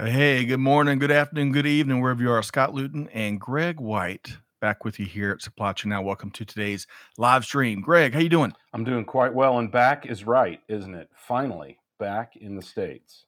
Hey, 0.00 0.44
good 0.44 0.60
morning, 0.60 1.00
good 1.00 1.10
afternoon, 1.10 1.50
good 1.50 1.66
evening, 1.66 2.00
wherever 2.00 2.22
you 2.22 2.30
are. 2.30 2.40
Scott 2.40 2.72
Luton 2.72 3.08
and 3.12 3.40
Greg 3.40 3.80
White 3.80 4.36
back 4.60 4.84
with 4.84 5.00
you 5.00 5.06
here 5.06 5.32
at 5.32 5.42
Supply 5.42 5.72
Chain 5.72 5.90
Now. 5.90 6.02
Welcome 6.02 6.30
to 6.30 6.44
today's 6.44 6.86
live 7.16 7.44
stream. 7.44 7.80
Greg, 7.80 8.14
how 8.14 8.20
you 8.20 8.28
doing? 8.28 8.52
I'm 8.72 8.84
doing 8.84 9.04
quite 9.04 9.34
well, 9.34 9.58
and 9.58 9.72
back 9.72 10.06
is 10.06 10.22
right, 10.22 10.60
isn't 10.68 10.94
it? 10.94 11.10
Finally, 11.16 11.80
back 11.98 12.36
in 12.36 12.54
the 12.54 12.62
states. 12.62 13.24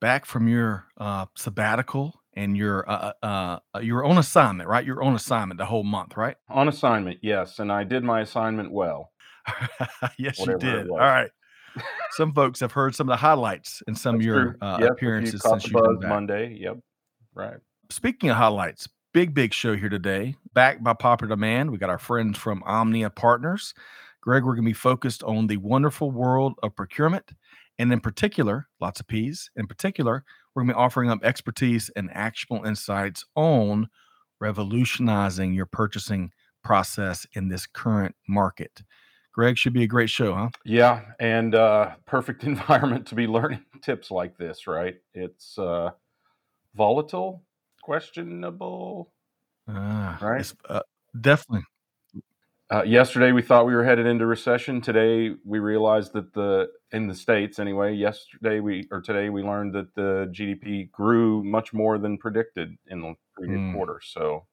Back 0.00 0.24
from 0.24 0.48
your 0.48 0.86
uh, 0.96 1.26
sabbatical 1.36 2.18
and 2.32 2.56
your 2.56 2.90
uh, 2.90 3.12
uh, 3.22 3.58
uh 3.74 3.80
your 3.80 4.02
own 4.02 4.16
assignment, 4.16 4.66
right? 4.66 4.86
Your 4.86 5.02
own 5.02 5.14
assignment 5.14 5.58
the 5.58 5.66
whole 5.66 5.84
month, 5.84 6.16
right? 6.16 6.36
On 6.48 6.68
assignment, 6.68 7.18
yes, 7.20 7.58
and 7.58 7.70
I 7.70 7.84
did 7.84 8.02
my 8.02 8.22
assignment 8.22 8.72
well. 8.72 9.12
yes, 10.18 10.38
you 10.38 10.56
did. 10.56 10.88
All 10.88 10.96
right 10.96 11.30
some 12.12 12.32
folks 12.32 12.60
have 12.60 12.72
heard 12.72 12.94
some 12.94 13.08
of 13.08 13.12
the 13.12 13.16
highlights 13.16 13.82
in 13.86 13.94
some 13.94 14.16
That's 14.16 14.22
of 14.22 14.26
your 14.26 14.56
uh, 14.60 14.78
yep, 14.80 14.90
appearances 14.92 15.34
you 15.44 15.50
since 15.50 15.66
you've 15.66 15.82
been 15.82 16.00
back. 16.00 16.10
Monday. 16.10 16.56
Yep, 16.60 16.78
right. 17.34 17.58
Speaking 17.90 18.30
of 18.30 18.36
highlights, 18.36 18.88
big 19.12 19.34
big 19.34 19.52
show 19.52 19.76
here 19.76 19.88
today. 19.88 20.34
Back 20.54 20.82
by 20.82 20.92
popular 20.92 21.34
demand, 21.34 21.70
we 21.70 21.78
got 21.78 21.90
our 21.90 21.98
friends 21.98 22.38
from 22.38 22.62
Omnia 22.64 23.10
Partners. 23.10 23.74
Greg, 24.20 24.44
we're 24.44 24.54
going 24.54 24.64
to 24.64 24.70
be 24.70 24.74
focused 24.74 25.22
on 25.22 25.46
the 25.46 25.56
wonderful 25.58 26.10
world 26.10 26.54
of 26.62 26.74
procurement, 26.74 27.32
and 27.78 27.92
in 27.92 28.00
particular, 28.00 28.68
lots 28.80 29.00
of 29.00 29.06
P's. 29.06 29.50
In 29.56 29.66
particular, 29.66 30.24
we're 30.54 30.62
going 30.62 30.68
to 30.68 30.74
be 30.74 30.78
offering 30.78 31.10
up 31.10 31.24
expertise 31.24 31.90
and 31.94 32.10
actionable 32.12 32.64
insights 32.64 33.24
on 33.36 33.88
revolutionizing 34.40 35.54
your 35.54 35.66
purchasing 35.66 36.32
process 36.64 37.26
in 37.34 37.48
this 37.48 37.66
current 37.66 38.14
market. 38.28 38.82
Greg 39.38 39.56
should 39.56 39.72
be 39.72 39.84
a 39.84 39.86
great 39.86 40.10
show, 40.10 40.34
huh? 40.34 40.48
Yeah, 40.64 41.00
and 41.20 41.54
uh, 41.54 41.92
perfect 42.06 42.42
environment 42.54 43.06
to 43.06 43.14
be 43.14 43.28
learning 43.28 43.60
tips 43.82 44.10
like 44.10 44.36
this, 44.36 44.66
right? 44.66 44.96
It's 45.14 45.56
uh, 45.56 45.90
volatile, 46.74 47.44
questionable, 47.80 49.12
uh, 49.68 50.16
right? 50.20 50.52
Uh, 50.68 50.80
definitely. 51.20 51.64
Uh, 52.68 52.82
yesterday 52.82 53.30
we 53.30 53.40
thought 53.40 53.64
we 53.64 53.76
were 53.76 53.84
headed 53.84 54.06
into 54.06 54.26
recession. 54.26 54.80
Today 54.80 55.30
we 55.44 55.60
realized 55.60 56.14
that 56.14 56.34
the 56.34 56.70
in 56.90 57.06
the 57.06 57.14
states 57.14 57.60
anyway. 57.60 57.94
Yesterday 57.94 58.58
we 58.58 58.88
or 58.90 59.00
today 59.00 59.30
we 59.30 59.44
learned 59.44 59.72
that 59.74 59.94
the 59.94 60.32
GDP 60.36 60.90
grew 60.90 61.44
much 61.44 61.72
more 61.72 61.96
than 61.96 62.18
predicted 62.18 62.76
in 62.88 63.02
the 63.02 63.14
previous 63.36 63.60
mm. 63.60 63.72
quarter. 63.72 64.00
So 64.02 64.46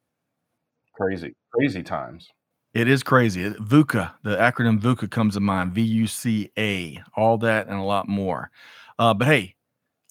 crazy, 0.93 1.33
crazy 1.51 1.81
times. 1.81 2.29
It 2.75 2.89
is 2.89 3.03
crazy. 3.03 3.51
VUCA, 3.51 4.15
the 4.23 4.35
acronym 4.35 4.81
VUCA 4.81 5.09
comes 5.09 5.35
to 5.35 5.39
mind. 5.39 5.73
V 5.73 5.81
U 5.81 6.07
C 6.07 6.51
A, 6.57 7.01
all 7.15 7.37
that 7.37 7.67
and 7.67 7.79
a 7.79 7.83
lot 7.83 8.09
more. 8.09 8.51
Uh, 8.99 9.13
but 9.13 9.29
hey, 9.29 9.55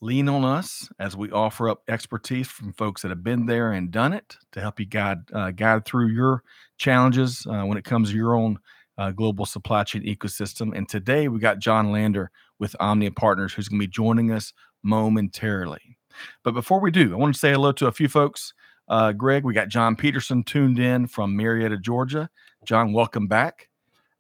lean 0.01 0.31
on 0.31 0.47
us 0.47 0.89
as 0.99 1.15
we 1.15 1.31
offer 1.31 1.69
up 1.69 1.83
expertise 1.89 2.49
from 2.49 2.73
folks 2.73 3.03
that 3.03 3.11
have 3.11 3.23
been 3.23 3.45
there 3.45 3.73
and 3.73 3.91
done 3.91 4.15
it 4.15 4.39
to 4.53 4.63
help 4.63 4.81
you 4.81 4.87
guide 4.87 5.19
uh, 5.35 5.51
guide 5.51 5.85
through 5.85 6.07
your 6.07 6.43
challenges 6.79 7.47
uh, 7.51 7.65
when 7.65 7.77
it 7.77 7.85
comes 7.85 8.09
to 8.11 8.17
your 8.17 8.35
own 8.35 8.59
uh, 8.97 9.11
global 9.11 9.45
supply 9.45 9.85
chain 9.85 10.03
ecosystem. 10.03 10.75
And 10.75 10.89
today 10.89 11.29
we 11.29 11.41
got 11.41 11.59
John 11.59 11.93
Lander 11.93 12.31
with 12.59 12.75
Omnia 12.81 13.11
Partners, 13.11 13.53
who's 13.53 13.69
going 13.69 13.79
to 13.79 13.87
be 13.87 13.93
joining 13.93 14.33
us 14.33 14.55
momentarily. 14.83 15.99
But 16.43 16.53
before 16.53 16.81
we 16.81 16.91
do, 16.91 17.13
I 17.13 17.17
want 17.19 17.35
to 17.35 17.39
say 17.39 17.53
hello 17.53 17.73
to 17.73 17.89
a 17.89 17.93
few 17.93 18.09
folks. 18.09 18.55
Uh, 18.89 19.13
Greg, 19.13 19.45
we 19.45 19.53
got 19.53 19.69
John 19.69 19.97
Peterson 19.97 20.43
tuned 20.45 20.79
in 20.79 21.09
from 21.09 21.37
Marietta, 21.37 21.77
Georgia. 21.77 22.31
John, 22.65 22.93
welcome 22.93 23.27
back. 23.27 23.69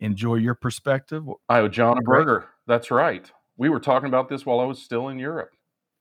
Enjoy 0.00 0.34
your 0.34 0.54
perspective. 0.54 1.24
I 1.48 1.60
owe 1.60 1.68
John 1.68 1.98
a 1.98 2.02
burger. 2.02 2.48
That's 2.66 2.90
right. 2.90 3.30
We 3.56 3.68
were 3.68 3.80
talking 3.80 4.08
about 4.08 4.28
this 4.28 4.44
while 4.44 4.60
I 4.60 4.64
was 4.64 4.82
still 4.82 5.08
in 5.08 5.18
Europe. 5.18 5.50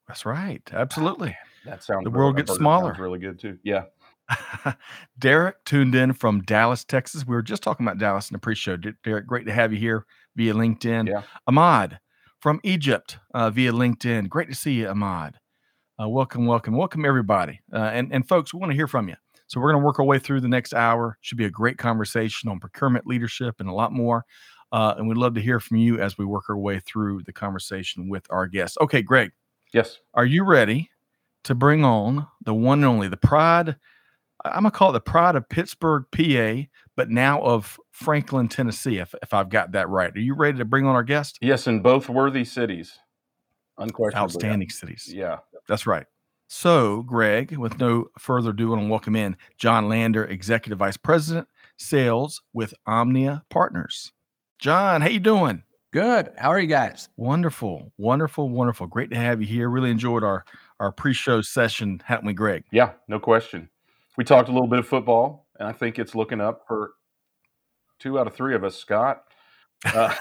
That's 0.07 0.25
right. 0.25 0.61
Absolutely. 0.71 1.35
Oh, 1.39 1.69
that 1.69 1.83
sounds 1.83 2.03
the 2.03 2.09
world 2.09 2.35
gets 2.35 2.53
smaller. 2.53 2.95
really 2.99 3.19
good 3.19 3.39
too. 3.39 3.57
Yeah. 3.63 3.83
Derek 5.19 5.63
tuned 5.65 5.95
in 5.95 6.13
from 6.13 6.41
Dallas, 6.41 6.83
Texas. 6.83 7.25
We 7.25 7.35
were 7.35 7.41
just 7.41 7.63
talking 7.63 7.85
about 7.85 7.97
Dallas 7.97 8.29
in 8.29 8.35
the 8.35 8.39
pre-show. 8.39 8.77
Derek, 8.77 9.27
great 9.27 9.45
to 9.45 9.53
have 9.53 9.71
you 9.71 9.79
here 9.79 10.05
via 10.35 10.53
LinkedIn. 10.53 11.07
Yeah. 11.07 11.21
Ahmad 11.47 11.99
from 12.39 12.59
Egypt 12.63 13.17
uh, 13.33 13.49
via 13.49 13.71
LinkedIn. 13.71 14.27
Great 14.27 14.49
to 14.49 14.55
see 14.55 14.73
you, 14.73 14.89
Ahmad. 14.89 15.39
Uh, 16.01 16.09
welcome, 16.09 16.45
welcome, 16.45 16.75
welcome 16.75 17.05
everybody. 17.05 17.61
Uh, 17.71 17.77
and 17.77 18.11
and 18.11 18.27
folks, 18.27 18.53
we 18.53 18.59
want 18.59 18.71
to 18.71 18.75
hear 18.75 18.87
from 18.87 19.07
you. 19.07 19.15
So 19.53 19.59
we're 19.59 19.71
going 19.71 19.83
to 19.83 19.85
work 19.85 19.99
our 19.99 20.05
way 20.05 20.17
through 20.17 20.41
the 20.41 20.47
next 20.47 20.73
hour. 20.73 21.15
Should 21.21 21.37
be 21.37 21.45
a 21.45 21.51
great 21.51 21.77
conversation 21.77 22.49
on 22.49 22.59
procurement 22.59 23.05
leadership 23.05 23.59
and 23.59 23.69
a 23.69 23.71
lot 23.71 23.91
more. 23.91 24.25
Uh, 24.71 24.95
and 24.97 25.07
we'd 25.07 25.15
love 25.15 25.35
to 25.35 25.41
hear 25.41 25.59
from 25.59 25.77
you 25.77 25.99
as 25.99 26.17
we 26.17 26.25
work 26.25 26.45
our 26.49 26.57
way 26.57 26.79
through 26.79 27.21
the 27.27 27.33
conversation 27.33 28.09
with 28.09 28.25
our 28.31 28.47
guests. 28.47 28.79
Okay, 28.81 29.03
Greg. 29.03 29.31
Yes. 29.71 29.99
Are 30.15 30.25
you 30.25 30.43
ready 30.43 30.89
to 31.43 31.53
bring 31.53 31.85
on 31.85 32.25
the 32.43 32.55
one 32.55 32.79
and 32.79 32.85
only, 32.85 33.07
the 33.07 33.15
pride? 33.15 33.75
I'm 34.43 34.63
gonna 34.63 34.71
call 34.71 34.89
it 34.89 34.93
the 34.93 35.01
pride 35.01 35.35
of 35.35 35.47
Pittsburgh, 35.47 36.05
PA, 36.11 36.67
but 36.95 37.11
now 37.11 37.39
of 37.43 37.79
Franklin, 37.91 38.47
Tennessee. 38.47 38.97
If, 38.97 39.13
if 39.21 39.35
I've 39.35 39.49
got 39.49 39.73
that 39.73 39.87
right, 39.87 40.11
are 40.15 40.19
you 40.19 40.33
ready 40.33 40.57
to 40.57 40.65
bring 40.65 40.87
on 40.87 40.95
our 40.95 41.03
guest? 41.03 41.37
Yes, 41.41 41.67
in 41.67 41.81
both 41.81 42.09
worthy 42.09 42.43
cities, 42.43 42.97
unquestionably. 43.77 44.19
Outstanding 44.19 44.69
cities. 44.71 45.13
Yeah, 45.13 45.37
that's 45.67 45.85
right. 45.85 46.07
So, 46.47 47.01
Greg, 47.03 47.57
with 47.57 47.79
no 47.79 48.07
further 48.19 48.51
ado, 48.51 48.67
I 48.67 48.77
want 48.77 48.87
to 48.87 48.91
welcome 48.91 49.15
in 49.15 49.35
John 49.57 49.89
Lander, 49.89 50.25
Executive 50.25 50.79
Vice 50.79 50.97
President, 50.97 51.47
Sales 51.77 52.41
with 52.53 52.73
Omnia 52.85 53.43
Partners. 53.49 54.11
John, 54.59 55.01
how 55.01 55.09
you 55.09 55.19
doing? 55.19 55.63
Good. 55.91 56.31
How 56.37 56.49
are 56.49 56.59
you 56.59 56.67
guys? 56.67 57.09
Wonderful, 57.17 57.91
wonderful, 57.97 58.49
wonderful. 58.49 58.87
Great 58.87 59.09
to 59.11 59.15
have 59.15 59.41
you 59.41 59.47
here. 59.47 59.69
Really 59.69 59.91
enjoyed 59.91 60.23
our 60.23 60.45
our 60.79 60.91
pre-show 60.91 61.41
session, 61.41 62.01
haven't 62.03 62.25
we, 62.25 62.33
Greg? 62.33 62.63
Yeah, 62.71 62.93
no 63.07 63.19
question. 63.19 63.69
We 64.17 64.23
talked 64.23 64.49
a 64.49 64.51
little 64.51 64.67
bit 64.67 64.79
of 64.79 64.87
football, 64.87 65.47
and 65.59 65.67
I 65.67 65.71
think 65.71 65.97
it's 65.99 66.15
looking 66.15 66.41
up 66.41 66.65
for 66.67 66.93
two 67.99 68.19
out 68.19 68.27
of 68.27 68.33
three 68.33 68.55
of 68.55 68.63
us. 68.63 68.75
Scott, 68.75 69.23
uh, 69.85 70.13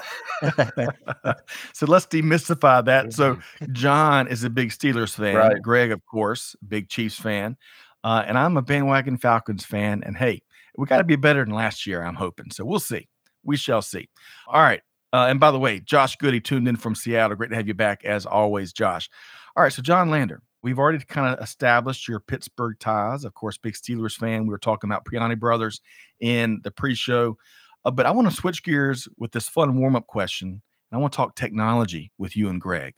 so 1.72 1.86
let's 1.86 2.06
demystify 2.06 2.84
that. 2.84 3.12
So 3.12 3.38
John 3.72 4.28
is 4.28 4.44
a 4.44 4.50
big 4.50 4.70
Steelers 4.70 5.14
fan. 5.14 5.36
Right. 5.36 5.62
Greg, 5.62 5.92
of 5.92 6.04
course, 6.06 6.56
big 6.66 6.88
Chiefs 6.88 7.18
fan, 7.18 7.56
uh, 8.04 8.24
and 8.26 8.36
I'm 8.36 8.56
a 8.56 8.62
bandwagon 8.62 9.18
Falcons 9.18 9.64
fan. 9.64 10.02
And 10.04 10.16
hey, 10.16 10.42
we 10.76 10.86
got 10.86 10.98
to 10.98 11.04
be 11.04 11.16
better 11.16 11.44
than 11.44 11.54
last 11.54 11.86
year. 11.86 12.02
I'm 12.02 12.14
hoping. 12.14 12.50
So 12.50 12.64
we'll 12.64 12.80
see. 12.80 13.08
We 13.44 13.56
shall 13.56 13.82
see. 13.82 14.08
All 14.48 14.62
right. 14.62 14.80
Uh, 15.12 15.26
and 15.28 15.38
by 15.38 15.50
the 15.50 15.58
way, 15.58 15.80
Josh 15.80 16.16
Goody 16.16 16.40
tuned 16.40 16.66
in 16.68 16.76
from 16.76 16.94
Seattle. 16.94 17.36
Great 17.36 17.50
to 17.50 17.56
have 17.56 17.68
you 17.68 17.74
back 17.74 18.04
as 18.04 18.24
always, 18.24 18.72
Josh. 18.72 19.10
All 19.56 19.62
right. 19.62 19.72
So 19.72 19.82
John 19.82 20.10
Lander, 20.10 20.42
we've 20.62 20.78
already 20.78 21.04
kind 21.04 21.34
of 21.34 21.42
established 21.42 22.08
your 22.08 22.20
Pittsburgh 22.20 22.78
ties. 22.80 23.24
Of 23.24 23.34
course, 23.34 23.58
big 23.58 23.74
Steelers 23.74 24.16
fan. 24.16 24.44
We 24.44 24.50
were 24.50 24.58
talking 24.58 24.88
about 24.88 25.04
Primanti 25.04 25.38
Brothers 25.38 25.80
in 26.20 26.60
the 26.64 26.70
pre-show. 26.70 27.36
Uh, 27.84 27.90
but 27.90 28.06
I 28.06 28.10
want 28.10 28.28
to 28.28 28.34
switch 28.34 28.62
gears 28.62 29.08
with 29.18 29.32
this 29.32 29.48
fun 29.48 29.76
warm 29.76 29.96
up 29.96 30.06
question. 30.06 30.48
And 30.48 30.98
I 30.98 31.00
want 31.00 31.12
to 31.12 31.16
talk 31.16 31.34
technology 31.34 32.12
with 32.18 32.36
you 32.36 32.48
and 32.48 32.60
Greg. 32.60 32.94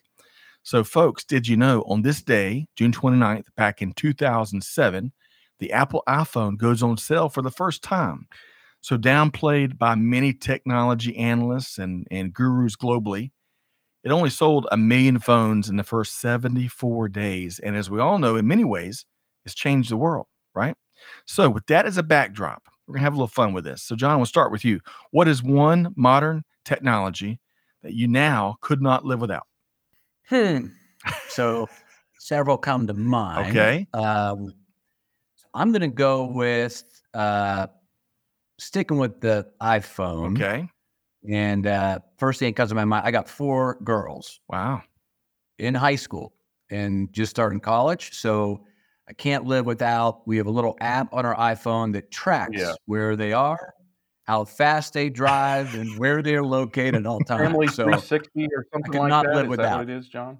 So, 0.62 0.82
folks, 0.82 1.24
did 1.24 1.46
you 1.46 1.56
know 1.56 1.82
on 1.82 2.02
this 2.02 2.22
day, 2.22 2.66
June 2.74 2.90
29th, 2.90 3.46
back 3.54 3.82
in 3.82 3.92
2007, 3.92 5.12
the 5.58 5.72
Apple 5.72 6.02
iPhone 6.08 6.56
goes 6.56 6.82
on 6.82 6.96
sale 6.96 7.28
for 7.28 7.42
the 7.42 7.50
first 7.50 7.82
time? 7.82 8.26
So, 8.80 8.96
downplayed 8.96 9.78
by 9.78 9.94
many 9.94 10.32
technology 10.32 11.16
analysts 11.16 11.78
and, 11.78 12.06
and 12.10 12.32
gurus 12.32 12.76
globally, 12.76 13.30
it 14.04 14.10
only 14.10 14.30
sold 14.30 14.66
a 14.70 14.76
million 14.76 15.18
phones 15.18 15.68
in 15.68 15.76
the 15.76 15.84
first 15.84 16.20
74 16.20 17.08
days. 17.08 17.58
And 17.58 17.76
as 17.76 17.90
we 17.90 18.00
all 18.00 18.18
know, 18.18 18.36
in 18.36 18.46
many 18.46 18.64
ways, 18.64 19.04
it's 19.44 19.54
changed 19.54 19.90
the 19.90 19.96
world, 19.96 20.26
right? 20.54 20.76
So, 21.26 21.50
with 21.50 21.66
that 21.66 21.84
as 21.84 21.98
a 21.98 22.02
backdrop, 22.02 22.62
we're 22.86 22.94
gonna 22.94 23.04
have 23.04 23.14
a 23.14 23.16
little 23.16 23.26
fun 23.28 23.52
with 23.52 23.64
this. 23.64 23.82
So, 23.82 23.96
John, 23.96 24.18
we'll 24.18 24.26
start 24.26 24.52
with 24.52 24.64
you. 24.64 24.80
What 25.10 25.28
is 25.28 25.42
one 25.42 25.92
modern 25.96 26.44
technology 26.64 27.40
that 27.82 27.94
you 27.94 28.08
now 28.08 28.56
could 28.60 28.82
not 28.82 29.04
live 29.04 29.20
without? 29.20 29.46
Hmm. 30.28 30.66
So, 31.28 31.68
several 32.18 32.56
come 32.56 32.86
to 32.86 32.94
mind. 32.94 33.50
Okay. 33.50 33.86
Um, 33.94 34.52
I'm 35.54 35.72
gonna 35.72 35.88
go 35.88 36.24
with 36.24 36.84
uh, 37.14 37.68
sticking 38.58 38.98
with 38.98 39.20
the 39.20 39.48
iPhone. 39.60 40.40
Okay. 40.40 40.68
And 41.28 41.66
uh, 41.66 42.00
first 42.18 42.38
thing 42.38 42.50
that 42.50 42.56
comes 42.56 42.70
to 42.70 42.74
my 42.74 42.84
mind, 42.84 43.06
I 43.06 43.10
got 43.10 43.28
four 43.28 43.78
girls. 43.82 44.40
Wow. 44.48 44.82
In 45.58 45.74
high 45.74 45.96
school, 45.96 46.34
and 46.70 47.12
just 47.12 47.30
starting 47.30 47.60
college. 47.60 48.12
So 48.12 48.66
I 49.08 49.12
can't 49.12 49.44
live 49.44 49.66
without. 49.66 50.26
We 50.26 50.38
have 50.38 50.46
a 50.46 50.50
little 50.50 50.76
app 50.80 51.12
on 51.12 51.26
our 51.26 51.36
iPhone 51.36 51.92
that 51.92 52.10
tracks 52.10 52.52
Yeah. 52.56 52.72
where 52.86 53.16
they 53.16 53.32
are, 53.32 53.74
how 54.24 54.44
fast 54.44 54.94
they 54.94 55.10
drive, 55.10 55.74
and 55.74 55.98
where 55.98 56.22
they're 56.22 56.42
located 56.44 56.94
at 56.96 57.06
all 57.06 57.20
times. 57.24 57.42
Family 57.42 57.68
so 57.68 57.84
360 57.84 58.48
or 58.56 58.64
something 58.72 58.92
could 58.92 58.98
like 59.00 59.08
not 59.10 59.26
that. 59.26 59.34
live 59.34 59.44
Is 59.46 59.50
without. 59.50 59.70
that 59.70 59.78
what 59.78 59.88
it 59.90 59.96
is, 59.98 60.08
John? 60.08 60.38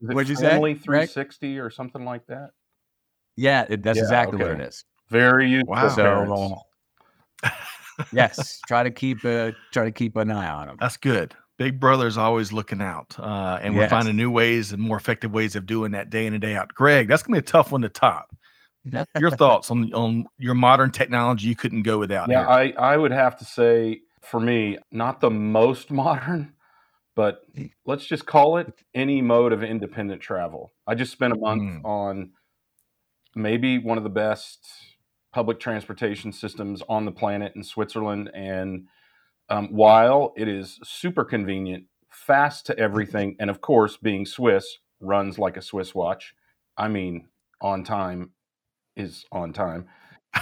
Is 0.00 0.10
it 0.10 0.14
What'd 0.14 0.28
you 0.28 0.34
say, 0.36 0.42
Family 0.42 0.74
Greg? 0.74 1.08
360 1.08 1.58
or 1.60 1.70
something 1.70 2.04
like 2.04 2.26
that? 2.26 2.50
yeah, 3.36 3.64
it, 3.68 3.82
that's 3.84 3.96
Yeah, 3.96 4.02
exactly 4.02 4.38
what 4.38 4.50
it 4.50 4.60
is. 4.60 4.84
Very 5.08 5.48
useful. 5.48 5.74
Wow. 5.74 5.88
So 5.88 7.48
yes, 8.12 8.60
try 8.66 8.82
to 8.82 8.90
keep 8.90 9.24
uh, 9.24 9.52
try 9.70 9.84
to 9.84 9.92
keep 9.92 10.16
an 10.16 10.30
eye 10.30 10.48
on 10.48 10.66
them. 10.66 10.76
That's 10.80 10.96
good. 10.96 11.34
Big 11.58 11.78
Brother's 11.78 12.16
always 12.16 12.52
looking 12.52 12.80
out, 12.80 13.14
uh, 13.18 13.58
and 13.62 13.76
we're 13.76 13.88
finding 13.88 14.16
new 14.16 14.30
ways 14.30 14.72
and 14.72 14.82
more 14.82 14.96
effective 14.96 15.32
ways 15.32 15.54
of 15.54 15.66
doing 15.66 15.92
that 15.92 16.10
day 16.10 16.26
in 16.26 16.32
and 16.32 16.40
day 16.42 16.56
out. 16.56 16.72
Greg, 16.74 17.08
that's 17.08 17.22
gonna 17.22 17.36
be 17.36 17.38
a 17.40 17.42
tough 17.42 17.70
one 17.72 17.82
to 17.82 17.88
top. 17.88 18.34
Your 19.18 19.30
thoughts 19.30 19.70
on 19.70 19.92
on 19.94 20.26
your 20.38 20.54
modern 20.54 20.90
technology 20.90 21.46
you 21.48 21.54
couldn't 21.54 21.82
go 21.82 21.98
without? 21.98 22.28
Yeah, 22.28 22.40
here. 22.40 22.74
I, 22.78 22.94
I 22.94 22.96
would 22.96 23.12
have 23.12 23.36
to 23.38 23.44
say 23.44 24.00
for 24.22 24.40
me, 24.40 24.78
not 24.90 25.20
the 25.20 25.30
most 25.30 25.90
modern, 26.02 26.54
but 27.14 27.42
let's 27.84 28.06
just 28.06 28.26
call 28.26 28.56
it 28.56 28.72
any 28.94 29.20
mode 29.22 29.52
of 29.52 29.62
independent 29.62 30.20
travel. 30.22 30.72
I 30.86 30.94
just 30.94 31.12
spent 31.12 31.32
a 31.34 31.36
month 31.36 31.62
Mm. 31.62 31.84
on 31.84 32.30
maybe 33.34 33.78
one 33.78 33.98
of 33.98 34.04
the 34.04 34.10
best 34.10 34.66
public 35.32 35.60
transportation 35.60 36.32
systems 36.32 36.82
on 36.88 37.04
the 37.04 37.12
planet 37.12 37.52
in 37.56 37.62
Switzerland. 37.62 38.30
And 38.34 38.88
um, 39.48 39.68
while 39.68 40.32
it 40.36 40.48
is 40.48 40.78
super 40.84 41.24
convenient, 41.24 41.84
fast 42.10 42.66
to 42.66 42.78
everything, 42.78 43.36
and 43.38 43.50
of 43.50 43.60
course, 43.60 43.96
being 43.96 44.26
Swiss, 44.26 44.78
runs 45.00 45.38
like 45.38 45.56
a 45.56 45.62
Swiss 45.62 45.94
watch. 45.94 46.34
I 46.76 46.88
mean, 46.88 47.28
on 47.60 47.84
time 47.84 48.30
is 48.96 49.24
on 49.32 49.52
time. 49.52 49.86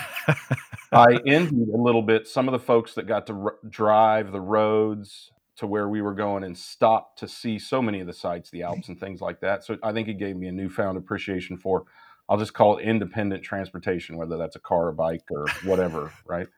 I 0.92 1.18
envied 1.26 1.68
a 1.68 1.76
little 1.76 2.02
bit 2.02 2.26
some 2.26 2.48
of 2.48 2.52
the 2.52 2.58
folks 2.58 2.94
that 2.94 3.06
got 3.06 3.26
to 3.28 3.34
r- 3.34 3.56
drive 3.68 4.32
the 4.32 4.40
roads 4.40 5.30
to 5.56 5.66
where 5.66 5.88
we 5.88 6.00
were 6.00 6.14
going 6.14 6.42
and 6.42 6.56
stop 6.56 7.16
to 7.16 7.28
see 7.28 7.58
so 7.58 7.82
many 7.82 8.00
of 8.00 8.06
the 8.06 8.12
sites, 8.12 8.50
the 8.50 8.62
Alps 8.62 8.88
and 8.88 8.98
things 8.98 9.20
like 9.20 9.40
that. 9.40 9.64
So 9.64 9.76
I 9.82 9.92
think 9.92 10.08
it 10.08 10.14
gave 10.14 10.36
me 10.36 10.48
a 10.48 10.52
newfound 10.52 10.96
appreciation 10.98 11.56
for, 11.58 11.84
I'll 12.28 12.38
just 12.38 12.54
call 12.54 12.78
it 12.78 12.82
independent 12.82 13.42
transportation, 13.42 14.16
whether 14.16 14.36
that's 14.36 14.56
a 14.56 14.60
car, 14.60 14.88
a 14.88 14.94
bike, 14.94 15.24
or 15.30 15.46
whatever, 15.64 16.12
right? 16.26 16.48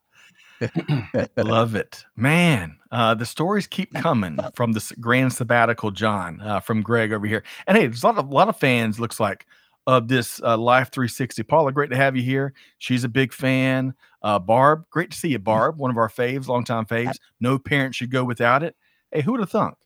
Love 1.36 1.74
it, 1.74 2.04
man. 2.16 2.76
Uh, 2.90 3.14
the 3.14 3.26
stories 3.26 3.66
keep 3.66 3.92
coming 3.94 4.38
from 4.54 4.72
this 4.72 4.92
grand 4.92 5.32
sabbatical, 5.32 5.90
John, 5.90 6.40
uh, 6.40 6.60
from 6.60 6.82
Greg 6.82 7.12
over 7.12 7.26
here. 7.26 7.42
And 7.66 7.76
hey, 7.76 7.86
there's 7.86 8.02
a 8.02 8.06
lot 8.06 8.18
of, 8.18 8.30
lot 8.30 8.48
of 8.48 8.56
fans. 8.58 9.00
Looks 9.00 9.20
like 9.20 9.46
of 9.86 10.08
this 10.08 10.40
uh, 10.42 10.56
Life 10.56 10.90
360. 10.90 11.42
Paula, 11.42 11.72
great 11.72 11.90
to 11.90 11.96
have 11.96 12.16
you 12.16 12.22
here. 12.22 12.52
She's 12.78 13.04
a 13.04 13.08
big 13.08 13.32
fan. 13.32 13.94
Uh, 14.22 14.38
Barb, 14.38 14.84
great 14.90 15.10
to 15.10 15.18
see 15.18 15.28
you, 15.28 15.38
Barb. 15.38 15.78
One 15.78 15.90
of 15.90 15.96
our 15.96 16.08
faves, 16.08 16.46
longtime 16.46 16.86
faves. 16.86 17.18
No 17.40 17.58
parent 17.58 17.94
should 17.94 18.10
go 18.10 18.24
without 18.24 18.62
it. 18.62 18.76
Hey, 19.10 19.22
who 19.22 19.32
would 19.32 19.40
have 19.40 19.50
thunk? 19.50 19.76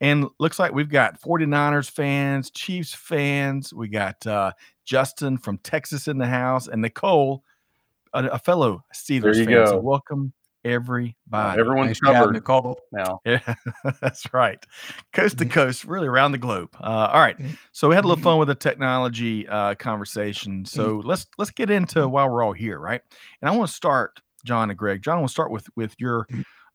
And 0.00 0.28
looks 0.38 0.58
like 0.58 0.72
we've 0.72 0.88
got 0.88 1.20
49ers 1.20 1.90
fans, 1.90 2.50
Chiefs 2.50 2.94
fans. 2.94 3.74
We 3.74 3.88
got 3.88 4.26
uh, 4.26 4.52
Justin 4.84 5.36
from 5.36 5.58
Texas 5.58 6.08
in 6.08 6.16
the 6.16 6.26
house, 6.26 6.68
and 6.68 6.80
Nicole, 6.80 7.44
a, 8.12 8.24
a 8.26 8.38
fellow 8.38 8.82
Steelers 8.94 9.36
you 9.36 9.44
fan. 9.44 9.54
So 9.66 9.78
welcome 9.78 10.32
everybody. 10.64 11.14
Everyone's 11.58 11.88
Nice 11.88 12.00
covered 12.00 12.34
now. 12.92 13.20
Yeah, 13.24 13.54
that's 14.00 14.32
right. 14.32 14.64
Coast 15.12 15.38
to 15.38 15.46
coast, 15.46 15.84
really 15.84 16.06
around 16.06 16.32
the 16.32 16.38
globe. 16.38 16.68
Uh, 16.80 17.10
all 17.12 17.20
right. 17.20 17.38
Mhm. 17.38 17.56
So 17.72 17.88
we 17.88 17.94
had 17.94 18.04
a 18.04 18.08
little 18.08 18.22
fun 18.22 18.38
with 18.38 18.48
the 18.48 18.54
technology 18.54 19.48
uh, 19.48 19.74
conversation. 19.76 20.64
So 20.64 21.02
let's 21.04 21.26
let's 21.38 21.50
get 21.50 21.70
into 21.70 22.08
why 22.08 22.26
we're 22.26 22.42
all 22.42 22.52
here, 22.52 22.78
right? 22.78 23.00
And 23.40 23.48
I 23.48 23.56
want 23.56 23.68
to 23.68 23.74
start, 23.74 24.20
John 24.44 24.70
and 24.70 24.78
Greg. 24.78 25.02
John, 25.02 25.14
I 25.16 25.18
want 25.20 25.28
to 25.28 25.32
start 25.32 25.50
with 25.50 25.66
with 25.76 25.94
your 25.98 26.26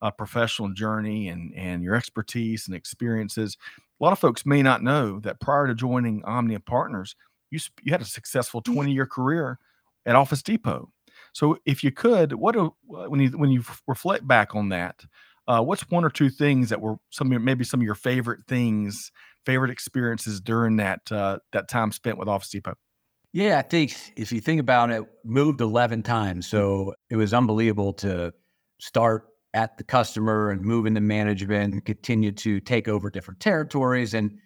uh, 0.01 0.11
professional 0.11 0.69
journey 0.73 1.29
and 1.29 1.53
and 1.55 1.83
your 1.83 1.95
expertise 1.95 2.67
and 2.67 2.75
experiences. 2.75 3.57
A 3.99 4.03
lot 4.03 4.11
of 4.13 4.19
folks 4.19 4.45
may 4.45 4.61
not 4.61 4.83
know 4.83 5.19
that 5.21 5.39
prior 5.39 5.67
to 5.67 5.75
joining 5.75 6.23
Omnia 6.25 6.59
Partners, 6.59 7.15
you 7.51 7.59
sp- 7.61 7.79
you 7.83 7.91
had 7.91 8.01
a 8.01 8.05
successful 8.05 8.61
twenty 8.61 8.91
year 8.91 9.05
career 9.05 9.57
at 10.05 10.15
Office 10.15 10.41
Depot. 10.43 10.91
So 11.35 11.57
if 11.65 11.83
you 11.83 11.91
could, 11.91 12.31
what 12.31 12.53
do, 12.53 12.73
when 12.87 13.19
you 13.19 13.29
when 13.31 13.51
you 13.51 13.61
reflect 13.87 14.25
back 14.25 14.55
on 14.55 14.69
that, 14.69 15.03
uh, 15.49 15.61
what's 15.61 15.81
one 15.91 16.05
or 16.05 16.09
two 16.09 16.29
things 16.29 16.69
that 16.69 16.79
were 16.79 16.95
some 17.11 17.27
of 17.27 17.31
your, 17.33 17.41
maybe 17.41 17.65
some 17.65 17.81
of 17.81 17.85
your 17.85 17.93
favorite 17.93 18.39
things, 18.47 19.11
favorite 19.45 19.69
experiences 19.69 20.39
during 20.39 20.77
that 20.77 21.11
uh, 21.11 21.39
that 21.51 21.67
time 21.67 21.91
spent 21.91 22.17
with 22.17 22.29
Office 22.29 22.49
Depot? 22.49 22.75
Yeah, 23.33 23.59
I 23.59 23.63
think 23.63 23.93
if 24.15 24.31
you 24.31 24.39
think 24.39 24.61
about 24.61 24.91
it, 24.91 25.03
moved 25.25 25.59
11 25.59 26.03
times. 26.03 26.47
So 26.47 26.93
it 27.09 27.17
was 27.17 27.33
unbelievable 27.33 27.91
to 27.95 28.33
start 28.79 29.25
at 29.53 29.77
the 29.77 29.83
customer 29.83 30.51
and 30.51 30.61
move 30.61 30.85
into 30.85 31.01
management 31.01 31.73
and 31.73 31.83
continue 31.85 32.31
to 32.31 32.61
take 32.61 32.87
over 32.87 33.09
different 33.09 33.41
territories. 33.41 34.13
And 34.13 34.39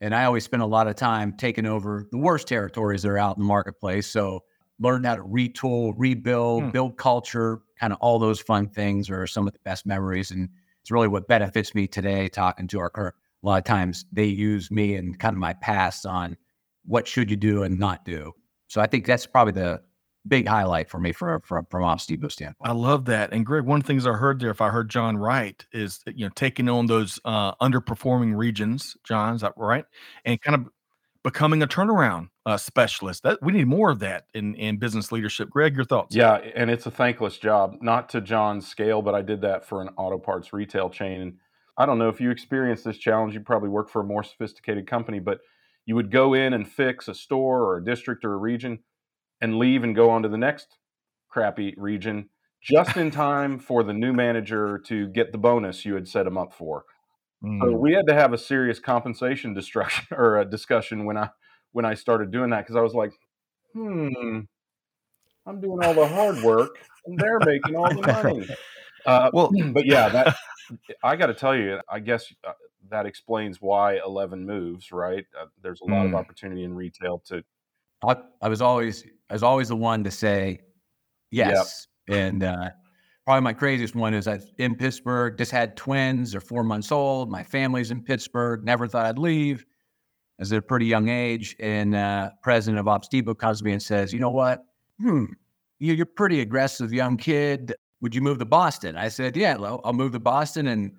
and 0.00 0.14
I 0.14 0.24
always 0.26 0.44
spend 0.44 0.62
a 0.62 0.66
lot 0.66 0.86
of 0.86 0.94
time 0.94 1.32
taking 1.36 1.66
over 1.66 2.06
the 2.12 2.18
worst 2.18 2.46
territories 2.46 3.02
that 3.02 3.08
are 3.08 3.18
out 3.18 3.36
in 3.36 3.42
the 3.42 3.48
marketplace. 3.48 4.06
So 4.06 4.40
learn 4.78 5.04
how 5.04 5.16
to 5.16 5.22
retool, 5.22 5.94
rebuild, 5.96 6.64
Hmm. 6.64 6.70
build 6.70 6.96
culture, 6.96 7.60
kind 7.78 7.92
of 7.92 7.98
all 8.00 8.18
those 8.18 8.40
fun 8.40 8.68
things 8.68 9.08
are 9.10 9.26
some 9.26 9.46
of 9.46 9.52
the 9.52 9.58
best 9.64 9.86
memories. 9.86 10.30
And 10.30 10.48
it's 10.82 10.90
really 10.90 11.08
what 11.08 11.28
benefits 11.28 11.74
me 11.74 11.86
today 11.86 12.28
talking 12.28 12.66
to 12.68 12.80
our 12.80 12.90
current. 12.90 13.14
A 13.42 13.46
lot 13.46 13.58
of 13.58 13.64
times 13.64 14.04
they 14.12 14.24
use 14.24 14.70
me 14.70 14.94
and 14.96 15.18
kind 15.18 15.34
of 15.34 15.38
my 15.38 15.52
past 15.54 16.04
on 16.06 16.36
what 16.84 17.06
should 17.06 17.30
you 17.30 17.36
do 17.36 17.62
and 17.62 17.78
not 17.78 18.04
do. 18.04 18.32
So 18.68 18.80
I 18.80 18.86
think 18.86 19.06
that's 19.06 19.26
probably 19.26 19.52
the 19.52 19.80
big 20.28 20.48
highlight 20.48 20.90
for 20.90 20.98
me 20.98 21.12
from 21.12 21.40
from 21.42 21.64
from 21.70 21.84
Office 21.84 22.06
Depot 22.06 22.28
standpoint. 22.28 22.68
I 22.68 22.72
love 22.72 23.04
that. 23.06 23.32
And 23.32 23.46
Greg, 23.46 23.64
one 23.64 23.78
of 23.78 23.84
the 23.84 23.86
things 23.86 24.06
I 24.06 24.12
heard 24.12 24.40
there, 24.40 24.50
if 24.50 24.60
I 24.60 24.70
heard 24.70 24.90
John 24.90 25.16
right, 25.16 25.64
is 25.72 26.00
you 26.06 26.26
know 26.26 26.32
taking 26.34 26.68
on 26.68 26.86
those 26.86 27.20
uh, 27.24 27.54
underperforming 27.56 28.36
regions. 28.36 28.96
John, 29.04 29.34
is 29.36 29.42
that 29.42 29.52
right? 29.56 29.84
And 30.24 30.40
kind 30.40 30.54
of 30.56 30.72
becoming 31.26 31.60
a 31.60 31.66
turnaround 31.66 32.28
uh, 32.46 32.56
specialist. 32.56 33.24
That 33.24 33.42
we 33.42 33.52
need 33.52 33.66
more 33.66 33.90
of 33.90 33.98
that 33.98 34.26
in 34.32 34.54
in 34.54 34.78
business 34.78 35.10
leadership. 35.10 35.50
Greg, 35.50 35.74
your 35.74 35.84
thoughts? 35.84 36.14
Yeah, 36.14 36.36
and 36.54 36.70
it's 36.70 36.86
a 36.86 36.90
thankless 36.90 37.36
job, 37.36 37.78
not 37.82 38.08
to 38.10 38.20
John's 38.20 38.68
scale, 38.68 39.02
but 39.02 39.16
I 39.16 39.22
did 39.22 39.40
that 39.40 39.66
for 39.66 39.82
an 39.82 39.88
auto 39.96 40.18
parts 40.18 40.52
retail 40.52 40.88
chain. 40.88 41.20
And 41.20 41.34
I 41.76 41.84
don't 41.84 41.98
know 41.98 42.08
if 42.08 42.20
you 42.20 42.30
experienced 42.30 42.84
this 42.84 42.96
challenge, 42.96 43.34
you 43.34 43.40
probably 43.40 43.68
work 43.68 43.90
for 43.90 44.02
a 44.02 44.04
more 44.04 44.22
sophisticated 44.22 44.86
company, 44.86 45.18
but 45.18 45.40
you 45.84 45.96
would 45.96 46.12
go 46.12 46.34
in 46.34 46.54
and 46.54 46.66
fix 46.66 47.08
a 47.08 47.14
store 47.14 47.60
or 47.64 47.78
a 47.78 47.84
district 47.84 48.24
or 48.24 48.32
a 48.32 48.38
region 48.38 48.78
and 49.40 49.58
leave 49.58 49.82
and 49.82 49.96
go 49.96 50.10
on 50.10 50.22
to 50.22 50.28
the 50.28 50.38
next 50.38 50.78
crappy 51.28 51.74
region 51.76 52.30
just 52.62 52.96
in 52.96 53.10
time 53.26 53.58
for 53.58 53.82
the 53.82 53.92
new 53.92 54.12
manager 54.12 54.80
to 54.86 55.08
get 55.08 55.32
the 55.32 55.38
bonus 55.38 55.84
you 55.84 55.94
had 55.94 56.06
set 56.06 56.24
him 56.24 56.38
up 56.38 56.54
for. 56.54 56.84
So 57.42 57.48
Mm. 57.48 57.80
we 57.80 57.92
had 57.92 58.06
to 58.08 58.14
have 58.14 58.32
a 58.32 58.38
serious 58.38 58.78
compensation 58.78 59.54
destruction 59.54 60.06
or 60.16 60.38
a 60.40 60.44
discussion 60.44 61.04
when 61.04 61.16
I 61.16 61.30
when 61.72 61.84
I 61.84 61.94
started 61.94 62.30
doing 62.30 62.50
that 62.50 62.62
because 62.62 62.76
I 62.76 62.80
was 62.82 62.94
like, 62.94 63.12
hmm, 63.74 64.40
I'm 65.46 65.60
doing 65.60 65.78
all 65.82 65.94
the 65.94 66.08
hard 66.08 66.42
work 66.42 66.76
and 67.04 67.18
they're 67.18 67.40
making 67.40 67.76
all 67.76 67.94
the 67.94 68.02
money. 68.02 68.48
Uh, 69.04 69.30
Well- 69.32 69.52
but 69.74 69.86
yeah, 69.86 70.08
that 70.08 70.34
I 71.02 71.16
got 71.16 71.26
to 71.26 71.34
tell 71.34 71.54
you, 71.54 71.80
I 71.88 72.00
guess 72.00 72.32
uh, 72.44 72.52
that 72.90 73.06
explains 73.06 73.60
why 73.60 73.98
11 74.04 74.44
moves. 74.44 74.90
Right? 74.92 75.24
Uh, 75.38 75.46
there's 75.62 75.80
a 75.80 75.84
lot 75.84 76.06
of 76.06 76.12
Mm. 76.12 76.18
opportunity 76.20 76.64
in 76.64 76.74
retail 76.74 77.20
to 77.26 77.44
I, 78.06 78.16
I 78.42 78.48
was 78.48 78.60
always 78.60 79.04
I 79.30 79.34
was 79.34 79.42
always 79.42 79.68
the 79.68 79.76
one 79.76 80.04
to 80.04 80.10
say 80.10 80.60
yes. 81.30 81.86
And 82.08 82.42
uh, 82.44 82.70
probably 83.26 83.42
my 83.42 83.52
craziest 83.52 83.94
one 83.94 84.14
is 84.14 84.26
I 84.28 84.38
in 84.58 84.74
Pittsburgh, 84.76 85.36
just 85.36 85.50
had 85.50 85.76
twins, 85.76 86.32
they're 86.32 86.40
four 86.40 86.62
months 86.64 86.90
old. 86.92 87.30
My 87.30 87.42
family's 87.42 87.90
in 87.90 88.02
Pittsburgh, 88.02 88.64
never 88.64 88.86
thought 88.88 89.04
I'd 89.06 89.18
leave. 89.18 89.66
I 90.38 90.42
was 90.42 90.52
at 90.52 90.58
a 90.58 90.62
pretty 90.62 90.86
young 90.86 91.08
age, 91.08 91.56
and 91.60 91.94
uh, 91.94 92.30
president 92.42 92.78
of 92.78 92.88
Ops 92.88 93.08
Depot 93.08 93.34
comes 93.34 93.58
to 93.58 93.64
me 93.64 93.72
and 93.72 93.82
says, 93.82 94.12
"You 94.12 94.20
know 94.20 94.30
what? 94.30 94.64
Hmm, 95.00 95.24
you- 95.78 95.94
you're 95.94 96.06
pretty 96.06 96.40
aggressive 96.40 96.92
young 96.92 97.16
kid. 97.16 97.74
Would 98.02 98.14
you 98.14 98.20
move 98.20 98.38
to 98.38 98.44
Boston?" 98.44 98.96
I 98.96 99.08
said, 99.08 99.36
"Yeah, 99.36 99.56
I'll 99.84 99.92
move 99.92 100.12
to 100.12 100.20
Boston." 100.20 100.68
And 100.68 100.92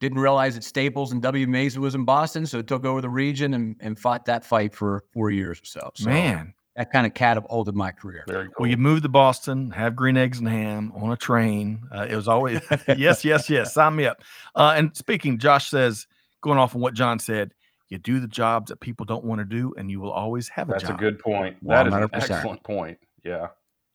didn't 0.00 0.18
realize 0.18 0.54
that 0.56 0.64
Staples 0.64 1.12
and 1.12 1.22
W.B. 1.22 1.50
Mason 1.50 1.80
was 1.80 1.94
in 1.94 2.04
Boston, 2.04 2.46
so 2.46 2.58
it 2.58 2.66
took 2.66 2.84
over 2.84 3.00
the 3.00 3.08
region 3.08 3.54
and, 3.54 3.76
and 3.80 3.96
fought 3.98 4.24
that 4.24 4.44
fight 4.44 4.74
for 4.74 5.04
four 5.12 5.30
years 5.30 5.60
or 5.60 5.64
so. 5.64 5.90
So 5.94 6.10
Man, 6.10 6.52
that 6.76 6.90
kind 6.90 7.06
of 7.06 7.14
catapulted 7.14 7.74
my 7.74 7.92
career. 7.92 8.24
very 8.26 8.46
cool. 8.46 8.54
well, 8.60 8.70
you 8.70 8.76
moved 8.76 9.04
to 9.04 9.08
Boston, 9.08 9.70
have 9.70 9.94
green 9.94 10.16
eggs 10.16 10.38
and 10.38 10.48
ham 10.48 10.92
on 10.96 11.12
a 11.12 11.16
train. 11.16 11.82
Uh, 11.94 12.06
it 12.08 12.16
was 12.16 12.26
always 12.28 12.60
yes, 12.96 13.24
yes, 13.24 13.48
yes. 13.48 13.72
Sign 13.72 13.96
me 13.96 14.06
up. 14.06 14.22
Uh, 14.54 14.74
and 14.76 14.96
speaking, 14.96 15.38
Josh 15.38 15.70
says, 15.70 16.06
going 16.40 16.58
off 16.58 16.74
on 16.74 16.80
what 16.80 16.94
John 16.94 17.18
said, 17.18 17.52
you 17.88 17.98
do 17.98 18.18
the 18.18 18.26
jobs 18.26 18.70
that 18.70 18.80
people 18.80 19.06
don't 19.06 19.24
want 19.24 19.40
to 19.40 19.44
do, 19.44 19.74
and 19.76 19.90
you 19.90 20.00
will 20.00 20.10
always 20.10 20.48
have 20.48 20.68
a 20.68 20.72
That's 20.72 20.88
a 20.88 20.94
good 20.94 21.18
point. 21.18 21.56
That 21.62 21.86
is 21.86 21.94
an 21.94 22.02
100%. 22.02 22.08
excellent 22.12 22.62
point. 22.64 22.98
Yeah. 23.24 23.48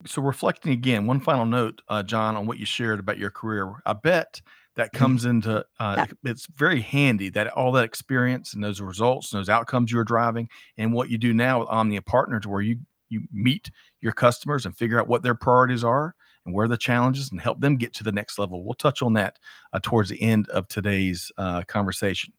So 0.05 0.21
reflecting 0.21 0.71
again, 0.71 1.05
one 1.05 1.19
final 1.19 1.45
note, 1.45 1.81
uh, 1.89 2.03
John, 2.03 2.38
on 2.38 2.45
what 2.45 2.57
you 2.57 2.65
shared 2.65 3.00
about 3.00 3.17
your 3.17 3.31
career. 3.31 3.74
I 3.86 3.93
bet 3.93 4.41
that 4.79 4.93
comes 4.93 5.25
into 5.25 5.63
uh, 5.79 6.05
it's 6.24 6.48
very 6.55 6.79
handy 6.79 7.29
that 7.29 7.48
all 7.50 7.74
that 7.74 7.83
experience 7.83 8.53
and 8.53 8.63
those 8.63 8.79
results 8.79 9.33
and 9.33 9.39
those 9.39 9.50
outcomes 9.50 9.91
you're 9.91 10.05
driving 10.05 10.48
and 10.77 10.93
what 10.93 11.09
you 11.09 11.17
do 11.17 11.33
now 11.33 11.59
with 11.59 11.69
Omnia 11.69 12.01
Partners 12.01 12.48
where 12.48 12.62
you 12.62 12.77
you 13.09 13.24
meet 13.33 13.71
your 14.01 14.13
customers 14.13 14.65
and 14.65 14.77
figure 14.77 15.00
out 15.00 15.07
what 15.07 15.21
their 15.21 15.36
priorities 15.36 15.83
are 15.83 16.15
and 16.45 16.55
where 16.55 16.67
the 16.67 16.77
challenges 16.77 17.29
and 17.31 17.41
help 17.41 17.59
them 17.59 17.75
get 17.75 17.93
to 17.93 18.03
the 18.03 18.12
next 18.12 18.39
level. 18.39 18.63
We'll 18.63 18.75
touch 18.75 19.01
on 19.01 19.13
that 19.13 19.38
uh, 19.74 19.79
towards 19.81 20.09
the 20.09 20.21
end 20.21 20.48
of 20.50 20.67
today's 20.67 21.31
uh, 21.38 21.63
conversation. 21.63 22.33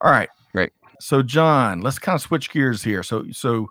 All 0.00 0.10
right, 0.10 0.28
great. 0.52 0.72
So 1.00 1.22
John, 1.22 1.80
let's 1.80 1.98
kind 1.98 2.14
of 2.14 2.22
switch 2.22 2.50
gears 2.50 2.84
here. 2.84 3.02
So 3.02 3.24
so 3.32 3.68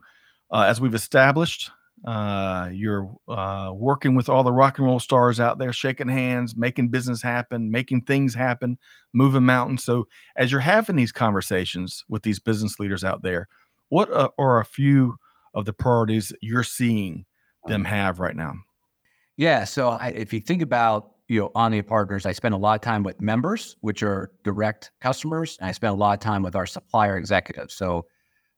uh, 0.52 0.66
as 0.68 0.82
we've 0.82 0.96
established, 0.96 1.72
uh, 2.06 2.70
you're 2.72 3.14
uh, 3.28 3.72
working 3.74 4.16
with 4.16 4.30
all 4.30 4.44
the 4.44 4.54
rock 4.54 4.78
and 4.78 4.88
roll 4.88 5.00
stars 5.00 5.40
out 5.40 5.60
there, 5.60 5.74
shaking 5.74 6.08
hands, 6.08 6.56
making 6.56 6.90
business 6.90 7.22
happen, 7.22 7.72
making 7.72 8.02
things 8.02 8.34
happen, 8.34 8.78
moving 9.14 9.46
mountains. 9.46 9.84
So, 9.84 10.08
as 10.38 10.52
you're 10.52 10.62
having 10.62 10.96
these 10.96 11.12
conversations 11.12 12.06
with 12.08 12.24
these 12.24 12.40
business 12.40 12.80
leaders 12.80 13.04
out 13.04 13.22
there, 13.22 13.48
what 13.90 14.12
uh, 14.12 14.30
are 14.38 14.60
a 14.60 14.66
few 14.66 15.18
of 15.54 15.66
the 15.66 15.74
priorities 15.74 16.32
you're 16.42 16.64
seeing 16.64 17.26
them 17.66 17.84
have 17.84 18.20
right 18.20 18.36
now? 18.36 18.54
Yeah. 19.36 19.66
So, 19.66 19.90
I, 19.90 20.10
if 20.10 20.32
you 20.32 20.40
think 20.40 20.62
about 20.62 21.12
you 21.28 21.42
know 21.42 21.52
Omnia 21.54 21.84
Partners, 21.84 22.26
I 22.26 22.32
spend 22.32 22.54
a 22.54 22.58
lot 22.58 22.76
of 22.76 22.82
time 22.82 23.04
with 23.04 23.20
members, 23.20 23.76
which 23.82 24.04
are 24.04 24.32
direct 24.44 24.92
customers, 25.02 25.58
and 25.60 25.68
I 25.68 25.74
spend 25.74 25.92
a 25.92 25.98
lot 25.98 26.14
of 26.14 26.20
time 26.22 26.44
with 26.44 26.56
our 26.56 26.66
supplier 26.66 27.18
executives. 27.18 27.76
So 27.76 28.06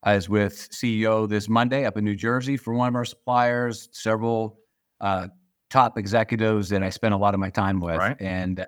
I 0.03 0.15
was 0.15 0.29
with 0.29 0.69
CEO 0.71 1.29
this 1.29 1.47
Monday 1.47 1.85
up 1.85 1.97
in 1.97 2.03
New 2.03 2.15
Jersey 2.15 2.57
for 2.57 2.73
one 2.73 2.87
of 2.87 2.95
our 2.95 3.05
suppliers, 3.05 3.87
several 3.91 4.59
uh, 4.99 5.27
top 5.69 5.97
executives 5.97 6.69
that 6.69 6.81
I 6.81 6.89
spent 6.89 7.13
a 7.13 7.17
lot 7.17 7.33
of 7.33 7.39
my 7.39 7.49
time 7.49 7.79
with. 7.79 7.97
Right. 7.97 8.17
And, 8.19 8.61
uh, 8.61 8.65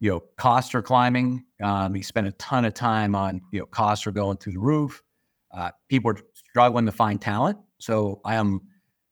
you 0.00 0.10
know, 0.10 0.20
costs 0.36 0.74
are 0.74 0.82
climbing. 0.82 1.44
Um, 1.62 1.94
he 1.94 2.02
spent 2.02 2.26
a 2.26 2.32
ton 2.32 2.64
of 2.64 2.74
time 2.74 3.14
on, 3.14 3.40
you 3.52 3.60
know, 3.60 3.66
costs 3.66 4.06
are 4.06 4.12
going 4.12 4.36
through 4.36 4.54
the 4.54 4.60
roof. 4.60 5.02
Uh, 5.52 5.70
people 5.88 6.10
are 6.10 6.18
struggling 6.34 6.86
to 6.86 6.92
find 6.92 7.20
talent. 7.20 7.58
So 7.78 8.20
I 8.24 8.34
am, 8.34 8.60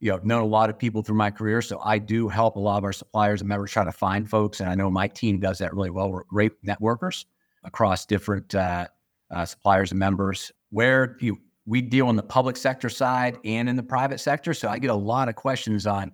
you 0.00 0.10
know, 0.10 0.20
known 0.22 0.42
a 0.42 0.46
lot 0.46 0.70
of 0.70 0.78
people 0.78 1.02
through 1.02 1.16
my 1.16 1.30
career. 1.30 1.62
So 1.62 1.80
I 1.82 1.98
do 1.98 2.28
help 2.28 2.56
a 2.56 2.60
lot 2.60 2.78
of 2.78 2.84
our 2.84 2.92
suppliers 2.92 3.40
and 3.40 3.48
members 3.48 3.72
try 3.72 3.84
to 3.84 3.92
find 3.92 4.28
folks. 4.28 4.60
And 4.60 4.68
I 4.68 4.74
know 4.74 4.90
my 4.90 5.08
team 5.08 5.40
does 5.40 5.58
that 5.58 5.74
really 5.74 5.90
well. 5.90 6.10
We're 6.10 6.24
great 6.24 6.52
networkers 6.62 7.24
across 7.64 8.06
different 8.06 8.54
uh, 8.54 8.86
uh, 9.30 9.44
suppliers 9.44 9.90
and 9.92 9.98
members 9.98 10.52
where 10.70 11.16
you 11.20 11.38
we 11.68 11.82
deal 11.82 12.08
in 12.08 12.16
the 12.16 12.22
public 12.22 12.56
sector 12.56 12.88
side 12.88 13.36
and 13.44 13.68
in 13.68 13.76
the 13.76 13.82
private 13.82 14.18
sector. 14.20 14.54
So 14.54 14.68
I 14.68 14.78
get 14.78 14.90
a 14.90 14.94
lot 14.94 15.28
of 15.28 15.36
questions 15.36 15.86
on, 15.86 16.10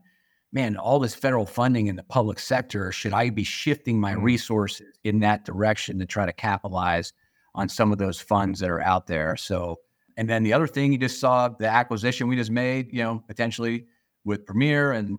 man, 0.52 0.76
all 0.76 0.98
this 0.98 1.14
federal 1.14 1.46
funding 1.46 1.86
in 1.86 1.94
the 1.94 2.02
public 2.02 2.40
sector. 2.40 2.90
Should 2.90 3.12
I 3.12 3.30
be 3.30 3.44
shifting 3.44 4.00
my 4.00 4.14
mm-hmm. 4.14 4.24
resources 4.24 4.88
in 5.04 5.20
that 5.20 5.44
direction 5.44 5.96
to 6.00 6.06
try 6.06 6.26
to 6.26 6.32
capitalize 6.32 7.12
on 7.54 7.68
some 7.68 7.92
of 7.92 7.98
those 7.98 8.18
funds 8.20 8.58
that 8.60 8.68
are 8.68 8.82
out 8.82 9.06
there? 9.06 9.36
So, 9.36 9.78
and 10.16 10.28
then 10.28 10.42
the 10.42 10.52
other 10.52 10.66
thing 10.66 10.90
you 10.90 10.98
just 10.98 11.20
saw 11.20 11.48
the 11.48 11.68
acquisition 11.68 12.26
we 12.26 12.34
just 12.34 12.50
made, 12.50 12.92
you 12.92 13.04
know, 13.04 13.22
potentially 13.28 13.86
with 14.24 14.44
Premier 14.44 14.90
and 14.92 15.18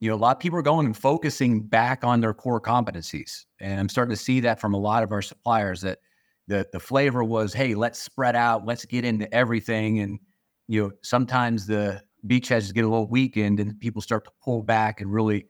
you 0.00 0.10
know, 0.10 0.14
a 0.14 0.18
lot 0.18 0.36
of 0.36 0.40
people 0.40 0.58
are 0.58 0.62
going 0.62 0.84
and 0.84 0.96
focusing 0.96 1.62
back 1.62 2.04
on 2.04 2.20
their 2.20 2.34
core 2.34 2.60
competencies. 2.60 3.44
And 3.60 3.80
I'm 3.80 3.88
starting 3.88 4.14
to 4.14 4.20
see 4.20 4.40
that 4.40 4.60
from 4.60 4.74
a 4.74 4.78
lot 4.78 5.02
of 5.02 5.10
our 5.10 5.22
suppliers 5.22 5.80
that 5.82 6.00
the 6.48 6.66
the 6.72 6.80
flavor 6.80 7.24
was, 7.24 7.52
hey, 7.52 7.74
let's 7.74 8.00
spread 8.00 8.36
out, 8.36 8.64
let's 8.64 8.84
get 8.84 9.04
into 9.04 9.32
everything, 9.34 10.00
and 10.00 10.18
you 10.68 10.82
know, 10.82 10.90
sometimes 11.02 11.66
the 11.66 12.02
beachheads 12.26 12.72
get 12.72 12.84
a 12.84 12.88
little 12.88 13.08
weakened, 13.08 13.60
and 13.60 13.78
people 13.80 14.02
start 14.02 14.24
to 14.24 14.30
pull 14.42 14.62
back 14.62 15.00
and 15.00 15.12
really. 15.12 15.46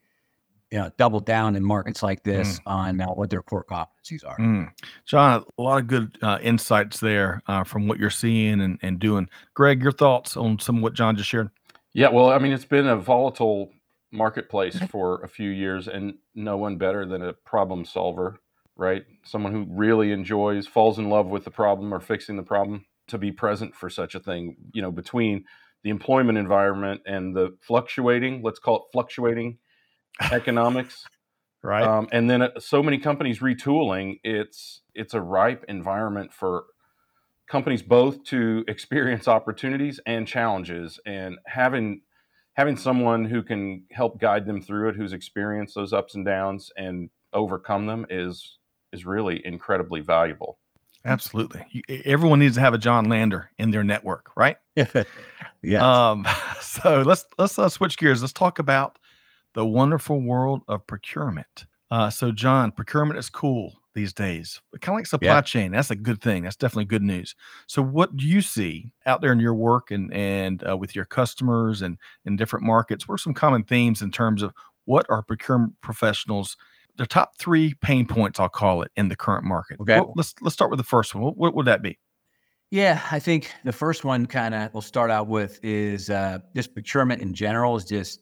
You 0.69 0.79
know, 0.79 0.91
double 0.97 1.21
down 1.21 1.55
in 1.55 1.63
markets 1.63 2.03
like 2.03 2.23
this 2.23 2.59
mm. 2.59 2.63
on 2.65 2.99
uh, 2.99 3.07
what 3.07 3.29
their 3.29 3.41
core 3.41 3.63
competencies 3.63 4.27
are. 4.27 4.37
Mm. 4.37 4.69
John, 5.05 5.45
a 5.57 5.61
lot 5.61 5.79
of 5.79 5.87
good 5.87 6.17
uh, 6.21 6.39
insights 6.41 6.99
there 6.99 7.41
uh, 7.47 7.63
from 7.63 7.87
what 7.87 7.99
you're 7.99 8.09
seeing 8.09 8.59
and, 8.59 8.77
and 8.81 8.99
doing. 8.99 9.29
Greg, 9.53 9.81
your 9.81 9.93
thoughts 9.93 10.35
on 10.35 10.59
some 10.59 10.75
of 10.75 10.83
what 10.83 10.93
John 10.93 11.15
just 11.15 11.29
shared? 11.29 11.51
Yeah, 11.93 12.09
well, 12.09 12.31
I 12.31 12.39
mean, 12.39 12.51
it's 12.51 12.65
been 12.65 12.85
a 12.85 12.97
volatile 12.97 13.71
marketplace 14.11 14.77
for 14.89 15.21
a 15.23 15.29
few 15.29 15.51
years, 15.51 15.87
and 15.87 16.15
no 16.35 16.57
one 16.57 16.77
better 16.77 17.05
than 17.05 17.21
a 17.21 17.31
problem 17.31 17.85
solver 17.85 18.41
right? 18.77 19.03
Someone 19.23 19.51
who 19.51 19.65
really 19.69 20.11
enjoys, 20.11 20.67
falls 20.67 20.99
in 20.99 21.09
love 21.09 21.27
with 21.27 21.43
the 21.43 21.51
problem 21.51 21.93
or 21.93 21.99
fixing 21.99 22.37
the 22.37 22.43
problem 22.43 22.85
to 23.07 23.17
be 23.17 23.31
present 23.31 23.75
for 23.75 23.89
such 23.89 24.15
a 24.15 24.19
thing, 24.19 24.55
you 24.71 24.81
know, 24.81 24.91
between 24.91 25.45
the 25.83 25.89
employment 25.89 26.37
environment 26.37 27.01
and 27.05 27.35
the 27.35 27.55
fluctuating, 27.61 28.41
let's 28.43 28.59
call 28.59 28.77
it 28.77 28.81
fluctuating 28.91 29.57
economics. 30.31 31.05
right. 31.63 31.83
Um, 31.83 32.07
and 32.11 32.29
then 32.29 32.41
uh, 32.41 32.59
so 32.59 32.83
many 32.83 32.97
companies 32.97 33.39
retooling, 33.39 34.19
it's 34.23 34.81
it's 34.93 35.13
a 35.13 35.21
ripe 35.21 35.65
environment 35.67 36.33
for 36.33 36.65
companies 37.47 37.81
both 37.81 38.23
to 38.25 38.63
experience 38.67 39.27
opportunities 39.27 39.99
and 40.05 40.27
challenges 40.27 40.99
and 41.05 41.37
having 41.45 42.01
having 42.53 42.75
someone 42.75 43.25
who 43.25 43.43
can 43.43 43.83
help 43.91 44.19
guide 44.19 44.45
them 44.45 44.61
through 44.61 44.89
it 44.89 44.95
who's 44.95 45.13
experienced 45.13 45.75
those 45.75 45.93
ups 45.93 46.15
and 46.15 46.25
downs 46.25 46.71
and 46.75 47.09
overcome 47.31 47.85
them 47.85 48.05
is 48.09 48.56
is 48.93 49.05
really 49.05 49.45
incredibly 49.45 50.01
valuable. 50.01 50.57
Absolutely. 51.05 51.83
Everyone 52.05 52.39
needs 52.39 52.55
to 52.55 52.61
have 52.61 52.73
a 52.73 52.77
John 52.77 53.05
Lander 53.05 53.49
in 53.57 53.71
their 53.71 53.83
network, 53.83 54.31
right? 54.35 54.57
yeah. 55.61 56.09
Um, 56.09 56.27
so 56.61 57.03
let's 57.05 57.25
let's 57.37 57.57
uh, 57.57 57.69
switch 57.69 57.97
gears. 57.97 58.21
Let's 58.21 58.33
talk 58.33 58.59
about 58.59 58.99
the 59.53 59.65
wonderful 59.65 60.21
world 60.21 60.63
of 60.67 60.85
procurement. 60.85 61.65
Uh, 61.89 62.09
so, 62.09 62.31
John, 62.31 62.71
procurement 62.71 63.17
is 63.17 63.29
cool 63.29 63.79
these 63.95 64.13
days, 64.13 64.61
kind 64.81 64.93
of 64.93 64.99
like 64.99 65.07
supply 65.07 65.27
yeah. 65.27 65.41
chain. 65.41 65.71
That's 65.71 65.89
a 65.89 65.95
good 65.95 66.21
thing. 66.21 66.43
That's 66.43 66.55
definitely 66.55 66.85
good 66.85 67.01
news. 67.01 67.33
So, 67.67 67.81
what 67.81 68.17
do 68.17 68.25
you 68.27 68.41
see 68.41 68.91
out 69.05 69.21
there 69.21 69.31
in 69.31 69.39
your 69.39 69.55
work 69.55 69.91
and 69.91 70.13
and 70.13 70.63
uh, 70.67 70.75
with 70.75 70.95
your 70.95 71.05
customers 71.05 71.81
and 71.81 71.97
in 72.25 72.35
different 72.35 72.65
markets? 72.65 73.07
What 73.07 73.15
are 73.15 73.19
some 73.19 73.33
common 73.33 73.63
themes 73.63 74.01
in 74.01 74.11
terms 74.11 74.43
of 74.43 74.53
what 74.85 75.05
are 75.09 75.23
procurement 75.23 75.73
professionals 75.81 76.57
the 76.97 77.07
top 77.07 77.37
three 77.37 77.73
pain 77.75 78.05
points, 78.05 78.39
I'll 78.39 78.49
call 78.49 78.81
it, 78.81 78.91
in 78.95 79.09
the 79.09 79.15
current 79.15 79.43
market. 79.43 79.79
Okay. 79.79 79.99
Well, 79.99 80.13
let's 80.15 80.33
let's 80.41 80.53
start 80.53 80.71
with 80.71 80.79
the 80.79 80.83
first 80.83 81.15
one. 81.15 81.23
What, 81.23 81.37
what 81.37 81.55
would 81.55 81.65
that 81.67 81.81
be? 81.81 81.97
Yeah, 82.69 83.01
I 83.11 83.19
think 83.19 83.53
the 83.63 83.71
first 83.71 84.03
one 84.03 84.25
kind 84.25 84.53
of 84.53 84.73
we'll 84.73 84.81
start 84.81 85.09
out 85.09 85.27
with 85.27 85.59
is 85.63 86.09
uh, 86.09 86.39
just 86.55 86.73
procurement 86.73 87.21
in 87.21 87.33
general 87.33 87.77
is 87.77 87.85
just 87.85 88.21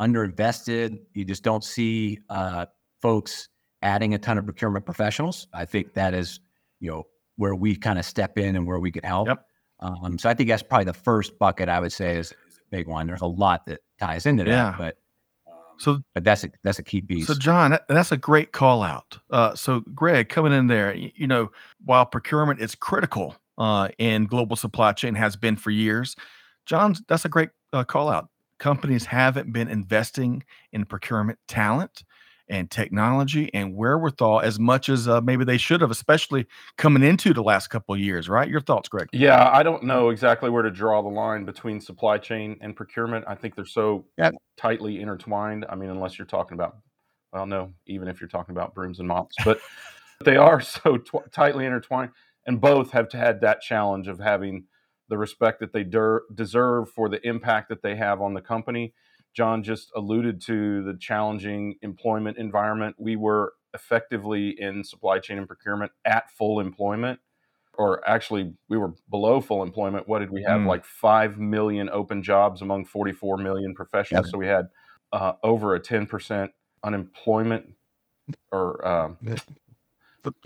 underinvested. 0.00 0.98
You 1.12 1.24
just 1.24 1.42
don't 1.42 1.62
see 1.62 2.18
uh, 2.30 2.66
folks 3.02 3.48
adding 3.82 4.14
a 4.14 4.18
ton 4.18 4.38
of 4.38 4.44
procurement 4.44 4.86
professionals. 4.86 5.46
I 5.52 5.66
think 5.66 5.92
that 5.94 6.14
is, 6.14 6.40
you 6.80 6.90
know, 6.90 7.04
where 7.36 7.54
we 7.54 7.76
kind 7.76 7.98
of 7.98 8.04
step 8.04 8.38
in 8.38 8.56
and 8.56 8.66
where 8.66 8.78
we 8.78 8.90
can 8.90 9.04
help. 9.04 9.28
Yep. 9.28 9.44
Um, 9.80 10.18
so 10.18 10.30
I 10.30 10.34
think 10.34 10.48
that's 10.48 10.62
probably 10.62 10.84
the 10.84 10.94
first 10.94 11.38
bucket 11.38 11.68
I 11.68 11.80
would 11.80 11.92
say 11.92 12.16
is, 12.16 12.28
is 12.48 12.58
a 12.58 12.70
big 12.70 12.86
one. 12.86 13.06
There's 13.06 13.20
a 13.20 13.26
lot 13.26 13.66
that 13.66 13.80
ties 13.98 14.26
into 14.26 14.44
that, 14.44 14.50
yeah. 14.50 14.74
but 14.78 14.96
so 15.78 16.02
but 16.14 16.24
that's 16.24 16.44
a 16.44 16.50
that's 16.62 16.78
a 16.78 16.82
key 16.82 17.00
piece. 17.00 17.26
So 17.26 17.34
John, 17.34 17.78
that's 17.88 18.12
a 18.12 18.16
great 18.16 18.52
call 18.52 18.82
out. 18.82 19.18
Uh, 19.30 19.54
so 19.54 19.80
Greg, 19.94 20.28
coming 20.28 20.52
in 20.52 20.66
there, 20.66 20.94
you, 20.94 21.10
you 21.14 21.26
know, 21.26 21.50
while 21.84 22.06
procurement 22.06 22.60
is 22.60 22.74
critical 22.74 23.36
uh, 23.58 23.88
in 23.98 24.26
global 24.26 24.56
supply 24.56 24.92
chain, 24.92 25.14
has 25.14 25.36
been 25.36 25.56
for 25.56 25.70
years. 25.70 26.16
John, 26.66 26.94
that's 27.08 27.24
a 27.24 27.28
great 27.28 27.50
uh, 27.72 27.84
call 27.84 28.08
out. 28.08 28.28
Companies 28.58 29.04
haven't 29.04 29.52
been 29.52 29.68
investing 29.68 30.44
in 30.72 30.84
procurement 30.84 31.38
talent 31.48 32.04
and 32.52 32.70
technology 32.70 33.50
and 33.54 33.74
wherewithal 33.74 34.40
as 34.40 34.60
much 34.60 34.90
as 34.90 35.08
uh, 35.08 35.22
maybe 35.22 35.42
they 35.42 35.56
should 35.56 35.80
have, 35.80 35.90
especially 35.90 36.46
coming 36.76 37.02
into 37.02 37.32
the 37.32 37.42
last 37.42 37.68
couple 37.68 37.94
of 37.94 38.00
years, 38.00 38.28
right? 38.28 38.48
Your 38.48 38.60
thoughts, 38.60 38.90
Greg? 38.90 39.08
Yeah, 39.12 39.50
I 39.50 39.62
don't 39.62 39.82
know 39.82 40.10
exactly 40.10 40.50
where 40.50 40.62
to 40.62 40.70
draw 40.70 41.02
the 41.02 41.08
line 41.08 41.46
between 41.46 41.80
supply 41.80 42.18
chain 42.18 42.58
and 42.60 42.76
procurement. 42.76 43.24
I 43.26 43.34
think 43.34 43.56
they're 43.56 43.64
so 43.64 44.04
yep. 44.18 44.34
tightly 44.58 45.00
intertwined. 45.00 45.64
I 45.68 45.74
mean, 45.74 45.88
unless 45.88 46.18
you're 46.18 46.26
talking 46.26 46.54
about, 46.54 46.76
well, 47.32 47.46
no, 47.46 47.72
even 47.86 48.06
if 48.06 48.20
you're 48.20 48.28
talking 48.28 48.54
about 48.54 48.74
brooms 48.74 48.98
and 48.98 49.08
mops, 49.08 49.34
but 49.44 49.58
they 50.24 50.36
are 50.36 50.60
so 50.60 50.98
tw- 50.98 51.32
tightly 51.32 51.64
intertwined, 51.64 52.10
and 52.46 52.60
both 52.60 52.90
have 52.90 53.10
had 53.10 53.40
that 53.40 53.62
challenge 53.62 54.08
of 54.08 54.20
having 54.20 54.64
the 55.08 55.16
respect 55.16 55.60
that 55.60 55.72
they 55.72 55.84
der- 55.84 56.24
deserve 56.34 56.90
for 56.90 57.08
the 57.08 57.26
impact 57.26 57.70
that 57.70 57.82
they 57.82 57.96
have 57.96 58.20
on 58.20 58.34
the 58.34 58.42
company 58.42 58.92
John 59.34 59.62
just 59.62 59.90
alluded 59.96 60.40
to 60.42 60.84
the 60.84 60.96
challenging 60.98 61.76
employment 61.82 62.38
environment. 62.38 62.96
We 62.98 63.16
were 63.16 63.54
effectively 63.74 64.54
in 64.58 64.84
supply 64.84 65.18
chain 65.18 65.38
and 65.38 65.46
procurement 65.46 65.92
at 66.04 66.30
full 66.30 66.60
employment, 66.60 67.20
or 67.74 68.06
actually, 68.08 68.52
we 68.68 68.76
were 68.76 68.92
below 69.10 69.40
full 69.40 69.62
employment. 69.62 70.06
What 70.06 70.18
did 70.18 70.30
we 70.30 70.42
have? 70.42 70.60
Mm. 70.60 70.66
Like 70.66 70.84
5 70.84 71.38
million 71.38 71.88
open 71.90 72.22
jobs 72.22 72.60
among 72.60 72.84
44 72.84 73.38
million 73.38 73.74
professionals. 73.74 74.26
Yep. 74.26 74.32
So 74.32 74.38
we 74.38 74.46
had 74.46 74.68
uh, 75.12 75.32
over 75.42 75.74
a 75.74 75.80
10% 75.80 76.50
unemployment 76.84 77.74
or 78.50 78.86
um, 78.86 79.16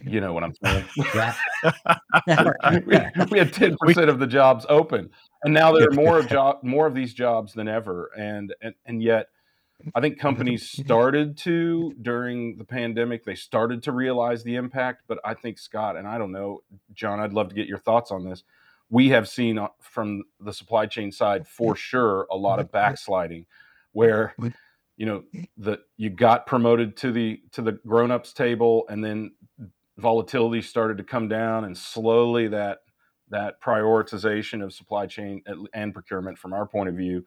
you 0.03 0.21
know 0.21 0.33
what 0.33 0.45
I'm 0.45 0.55
saying. 0.65 0.85
we, 0.97 1.03
we, 3.31 3.39
had 3.39 3.53
10% 3.53 4.09
of 4.09 4.19
the 4.19 4.27
jobs 4.27 4.67
open, 4.69 5.11
and 5.47 5.55
now 5.55 5.71
there 5.71 5.87
are 5.87 5.95
more 5.95 6.19
of 6.19 6.29
job, 6.29 6.59
more 6.65 6.89
of 6.89 6.95
these 6.95 7.15
jobs 7.15 7.53
than 7.53 7.69
ever, 7.69 8.11
and 8.19 8.53
and, 8.61 8.75
and 8.85 9.01
yet 9.01 9.29
I 9.95 10.01
think 10.01 10.19
companies 10.19 10.69
started 10.85 11.37
to 11.39 11.95
during 12.03 12.59
the 12.59 12.65
pandemic. 12.65 13.25
They 13.25 13.37
started 13.37 13.81
to 13.85 13.93
realize 13.93 14.43
the 14.43 14.57
impact, 14.57 15.05
but 15.07 15.21
I 15.25 15.35
think 15.35 15.59
Scott 15.59 15.97
and 15.97 16.09
I 16.09 16.19
don't 16.19 16.33
know, 16.33 16.63
John. 16.93 17.21
I'd 17.21 17.33
love 17.33 17.49
to 17.51 17.55
get 17.55 17.69
your 17.69 17.79
thoughts 17.79 18.11
on 18.11 18.25
this. 18.25 18.43
We 18.91 19.11
have 19.11 19.29
seen 19.29 19.57
uh, 19.57 19.69
from 19.81 20.25
the 20.41 20.53
supply 20.53 20.87
chain 20.87 21.13
side 21.13 21.47
for 21.47 21.77
sure 21.77 22.27
a 22.29 22.37
lot 22.37 22.59
of 22.59 22.73
backsliding, 22.73 23.47
where 23.93 24.35
you 24.97 25.07
know 25.07 25.23
the 25.57 25.79
you 25.97 26.11
got 26.11 26.47
promoted 26.47 26.97
to 26.97 27.13
the 27.13 27.41
to 27.53 27.63
the 27.63 27.73
grown 27.87 28.11
ups 28.11 28.33
table, 28.33 28.85
and 28.89 29.05
then 29.05 29.31
volatility 29.97 30.61
started 30.61 30.99
to 30.99 31.05
come 31.05 31.29
down, 31.29 31.65
and 31.65 31.79
slowly 31.79 32.49
that 32.49 32.79
that 33.31 33.61
prioritization 33.61 34.63
of 34.63 34.73
supply 34.73 35.07
chain 35.07 35.43
and 35.75 35.93
procurement 35.93 36.39
from 36.39 36.53
our 36.53 36.67
point 36.67 36.89
of 36.89 36.95
view 36.95 37.25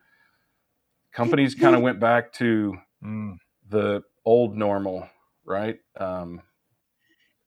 companies 1.14 1.56
kind 1.56 1.76
of 1.76 1.82
went 1.82 2.00
back 2.00 2.32
to 2.34 2.78
mm. 3.04 3.36
the 3.70 4.02
old 4.26 4.56
normal, 4.58 5.08
right? 5.46 5.78
Um, 5.98 6.42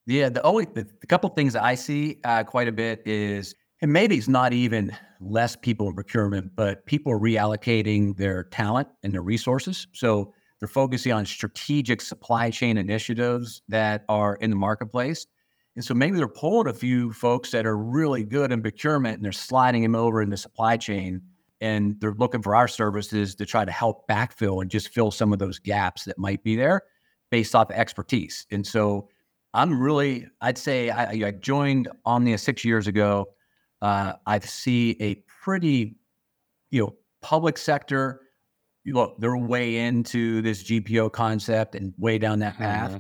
yeah, 0.07 0.29
the 0.29 0.43
only 0.43 0.65
the, 0.65 0.87
the 1.01 1.07
couple 1.07 1.31
things 1.31 1.55
I 1.55 1.75
see 1.75 2.19
uh, 2.25 2.45
quite 2.45 2.69
a 2.69 2.73
bit 2.73 3.03
is, 3.07 3.55
and 3.81 3.93
maybe 3.93 4.17
it's 4.17 4.29
not 4.29 4.53
even 4.53 4.97
less 5.21 5.57
people 5.57 5.89
in 5.89 5.95
procurement, 5.95 6.53
but 6.57 6.85
people 6.87 7.13
are 7.13 7.19
reallocating 7.19 8.17
their 8.17 8.45
talent 8.45 8.89
and 9.03 9.13
their 9.13 9.23
resources. 9.23 9.87
So 9.93 10.33
they're 10.59 10.69
focusing 10.69 11.13
on 11.13 11.27
strategic 11.27 12.01
supply 12.01 12.51
chain 12.51 12.79
initiatives 12.79 13.63
that 13.69 14.05
are 14.09 14.37
in 14.37 14.51
the 14.51 14.57
marketplace. 14.57 15.27
And 15.75 15.85
so 15.85 15.95
maybe 15.95 16.17
they're 16.17 16.29
pulling 16.29 16.69
a 16.69 16.75
few 16.75 17.13
folks 17.13 17.51
that 17.53 17.65
are 17.65 17.77
really 17.77 18.25
good 18.25 18.53
in 18.53 18.61
procurement 18.61 19.17
and 19.17 19.25
they're 19.25 19.33
sliding 19.33 19.83
them 19.83 19.95
over 19.95 20.21
in 20.21 20.31
the 20.31 20.37
supply 20.37 20.77
chain 20.77 21.23
and 21.63 21.99
they're 22.01 22.15
looking 22.15 22.43
for 22.43 22.57
our 22.57 22.69
services 22.69 23.37
to 23.37 23.47
try 23.47 23.65
to 23.65 23.71
help 23.71 24.07
backfill 24.09 24.61
and 24.61 24.71
just 24.71 24.89
fill 24.89 25.11
some 25.11 25.33
of 25.33 25.39
those 25.39 25.59
gaps 25.61 26.05
that 26.05 26.19
might 26.19 26.43
be 26.43 26.57
there 26.57 26.83
based 27.31 27.55
off 27.55 27.71
of 27.71 27.77
expertise. 27.77 28.47
And 28.51 28.67
so 28.67 29.09
I'm 29.55 29.81
really, 29.81 30.27
I'd 30.41 30.59
say 30.59 30.91
I, 30.91 31.11
I 31.11 31.31
joined 31.31 31.89
Omnia 32.05 32.39
six 32.39 32.65
years 32.65 32.89
ago. 32.89 33.29
Uh, 33.81 34.15
I 34.27 34.41
see 34.41 34.97
a 35.01 35.15
pretty, 35.43 35.97
you 36.71 36.83
know, 36.83 36.97
public 37.21 37.57
sector. 37.57 38.21
Look, 38.85 39.15
they're 39.19 39.37
way 39.37 39.77
into 39.77 40.43
this 40.43 40.65
GPO 40.65 41.13
concept 41.13 41.77
and 41.77 41.95
way 41.97 42.19
down 42.19 42.41
that 42.41 42.57
path. 42.57 42.91
Mm-hmm. 42.91 42.99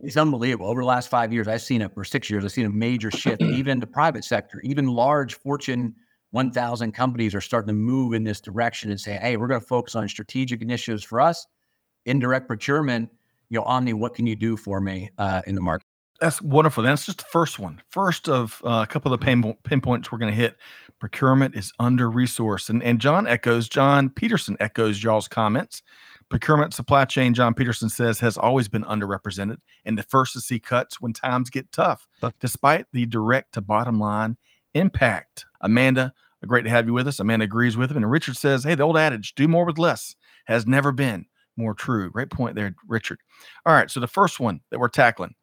It's 0.00 0.16
unbelievable. 0.16 0.66
Over 0.66 0.82
the 0.82 0.86
last 0.86 1.08
five 1.08 1.32
years, 1.32 1.48
I've 1.48 1.62
seen 1.62 1.82
it, 1.82 1.92
for 1.92 2.04
six 2.04 2.30
years, 2.30 2.44
I've 2.44 2.52
seen 2.52 2.66
a 2.66 2.70
major 2.70 3.10
shift, 3.10 3.42
even 3.42 3.72
in 3.72 3.80
the 3.80 3.86
private 3.86 4.24
sector, 4.24 4.60
even 4.62 4.86
large 4.86 5.34
Fortune 5.34 5.94
1,000 6.30 6.92
companies 6.92 7.34
are 7.34 7.40
starting 7.40 7.68
to 7.68 7.74
move 7.74 8.12
in 8.12 8.24
this 8.24 8.40
direction 8.40 8.90
and 8.90 9.00
say, 9.00 9.16
hey, 9.16 9.36
we're 9.36 9.48
going 9.48 9.60
to 9.60 9.66
focus 9.66 9.94
on 9.94 10.08
strategic 10.08 10.60
initiatives 10.60 11.02
for 11.02 11.20
us, 11.20 11.46
indirect 12.04 12.46
procurement. 12.46 13.10
You 13.48 13.58
know, 13.58 13.64
Omnia, 13.64 13.96
what 13.96 14.14
can 14.14 14.26
you 14.26 14.36
do 14.36 14.56
for 14.56 14.80
me 14.80 15.10
uh, 15.16 15.40
in 15.46 15.54
the 15.54 15.60
market? 15.60 15.86
That's 16.20 16.42
wonderful. 16.42 16.82
That's 16.82 17.06
just 17.06 17.18
the 17.18 17.24
first 17.24 17.58
one. 17.58 17.80
First 17.88 18.28
of 18.28 18.60
uh, 18.64 18.84
a 18.84 18.86
couple 18.86 19.12
of 19.12 19.20
the 19.20 19.24
pain, 19.24 19.56
pinpoints 19.62 20.10
we're 20.10 20.18
going 20.18 20.32
to 20.32 20.36
hit. 20.36 20.56
Procurement 20.98 21.54
is 21.54 21.72
under 21.78 22.10
resourced, 22.10 22.68
and 22.68 22.82
and 22.82 23.00
John 23.00 23.28
echoes. 23.28 23.68
John 23.68 24.10
Peterson 24.10 24.56
echoes 24.58 25.00
y'all's 25.00 25.28
comments. 25.28 25.80
Procurement 26.30 26.74
supply 26.74 27.06
chain, 27.06 27.32
John 27.32 27.54
Peterson 27.54 27.88
says, 27.88 28.20
has 28.20 28.36
always 28.36 28.68
been 28.68 28.84
underrepresented 28.84 29.56
and 29.84 29.96
the 29.96 30.02
first 30.02 30.34
to 30.34 30.40
see 30.40 30.58
cuts 30.60 31.00
when 31.00 31.14
times 31.14 31.48
get 31.48 31.72
tough, 31.72 32.06
despite 32.38 32.86
the 32.92 33.06
direct 33.06 33.54
to 33.54 33.62
bottom 33.62 33.98
line 33.98 34.36
impact. 34.74 35.46
Amanda, 35.62 36.12
great 36.46 36.62
to 36.62 36.70
have 36.70 36.86
you 36.86 36.92
with 36.92 37.08
us. 37.08 37.18
Amanda 37.18 37.44
agrees 37.44 37.76
with 37.76 37.90
him. 37.90 37.96
And 37.96 38.10
Richard 38.10 38.36
says, 38.36 38.64
hey, 38.64 38.74
the 38.74 38.82
old 38.82 38.98
adage, 38.98 39.34
do 39.34 39.48
more 39.48 39.64
with 39.64 39.78
less, 39.78 40.14
has 40.46 40.66
never 40.66 40.92
been 40.92 41.24
more 41.56 41.74
true. 41.74 42.10
Great 42.10 42.30
point 42.30 42.54
there, 42.54 42.74
Richard. 42.86 43.18
All 43.64 43.74
right. 43.74 43.90
So 43.90 43.98
the 43.98 44.06
first 44.06 44.38
one 44.38 44.60
that 44.70 44.78
we're 44.78 44.88
tackling 44.88 45.34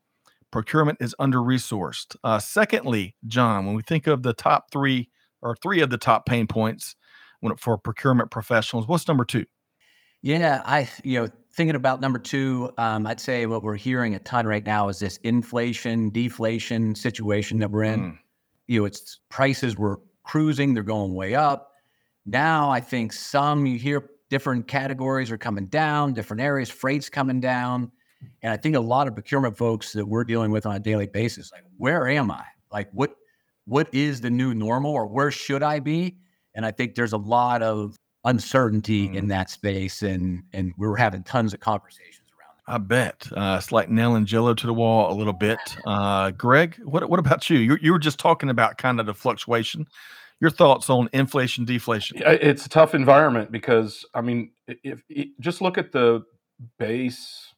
procurement 0.51 0.99
is 1.01 1.13
under 1.19 1.39
resourced. 1.39 2.15
Uh, 2.23 2.39
secondly, 2.39 3.15
John, 3.27 3.65
when 3.65 3.75
we 3.75 3.81
think 3.81 4.07
of 4.07 4.23
the 4.23 4.33
top 4.33 4.71
three 4.71 5.09
or 5.41 5.55
three 5.55 5.81
of 5.81 5.89
the 5.89 5.97
top 5.97 6.25
pain 6.25 6.47
points 6.47 6.95
when, 7.41 7.55
for 7.57 7.77
procurement 7.77 8.31
professionals, 8.31 8.87
what's 8.87 9.07
number 9.07 9.25
two? 9.25 9.45
Yeah, 10.25 10.61
I, 10.65 10.89
you 11.03 11.21
know, 11.21 11.29
thinking 11.53 11.75
about 11.75 12.01
number 12.01 12.19
two, 12.19 12.71
um, 12.77 13.05
I'd 13.07 13.19
say 13.19 13.45
what 13.45 13.63
we're 13.63 13.75
hearing 13.75 14.15
a 14.15 14.19
ton 14.19 14.45
right 14.47 14.65
now 14.65 14.89
is 14.89 14.99
this 14.99 15.17
inflation, 15.17 16.09
deflation 16.09 16.95
situation 16.95 17.59
that 17.59 17.71
we're 17.71 17.83
in. 17.83 17.99
Mm 17.99 18.17
you 18.67 18.79
know, 18.79 18.85
its 18.85 19.19
prices 19.29 19.77
were 19.77 20.01
cruising, 20.23 20.73
they're 20.73 20.83
going 20.83 21.13
way 21.13 21.35
up. 21.35 21.71
Now 22.25 22.71
I 22.71 22.79
think 22.79 23.13
some 23.13 23.65
you 23.65 23.77
hear 23.77 24.09
different 24.29 24.67
categories 24.67 25.29
are 25.29 25.37
coming 25.37 25.67
down, 25.67 26.13
different 26.13 26.41
areas, 26.41 26.69
freight's 26.69 27.09
coming 27.09 27.39
down. 27.39 27.91
And 28.41 28.51
I 28.51 28.57
think 28.57 28.75
a 28.75 28.79
lot 28.79 29.07
of 29.07 29.13
procurement 29.13 29.55
folks 29.55 29.93
that 29.93 30.05
we're 30.05 30.23
dealing 30.23 30.49
with 30.49 30.65
on 30.65 30.75
a 30.75 30.79
daily 30.79 31.05
basis, 31.05 31.51
like, 31.51 31.63
where 31.77 32.07
am 32.07 32.31
I? 32.31 32.43
Like 32.71 32.89
what 32.91 33.15
what 33.65 33.87
is 33.93 34.21
the 34.21 34.29
new 34.29 34.53
normal 34.53 34.91
or 34.91 35.07
where 35.07 35.31
should 35.31 35.63
I 35.63 35.79
be? 35.79 36.17
And 36.53 36.65
I 36.65 36.71
think 36.71 36.95
there's 36.95 37.13
a 37.13 37.17
lot 37.17 37.61
of 37.61 37.95
uncertainty 38.25 39.07
mm. 39.07 39.15
in 39.15 39.27
that 39.29 39.49
space 39.49 40.01
and 40.01 40.43
and 40.51 40.73
we're 40.77 40.95
having 40.95 41.23
tons 41.23 41.53
of 41.53 41.59
conversations 41.59 42.27
around. 42.37 42.57
That. 42.67 42.73
I 42.73 42.77
bet 42.79 43.27
uh, 43.37 43.57
it's 43.59 43.71
like 43.71 43.89
nailing 43.89 44.25
Jello 44.25 44.53
to 44.53 44.67
the 44.67 44.73
wall 44.73 45.11
a 45.11 45.15
little 45.15 45.33
bit. 45.33 45.59
Uh, 45.85 46.31
Greg, 46.31 46.75
what 46.83 47.09
what 47.09 47.19
about 47.19 47.49
you? 47.49 47.57
you? 47.59 47.77
You 47.81 47.91
were 47.91 47.99
just 47.99 48.19
talking 48.19 48.49
about 48.49 48.77
kind 48.77 48.99
of 48.99 49.05
the 49.05 49.13
fluctuation. 49.13 49.87
Your 50.41 50.51
thoughts 50.51 50.89
on 50.89 51.07
inflation, 51.13 51.63
deflation? 51.63 52.21
It's 52.25 52.65
a 52.65 52.69
tough 52.69 52.93
environment 52.93 53.53
because 53.53 54.05
I 54.13 54.19
mean, 54.19 54.51
if, 54.67 55.01
if 55.07 55.29
just 55.39 55.61
look 55.61 55.77
at 55.77 55.93
the 55.93 56.23
base 56.77 57.53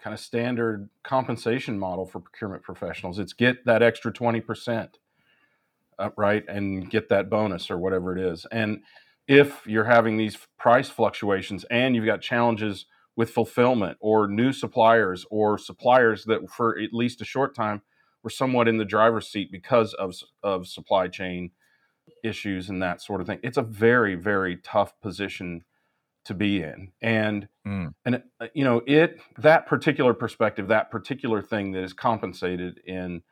kind 0.00 0.14
of 0.14 0.20
standard 0.20 0.88
compensation 1.02 1.76
model 1.76 2.06
for 2.06 2.20
procurement 2.20 2.62
professionals, 2.62 3.18
it's 3.18 3.32
get 3.32 3.64
that 3.64 3.82
extra 3.82 4.12
twenty 4.12 4.40
percent, 4.40 4.98
uh, 5.98 6.10
right, 6.16 6.44
and 6.48 6.88
get 6.88 7.08
that 7.08 7.28
bonus 7.28 7.72
or 7.72 7.78
whatever 7.78 8.16
it 8.16 8.22
is. 8.22 8.46
And 8.52 8.82
if 9.28 9.66
you're 9.66 9.84
having 9.84 10.16
these 10.16 10.38
price 10.58 10.88
fluctuations 10.88 11.64
and 11.70 11.94
you've 11.94 12.06
got 12.06 12.20
challenges 12.20 12.86
with 13.16 13.30
fulfillment 13.30 13.96
or 14.00 14.28
new 14.28 14.52
suppliers 14.52 15.24
or 15.30 15.58
suppliers 15.58 16.24
that 16.24 16.48
for 16.50 16.78
at 16.78 16.92
least 16.92 17.20
a 17.20 17.24
short 17.24 17.54
time 17.54 17.82
were 18.22 18.30
somewhat 18.30 18.68
in 18.68 18.76
the 18.76 18.84
driver's 18.84 19.28
seat 19.28 19.50
because 19.50 19.94
of, 19.94 20.14
of 20.42 20.66
supply 20.66 21.08
chain 21.08 21.50
issues 22.22 22.68
and 22.68 22.82
that 22.82 23.00
sort 23.00 23.20
of 23.20 23.26
thing. 23.26 23.40
It's 23.42 23.56
a 23.56 23.62
very, 23.62 24.14
very 24.14 24.56
tough 24.56 24.92
position 25.00 25.64
to 26.26 26.34
be 26.34 26.62
in. 26.62 26.92
And, 27.00 27.48
mm. 27.66 27.94
and 28.04 28.22
uh, 28.40 28.48
you 28.52 28.64
know, 28.64 28.82
it, 28.86 29.20
that 29.38 29.66
particular 29.66 30.12
perspective, 30.12 30.68
that 30.68 30.90
particular 30.90 31.40
thing 31.40 31.72
that 31.72 31.84
is 31.84 31.92
compensated 31.92 32.80
in, 32.84 33.22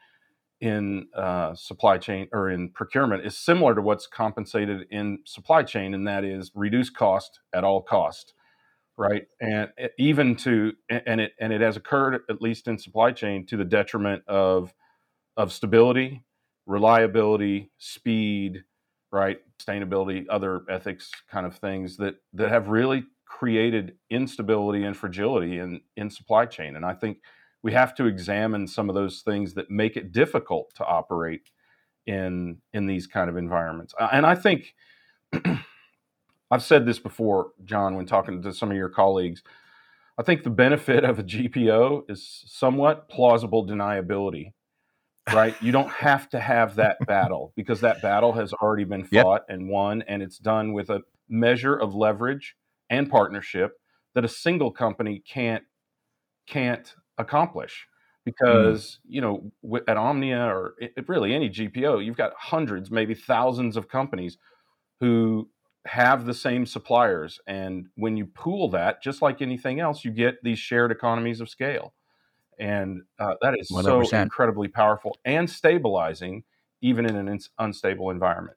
in 0.61 1.09
uh, 1.17 1.55
supply 1.55 1.99
chain 1.99 2.29
or 2.33 2.51
in 2.51 2.71
procurement 2.71 3.27
is 3.27 3.37
similar 3.37 3.75
to 3.75 3.83
what's 3.83 4.07
compensated 4.07 4.87
in 4.91 5.19
supply 5.27 5.63
chain, 5.63 5.95
and 5.95 6.07
that 6.07 6.25
is 6.25 6.51
reduce 6.55 6.91
cost 6.91 7.41
at 7.53 7.65
all 7.65 7.83
cost 7.83 8.35
right? 8.97 9.27
And 9.41 9.71
even 9.99 10.37
to 10.37 10.73
and 10.89 11.21
it 11.21 11.33
and 11.41 11.53
it 11.53 11.61
has 11.61 11.77
occurred 11.77 12.23
at 12.29 12.43
least 12.43 12.69
in 12.69 12.79
supply 12.79 13.13
chain 13.13 13.47
to 13.47 13.57
the 13.57 13.65
detriment 13.65 14.23
of 14.29 14.75
of 15.37 15.53
stability, 15.53 16.25
reliability, 16.67 17.71
speed, 17.79 18.65
right? 19.11 19.39
Sustainability, 19.61 20.27
other 20.31 20.63
ethics 20.69 21.11
kind 21.31 21.47
of 21.47 21.57
things 21.57 21.97
that 21.99 22.17
that 22.35 22.51
have 22.51 22.69
really 22.69 23.05
created 23.27 23.97
instability 24.11 24.85
and 24.85 24.97
fragility 24.97 25.59
in 25.59 25.81
in 25.97 26.11
supply 26.11 26.47
chain. 26.47 26.77
And 26.77 26.85
I 26.85 26.95
think 26.95 27.19
we 27.65 27.73
have 27.73 27.95
to 27.95 28.05
examine 28.05 28.69
some 28.69 28.91
of 28.91 28.95
those 28.95 29.23
things 29.23 29.55
that 29.55 29.71
make 29.71 29.97
it 29.97 30.13
difficult 30.13 30.73
to 30.75 30.85
operate 30.85 31.51
in 32.07 32.59
in 32.75 32.87
these 32.87 33.07
kind 33.07 33.31
of 33.31 33.39
environments. 33.39 33.95
And 33.99 34.27
I 34.27 34.35
think 34.35 34.75
I've 36.51 36.63
said 36.63 36.85
this 36.85 36.99
before, 36.99 37.53
John, 37.65 37.97
when 37.97 38.05
talking 38.05 38.43
to 38.43 38.53
some 38.53 38.71
of 38.71 38.77
your 38.77 38.91
colleagues. 38.91 39.43
I 40.17 40.23
think 40.23 40.45
the 40.45 40.51
benefit 40.51 41.03
of 41.03 41.19
a 41.19 41.25
GPO 41.25 42.09
is 42.09 42.45
somewhat 42.47 43.09
plausible 43.09 43.67
deniability, 43.67 44.53
right? 45.33 45.61
you 45.61 45.73
don't 45.73 45.91
have 45.91 46.29
to 46.29 46.39
have 46.39 46.77
that 46.77 46.99
battle 47.05 47.53
because 47.57 47.81
that 47.81 48.01
battle 48.01 48.33
has 48.35 48.53
already 48.53 48.85
been 48.85 49.03
fought 49.03 49.43
yep. 49.49 49.57
and 49.57 49.69
won, 49.69 50.03
and 50.03 50.23
it's 50.23 50.39
done 50.39 50.73
with 50.73 50.89
a 50.91 51.01
measure 51.29 51.75
of 51.75 51.97
leverage 51.97 52.55
and 52.91 53.11
partnership 53.11 53.73
that 54.15 54.25
a 54.25 54.29
single 54.29 54.71
company 54.71 55.21
can't 55.27 55.65
can't 56.47 56.95
accomplish 57.19 57.87
hmm. 58.25 58.31
because 58.31 58.99
mm. 59.07 59.15
you 59.15 59.21
know 59.21 59.53
at 59.87 59.97
omnia 59.97 60.45
or 60.47 60.75
really 61.07 61.35
any 61.35 61.49
gpo 61.49 62.05
you've 62.05 62.17
got 62.17 62.33
hundreds 62.39 62.91
maybe 62.91 63.15
thousands 63.15 63.77
of 63.77 63.89
companies 63.89 64.39
who 65.01 65.49
have 65.87 66.25
the 66.25 66.35
same 66.35 66.67
suppliers. 66.67 67.41
And 67.47 67.87
when 67.97 68.17
you 68.17 68.27
pool 68.27 68.71
that, 68.71 69.03
just 69.03 69.23
like 69.23 69.43
anything 69.43 69.81
else, 69.81 70.05
you 70.05 70.11
get 70.11 70.43
these 70.43 70.59
shared 70.59 70.91
economies 70.91 71.41
of 71.41 71.49
scale. 71.49 71.95
And 72.59 73.03
uh, 73.19 73.35
that 73.43 73.55
is 73.59 73.71
100%. 73.71 74.07
so 74.07 74.19
incredibly 74.19 74.69
powerful 74.69 75.19
and 75.25 75.49
stabilizing, 75.51 76.45
even 76.81 77.05
in 77.07 77.17
an 77.17 77.39
unstable 77.59 78.11
environment. 78.11 78.57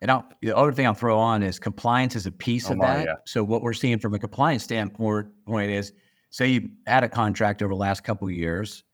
And 0.00 0.10
I'll, 0.10 0.28
the 0.40 0.56
other 0.56 0.72
thing 0.72 0.86
I'll 0.86 0.94
throw 0.94 1.18
on 1.18 1.42
is 1.42 1.58
compliance 1.58 2.16
is 2.16 2.26
a 2.26 2.32
piece 2.32 2.70
Oh 2.70 2.72
of 2.72 2.78
my, 2.78 2.86
that. 2.86 3.06
yeah. 3.06 3.14
So 3.26 3.44
what 3.44 3.62
we're 3.62 3.72
seeing 3.72 3.98
from 3.98 4.14
a 4.14 4.18
compliance 4.18 4.64
standpoint 4.64 5.28
point 5.46 5.70
is, 5.70 5.92
say 6.30 6.48
you 6.48 6.70
had 6.86 7.04
a 7.04 7.08
contract 7.08 7.62
over 7.62 7.72
the 7.72 7.78
last 7.78 8.04
couple 8.04 8.28
of 8.28 8.34
years, 8.34 8.84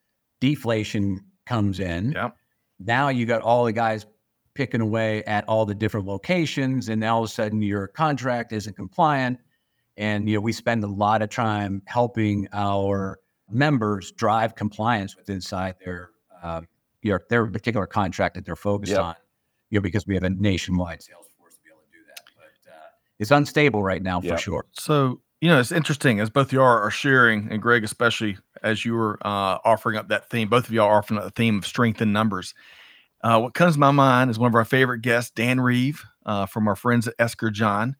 deflation 0.40 1.20
comes 1.46 1.80
in. 1.80 2.12
Yep. 2.12 2.36
Now 2.80 3.08
you 3.08 3.26
got 3.26 3.42
all 3.42 3.64
the 3.64 3.72
guys 3.72 4.06
picking 4.54 4.80
away 4.80 5.24
at 5.24 5.44
all 5.48 5.66
the 5.66 5.74
different 5.74 6.06
locations, 6.06 6.88
and 6.88 7.00
now 7.00 7.16
all 7.16 7.24
of 7.24 7.30
a 7.30 7.32
sudden 7.32 7.60
your 7.62 7.88
contract 7.88 8.52
isn't 8.52 8.76
compliant. 8.76 9.38
And 9.96 10.28
you 10.28 10.34
know 10.36 10.40
we 10.40 10.52
spend 10.52 10.82
a 10.84 10.88
lot 10.88 11.22
of 11.22 11.30
time 11.30 11.82
helping 11.86 12.48
our 12.52 13.18
members 13.50 14.10
drive 14.12 14.54
compliance 14.56 15.16
with 15.16 15.30
inside 15.30 15.76
their 15.84 16.10
um, 16.42 16.66
your 17.02 17.22
their 17.30 17.46
particular 17.46 17.86
contract 17.86 18.34
that 18.34 18.44
they're 18.44 18.56
focused 18.56 18.92
Yep. 18.92 19.00
on. 19.00 19.14
You 19.70 19.78
know 19.78 19.82
because 19.82 20.06
we 20.06 20.14
have 20.14 20.24
a 20.24 20.30
nationwide 20.30 21.02
sales 21.02 21.26
force 21.38 21.54
to 21.54 21.60
be 21.62 21.70
able 21.70 21.80
to 21.82 21.90
do 21.92 22.04
that, 22.08 22.20
but 22.36 22.72
uh, 22.72 22.76
it's 23.18 23.30
unstable 23.30 23.82
right 23.82 24.02
now 24.02 24.20
for 24.20 24.36
sure. 24.36 24.66
So, 24.72 25.20
you 25.44 25.50
know, 25.50 25.60
it's 25.60 25.72
interesting 25.72 26.20
as 26.20 26.30
both 26.30 26.54
y'all 26.54 26.64
are 26.64 26.90
sharing, 26.90 27.48
and 27.50 27.60
Greg, 27.60 27.84
especially 27.84 28.38
as 28.62 28.86
you 28.86 28.94
were 28.94 29.18
uh, 29.26 29.58
offering 29.62 29.98
up 29.98 30.08
that 30.08 30.30
theme, 30.30 30.48
both 30.48 30.64
of 30.64 30.72
y'all 30.72 30.88
are 30.88 30.96
offering 30.96 31.18
up 31.18 31.24
the 31.24 31.30
theme 31.32 31.58
of 31.58 31.66
strength 31.66 32.00
in 32.00 32.14
numbers. 32.14 32.54
Uh, 33.22 33.38
what 33.38 33.52
comes 33.52 33.74
to 33.74 33.78
my 33.78 33.90
mind 33.90 34.30
is 34.30 34.38
one 34.38 34.50
of 34.50 34.54
our 34.54 34.64
favorite 34.64 35.02
guests, 35.02 35.30
Dan 35.32 35.60
Reeve, 35.60 36.02
uh, 36.24 36.46
from 36.46 36.66
our 36.66 36.74
friends 36.74 37.06
at 37.06 37.12
Esker 37.18 37.50
John. 37.50 37.94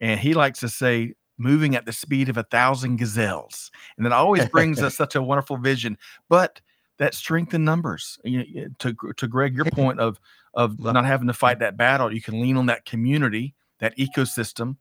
And 0.00 0.18
he 0.18 0.32
likes 0.32 0.60
to 0.60 0.70
say, 0.70 1.12
moving 1.36 1.76
at 1.76 1.84
the 1.84 1.92
speed 1.92 2.30
of 2.30 2.38
a 2.38 2.44
thousand 2.44 2.96
gazelles. 2.96 3.70
And 3.98 4.06
that 4.06 4.12
always 4.12 4.48
brings 4.48 4.80
us 4.82 4.96
such 4.96 5.14
a 5.14 5.22
wonderful 5.22 5.58
vision. 5.58 5.98
But 6.30 6.62
that 6.96 7.12
strength 7.12 7.52
in 7.52 7.62
numbers, 7.62 8.18
you 8.24 8.38
know, 8.38 8.68
to, 8.78 8.96
to 9.18 9.28
Greg, 9.28 9.54
your 9.54 9.64
point 9.70 10.00
of, 10.00 10.18
of 10.54 10.80
not 10.80 11.04
having 11.04 11.26
to 11.26 11.34
fight 11.34 11.58
that 11.58 11.76
battle, 11.76 12.10
you 12.10 12.22
can 12.22 12.40
lean 12.40 12.56
on 12.56 12.64
that 12.66 12.86
community, 12.86 13.54
that 13.80 13.94
ecosystem 13.98 14.76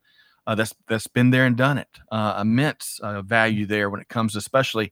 uh, 0.47 0.55
that's 0.55 0.73
that's 0.87 1.07
been 1.07 1.31
there 1.31 1.45
and 1.45 1.57
done 1.57 1.77
it. 1.77 1.99
Uh, 2.11 2.39
immense 2.41 2.99
uh, 3.01 3.21
value 3.21 3.65
there 3.65 3.89
when 3.89 4.01
it 4.01 4.09
comes, 4.09 4.35
especially 4.35 4.91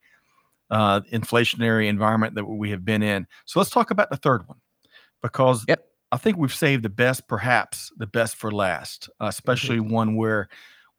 uh, 0.70 1.02
inflationary 1.12 1.88
environment 1.88 2.36
that 2.36 2.46
we 2.46 2.72
have 2.72 2.84
been 2.84 3.04
in. 3.04 3.28
So 3.46 3.60
let's 3.60 3.70
talk 3.70 3.92
about 3.92 4.10
the 4.10 4.18
third 4.18 4.48
one, 4.48 4.60
because 5.22 5.66
Yep. 5.68 5.86
I 6.12 6.18
think 6.18 6.38
we've 6.38 6.54
saved 6.54 6.84
the 6.84 6.90
best, 6.90 7.28
perhaps 7.28 7.92
the 7.98 8.08
best 8.08 8.36
for 8.36 8.52
last, 8.52 9.10
uh, 9.20 9.26
especially 9.26 9.80
one 9.80 10.16
where 10.16 10.48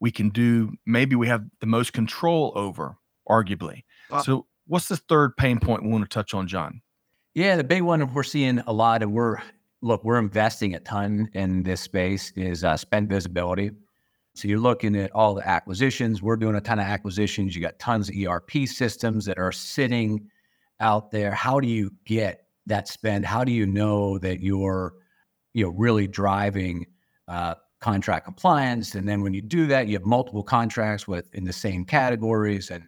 we 0.01 0.11
can 0.11 0.29
do 0.29 0.73
maybe 0.85 1.15
we 1.15 1.27
have 1.27 1.45
the 1.61 1.65
most 1.65 1.93
control 1.93 2.51
over, 2.55 2.97
arguably. 3.29 3.83
So 4.23 4.45
what's 4.67 4.87
the 4.87 4.97
third 4.97 5.37
pain 5.37 5.59
point 5.59 5.83
we 5.83 5.89
want 5.89 6.03
to 6.03 6.09
touch 6.09 6.33
on, 6.33 6.47
John? 6.47 6.81
Yeah, 7.33 7.55
the 7.55 7.63
big 7.63 7.81
one 7.81 8.13
we're 8.13 8.23
seeing 8.23 8.59
a 8.59 8.73
lot, 8.73 9.01
and 9.01 9.13
we're 9.13 9.37
look, 9.81 10.03
we're 10.03 10.19
investing 10.19 10.75
a 10.75 10.79
ton 10.79 11.29
in 11.33 11.63
this 11.63 11.81
space 11.81 12.33
is 12.35 12.63
uh, 12.63 12.75
spend 12.75 13.09
visibility. 13.09 13.71
So 14.35 14.49
you're 14.49 14.59
looking 14.59 14.97
at 14.97 15.13
all 15.13 15.33
the 15.33 15.47
acquisitions. 15.47 16.21
We're 16.21 16.35
doing 16.35 16.55
a 16.55 16.61
ton 16.61 16.77
of 16.77 16.85
acquisitions. 16.85 17.55
You 17.55 17.61
got 17.61 17.79
tons 17.79 18.09
of 18.09 18.15
ERP 18.15 18.67
systems 18.67 19.23
that 19.25 19.37
are 19.37 19.53
sitting 19.53 20.29
out 20.81 21.09
there. 21.09 21.31
How 21.31 21.61
do 21.61 21.67
you 21.69 21.91
get 22.03 22.45
that 22.65 22.89
spend? 22.89 23.25
How 23.25 23.45
do 23.45 23.53
you 23.53 23.65
know 23.65 24.17
that 24.19 24.41
you're, 24.41 24.95
you 25.53 25.63
know, 25.63 25.71
really 25.71 26.05
driving 26.05 26.85
uh, 27.29 27.55
contract 27.79 28.25
compliance? 28.25 28.95
And 28.95 29.07
then 29.07 29.21
when 29.21 29.33
you 29.33 29.41
do 29.41 29.67
that, 29.67 29.87
you 29.87 29.93
have 29.93 30.05
multiple 30.05 30.43
contracts 30.43 31.07
with 31.07 31.33
in 31.33 31.45
the 31.45 31.53
same 31.53 31.85
categories, 31.85 32.71
and 32.71 32.83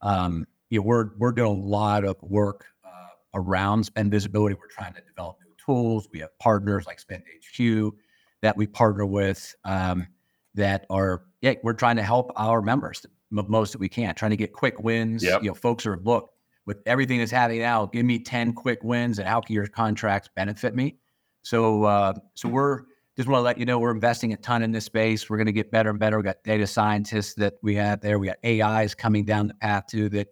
um, 0.00 0.46
you 0.70 0.80
know, 0.80 0.86
we're 0.86 1.10
we're 1.18 1.32
doing 1.32 1.58
a 1.58 1.66
lot 1.66 2.04
of 2.04 2.16
work 2.22 2.64
uh, 2.86 3.08
around 3.34 3.84
spend 3.84 4.10
visibility. 4.10 4.54
We're 4.54 4.68
trying 4.68 4.94
to 4.94 5.02
develop 5.02 5.36
new 5.44 5.52
tools. 5.62 6.08
We 6.10 6.20
have 6.20 6.36
partners 6.38 6.86
like 6.86 7.00
Spend 7.00 7.22
HQ 7.22 7.92
that 8.40 8.56
we 8.56 8.66
partner 8.66 9.04
with 9.04 9.54
um, 9.64 10.06
that 10.56 10.86
are 10.90 11.22
yeah, 11.40 11.54
we're 11.62 11.74
trying 11.74 11.96
to 11.96 12.02
help 12.02 12.32
our 12.36 12.60
members 12.60 13.06
the 13.30 13.42
most 13.44 13.72
that 13.72 13.78
we 13.78 13.88
can, 13.88 14.14
trying 14.14 14.30
to 14.30 14.36
get 14.36 14.52
quick 14.52 14.80
wins. 14.80 15.22
Yep. 15.22 15.42
You 15.42 15.50
know, 15.50 15.54
folks 15.54 15.86
are 15.86 15.98
look 15.98 16.32
with 16.64 16.78
everything 16.86 17.18
that's 17.18 17.30
happening 17.30 17.60
now. 17.60 17.86
Give 17.86 18.04
me 18.04 18.18
ten 18.18 18.52
quick 18.52 18.82
wins, 18.82 19.18
and 19.18 19.28
how 19.28 19.40
can 19.40 19.54
your 19.54 19.66
contracts 19.66 20.28
benefit 20.34 20.74
me? 20.74 20.96
So, 21.42 21.84
uh, 21.84 22.14
so 22.34 22.48
we're 22.48 22.80
just 23.16 23.28
want 23.28 23.38
to 23.40 23.44
let 23.44 23.58
you 23.58 23.64
know 23.64 23.78
we're 23.78 23.92
investing 23.92 24.32
a 24.32 24.36
ton 24.36 24.62
in 24.62 24.72
this 24.72 24.84
space. 24.84 25.30
We're 25.30 25.36
going 25.38 25.46
to 25.46 25.52
get 25.52 25.70
better 25.70 25.90
and 25.90 25.98
better. 25.98 26.18
We 26.18 26.24
got 26.24 26.42
data 26.44 26.66
scientists 26.66 27.34
that 27.34 27.54
we 27.62 27.74
have 27.76 28.00
there. 28.00 28.18
We 28.18 28.26
got 28.26 28.38
AIs 28.44 28.94
coming 28.94 29.24
down 29.24 29.48
the 29.48 29.54
path 29.54 29.84
too 29.88 30.08
that 30.10 30.28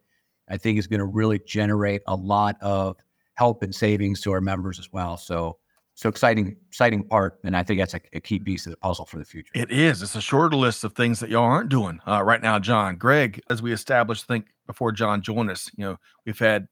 I 0.49 0.57
think 0.59 0.79
is 0.79 0.87
going 0.87 1.01
to 1.01 1.07
really 1.07 1.39
generate 1.39 2.03
a 2.07 2.15
lot 2.15 2.57
of 2.61 2.97
help 3.35 3.63
and 3.63 3.75
savings 3.75 4.21
to 4.23 4.33
our 4.33 4.41
members 4.41 4.79
as 4.79 4.93
well. 4.93 5.17
So, 5.17 5.59
so 5.95 6.09
exciting, 6.09 6.57
exciting 6.69 7.05
part, 7.05 7.39
and 7.45 7.57
I 7.57 7.63
think 7.63 7.81
that's 7.81 7.95
a, 7.95 8.01
a 8.13 8.21
key 8.21 8.39
piece 8.39 8.67
of 8.67 8.73
the 8.73 8.77
puzzle 8.79 9.05
for 9.05 9.19
the 9.19 9.25
future. 9.25 9.51
It 9.55 9.71
is. 9.71 10.03
It's 10.03 10.17
a 10.17 10.21
shorter 10.21 10.57
list 10.57 10.85
of 10.85 10.93
things 10.95 11.21
that 11.21 11.31
y'all 11.31 11.45
aren't 11.45 11.69
doing 11.69 12.01
uh, 12.07 12.23
right 12.23 12.43
now, 12.43 12.59
John. 12.59 12.97
Greg, 12.97 13.41
as 13.49 13.63
we 13.63 13.73
established, 13.73 14.25
I 14.29 14.35
think 14.35 14.47
before 14.67 14.93
John 14.93 15.23
joined 15.23 15.51
us, 15.51 15.71
you 15.77 15.85
know, 15.85 15.97
we've 16.27 16.39
had 16.39 16.67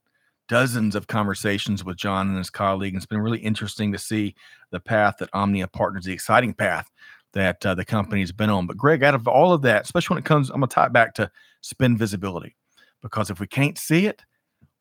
dozens 0.49 0.95
of 0.95 1.07
conversations 1.07 1.85
with 1.85 1.97
John 1.97 2.29
and 2.29 2.37
his 2.37 2.51
colleague. 2.51 2.95
And 2.95 3.01
it's 3.01 3.07
been 3.07 3.21
really 3.21 3.39
interesting 3.39 3.93
to 3.93 3.99
see 3.99 4.35
the 4.71 4.81
path 4.81 5.17
that 5.21 5.31
Omnia 5.33 5.69
partners, 5.69 6.05
the 6.05 6.13
exciting 6.13 6.53
path 6.53 6.91
that 7.33 7.65
uh, 7.65 7.75
the 7.75 7.85
company's 7.85 8.33
been 8.33 8.51
on. 8.51 8.67
But 8.67 8.77
Greg, 8.77 9.03
out 9.03 9.15
of 9.15 9.27
all 9.29 9.53
of 9.53 9.63
that, 9.63 9.85
especially 9.85 10.15
when 10.15 10.23
it 10.23 10.27
comes, 10.27 10.51
I'm 10.51 10.61
going 10.61 10.69
to 10.69 10.75
tie 10.75 10.87
it 10.87 10.93
back 10.93 11.15
to 11.15 11.31
spend 11.61 11.99
visibility, 11.99 12.57
because 13.01 13.31
if 13.31 13.41
we 13.41 13.47
can't 13.47 13.79
see 13.79 14.07
it, 14.07 14.23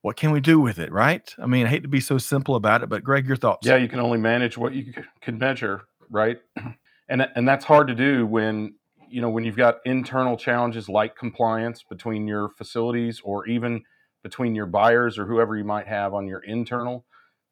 what 0.02 0.16
can 0.16 0.32
we 0.32 0.40
do 0.40 0.60
with 0.60 0.80
it, 0.80 0.92
right? 0.92 1.34
I 1.38 1.46
mean, 1.46 1.66
I 1.66 1.70
hate 1.70 1.84
to 1.84 1.90
be 1.90 2.00
so 2.00 2.18
simple 2.18 2.56
about 2.56 2.82
it, 2.84 2.90
but 2.90 3.04
Greg, 3.04 3.28
your 3.28 3.36
thoughts? 3.36 3.68
Yeah, 3.68 3.76
you 3.76 3.88
can 3.88 4.00
only 4.00 4.18
manage 4.18 4.58
what 4.58 4.74
you 4.74 4.94
can 5.22 5.38
measure, 5.38 5.84
right? 6.10 6.40
And 7.10 7.28
and 7.36 7.46
that's 7.46 7.66
hard 7.66 7.90
to 7.90 7.94
do 7.94 8.26
when 8.26 8.76
you 9.10 9.20
know 9.20 9.30
when 9.30 9.44
you've 9.44 9.58
got 9.58 9.80
internal 9.84 10.38
challenges 10.38 10.88
like 10.88 11.18
compliance 11.18 11.84
between 11.84 12.26
your 12.26 12.48
facilities 12.48 13.20
or 13.22 13.46
even 13.48 13.84
between 14.24 14.56
your 14.56 14.66
buyers 14.66 15.18
or 15.18 15.26
whoever 15.26 15.58
you 15.58 15.66
might 15.66 15.88
have 15.88 16.14
on 16.14 16.26
your 16.26 16.40
internal 16.40 17.06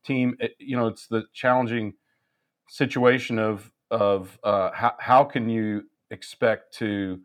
team. 0.06 0.38
It, 0.40 0.54
you 0.60 0.78
know, 0.78 0.88
it's 0.88 1.08
the 1.08 1.26
challenging 1.34 1.96
situation 2.70 3.38
of 3.38 3.70
of 3.92 4.40
uh, 4.46 4.72
how 4.74 4.94
how 5.00 5.24
can 5.26 5.50
you 5.50 5.84
expect 6.10 6.74
to 6.76 7.20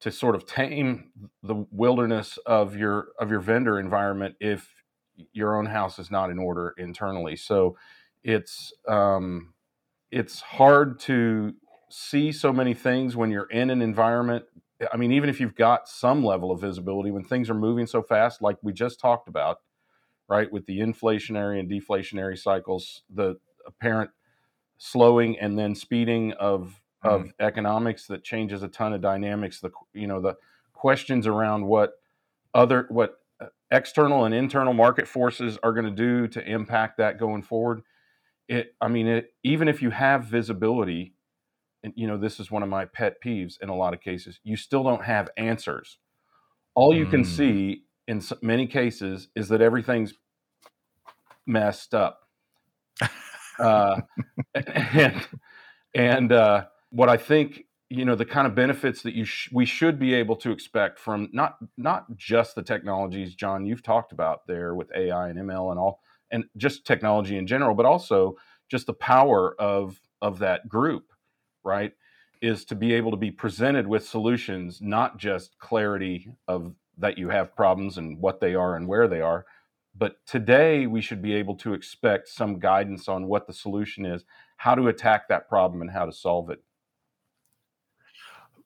to 0.00 0.10
sort 0.10 0.34
of 0.34 0.46
tame 0.46 1.10
the 1.42 1.66
wilderness 1.70 2.38
of 2.46 2.76
your 2.76 3.08
of 3.18 3.30
your 3.30 3.40
vendor 3.40 3.78
environment 3.78 4.36
if 4.40 4.70
your 5.32 5.56
own 5.56 5.66
house 5.66 5.98
is 5.98 6.10
not 6.10 6.30
in 6.30 6.38
order 6.38 6.74
internally. 6.76 7.36
So 7.36 7.76
it's 8.22 8.72
um, 8.86 9.54
it's 10.10 10.40
hard 10.40 11.00
to 11.00 11.54
see 11.90 12.32
so 12.32 12.52
many 12.52 12.74
things 12.74 13.16
when 13.16 13.30
you're 13.30 13.50
in 13.50 13.70
an 13.70 13.80
environment. 13.80 14.44
I 14.92 14.96
mean, 14.98 15.12
even 15.12 15.30
if 15.30 15.40
you've 15.40 15.54
got 15.54 15.88
some 15.88 16.24
level 16.24 16.50
of 16.50 16.60
visibility, 16.60 17.10
when 17.10 17.24
things 17.24 17.48
are 17.48 17.54
moving 17.54 17.86
so 17.86 18.02
fast, 18.02 18.42
like 18.42 18.56
we 18.62 18.72
just 18.72 19.00
talked 19.00 19.28
about, 19.28 19.58
right, 20.28 20.52
with 20.52 20.66
the 20.66 20.80
inflationary 20.80 21.58
and 21.58 21.70
deflationary 21.70 22.36
cycles, 22.38 23.02
the 23.08 23.36
apparent 23.66 24.10
slowing 24.76 25.38
and 25.38 25.58
then 25.58 25.74
speeding 25.74 26.32
of 26.32 26.82
of 27.06 27.32
economics 27.40 28.06
that 28.06 28.24
changes 28.24 28.62
a 28.62 28.68
ton 28.68 28.92
of 28.92 29.00
dynamics. 29.00 29.60
The 29.60 29.70
you 29.92 30.06
know 30.06 30.20
the 30.20 30.36
questions 30.72 31.26
around 31.26 31.66
what 31.66 31.94
other 32.54 32.86
what 32.90 33.16
uh, 33.40 33.46
external 33.70 34.24
and 34.24 34.34
internal 34.34 34.72
market 34.72 35.08
forces 35.08 35.58
are 35.62 35.72
going 35.72 35.86
to 35.86 35.90
do 35.90 36.28
to 36.28 36.48
impact 36.48 36.98
that 36.98 37.18
going 37.18 37.42
forward. 37.42 37.82
It, 38.48 38.74
I 38.80 38.88
mean, 38.88 39.06
it, 39.06 39.34
even 39.42 39.68
if 39.68 39.82
you 39.82 39.90
have 39.90 40.24
visibility, 40.24 41.14
and 41.82 41.92
you 41.96 42.06
know, 42.06 42.16
this 42.16 42.38
is 42.38 42.50
one 42.50 42.62
of 42.62 42.68
my 42.68 42.84
pet 42.84 43.16
peeves 43.24 43.54
in 43.60 43.68
a 43.68 43.74
lot 43.76 43.92
of 43.94 44.00
cases, 44.00 44.38
you 44.44 44.56
still 44.56 44.84
don't 44.84 45.04
have 45.04 45.28
answers. 45.36 45.98
All 46.74 46.94
you 46.94 47.06
can 47.06 47.22
Mm. 47.22 47.26
see 47.26 47.82
in 48.06 48.22
many 48.42 48.66
cases 48.66 49.28
is 49.34 49.48
that 49.48 49.60
everything's 49.60 50.14
messed 51.46 51.94
up. 51.94 52.20
Uh, 53.58 53.98
and 54.54 55.26
and 55.94 56.30
uh, 56.30 56.66
what 56.90 57.08
I 57.08 57.16
think 57.16 57.64
you 57.88 58.04
know 58.04 58.16
the 58.16 58.24
kind 58.24 58.46
of 58.46 58.54
benefits 58.54 59.02
that 59.02 59.14
you 59.14 59.24
sh- 59.24 59.50
we 59.52 59.64
should 59.66 59.98
be 59.98 60.14
able 60.14 60.36
to 60.36 60.50
expect 60.50 60.98
from 60.98 61.28
not 61.32 61.56
not 61.76 62.06
just 62.16 62.54
the 62.54 62.62
technologies 62.62 63.34
John 63.34 63.64
you've 63.66 63.82
talked 63.82 64.12
about 64.12 64.46
there 64.46 64.74
with 64.74 64.90
AI 64.96 65.28
and 65.28 65.38
ML 65.38 65.70
and 65.70 65.78
all 65.78 66.00
and 66.30 66.44
just 66.56 66.86
technology 66.86 67.36
in 67.38 67.46
general 67.46 67.74
but 67.74 67.86
also 67.86 68.36
just 68.70 68.86
the 68.86 68.94
power 68.94 69.54
of 69.60 70.00
of 70.22 70.38
that 70.40 70.68
group 70.68 71.12
right 71.64 71.92
is 72.42 72.64
to 72.66 72.74
be 72.74 72.92
able 72.92 73.10
to 73.12 73.16
be 73.16 73.30
presented 73.30 73.86
with 73.86 74.06
solutions 74.06 74.80
not 74.82 75.18
just 75.18 75.58
clarity 75.58 76.28
of 76.48 76.74
that 76.98 77.18
you 77.18 77.28
have 77.28 77.54
problems 77.56 77.98
and 77.98 78.18
what 78.20 78.40
they 78.40 78.54
are 78.54 78.76
and 78.76 78.88
where 78.88 79.06
they 79.08 79.20
are 79.20 79.46
but 79.98 80.16
today 80.26 80.86
we 80.86 81.00
should 81.00 81.22
be 81.22 81.34
able 81.34 81.54
to 81.56 81.72
expect 81.72 82.28
some 82.28 82.58
guidance 82.58 83.08
on 83.08 83.28
what 83.28 83.46
the 83.46 83.52
solution 83.52 84.04
is 84.04 84.24
how 84.58 84.74
to 84.74 84.88
attack 84.88 85.28
that 85.28 85.48
problem 85.48 85.82
and 85.82 85.90
how 85.92 86.04
to 86.06 86.12
solve 86.12 86.50
it 86.50 86.62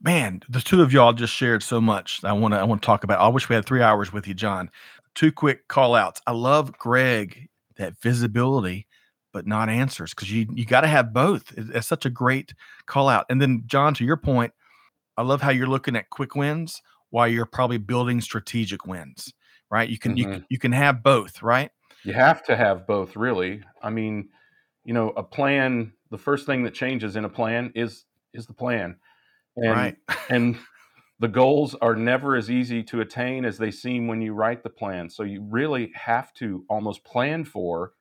man, 0.00 0.40
the 0.48 0.60
two 0.60 0.82
of 0.82 0.92
y'all 0.92 1.12
just 1.12 1.34
shared 1.34 1.62
so 1.62 1.80
much. 1.80 2.20
I 2.24 2.32
want 2.32 2.54
to 2.54 2.58
I 2.60 2.64
want 2.64 2.82
to 2.82 2.86
talk 2.86 3.04
about. 3.04 3.20
I 3.20 3.28
wish 3.28 3.48
we 3.48 3.54
had 3.54 3.66
three 3.66 3.82
hours 3.82 4.12
with 4.12 4.26
you, 4.26 4.34
John. 4.34 4.70
Two 5.14 5.32
quick 5.32 5.68
call 5.68 5.94
outs. 5.94 6.20
I 6.26 6.32
love 6.32 6.72
Greg 6.78 7.48
that 7.76 7.98
visibility 8.00 8.86
but 9.32 9.46
not 9.46 9.68
answers 9.68 10.12
because 10.12 10.30
you 10.32 10.46
you 10.54 10.64
got 10.64 10.80
to 10.80 10.88
have 10.88 11.12
both. 11.12 11.52
It- 11.56 11.70
It's 11.74 11.86
such 11.86 12.04
a 12.04 12.10
great 12.10 12.52
call 12.86 13.08
out. 13.08 13.26
And 13.30 13.40
then 13.40 13.62
John, 13.66 13.94
to 13.94 14.04
your 14.04 14.16
point, 14.16 14.52
I 15.16 15.22
love 15.22 15.40
how 15.40 15.50
you're 15.50 15.68
looking 15.68 15.94
at 15.96 16.10
quick 16.10 16.34
wins 16.34 16.82
while 17.10 17.28
you're 17.28 17.46
probably 17.46 17.78
building 17.78 18.20
strategic 18.20 18.86
wins. 18.86 19.32
Right? 19.70 19.88
You 19.88 19.98
can 19.98 20.16
you 20.16 20.26
Mhm. 20.26 20.32
can, 20.32 20.46
you 20.48 20.58
can 20.58 20.72
have 20.72 21.02
both. 21.02 21.42
Right? 21.42 21.70
You 22.02 22.12
have 22.12 22.42
to 22.44 22.56
have 22.56 22.86
both, 22.86 23.14
really. 23.14 23.62
I 23.82 23.90
mean, 23.90 24.30
you 24.84 24.94
know, 24.94 25.10
a 25.10 25.22
plan. 25.22 25.92
The 26.10 26.18
first 26.18 26.44
thing 26.46 26.64
that 26.64 26.74
changes 26.74 27.14
in 27.14 27.24
a 27.24 27.28
plan 27.28 27.70
is 27.74 28.04
is 28.32 28.46
the 28.46 28.54
plan, 28.54 28.96
and 29.60 29.70
right. 29.70 29.96
and 30.30 30.58
the 31.18 31.28
goals 31.28 31.76
are 31.82 31.94
never 31.94 32.34
as 32.34 32.50
easy 32.50 32.82
to 32.84 33.00
attain 33.00 33.44
as 33.44 33.58
they 33.58 33.70
seem 33.70 34.06
when 34.06 34.22
you 34.22 34.32
write 34.32 34.62
the 34.62 34.70
plan. 34.70 35.10
So 35.10 35.22
you 35.22 35.42
really 35.42 35.92
have 35.94 36.32
to 36.34 36.64
almost 36.68 37.04
plan 37.04 37.44
for 37.44 37.92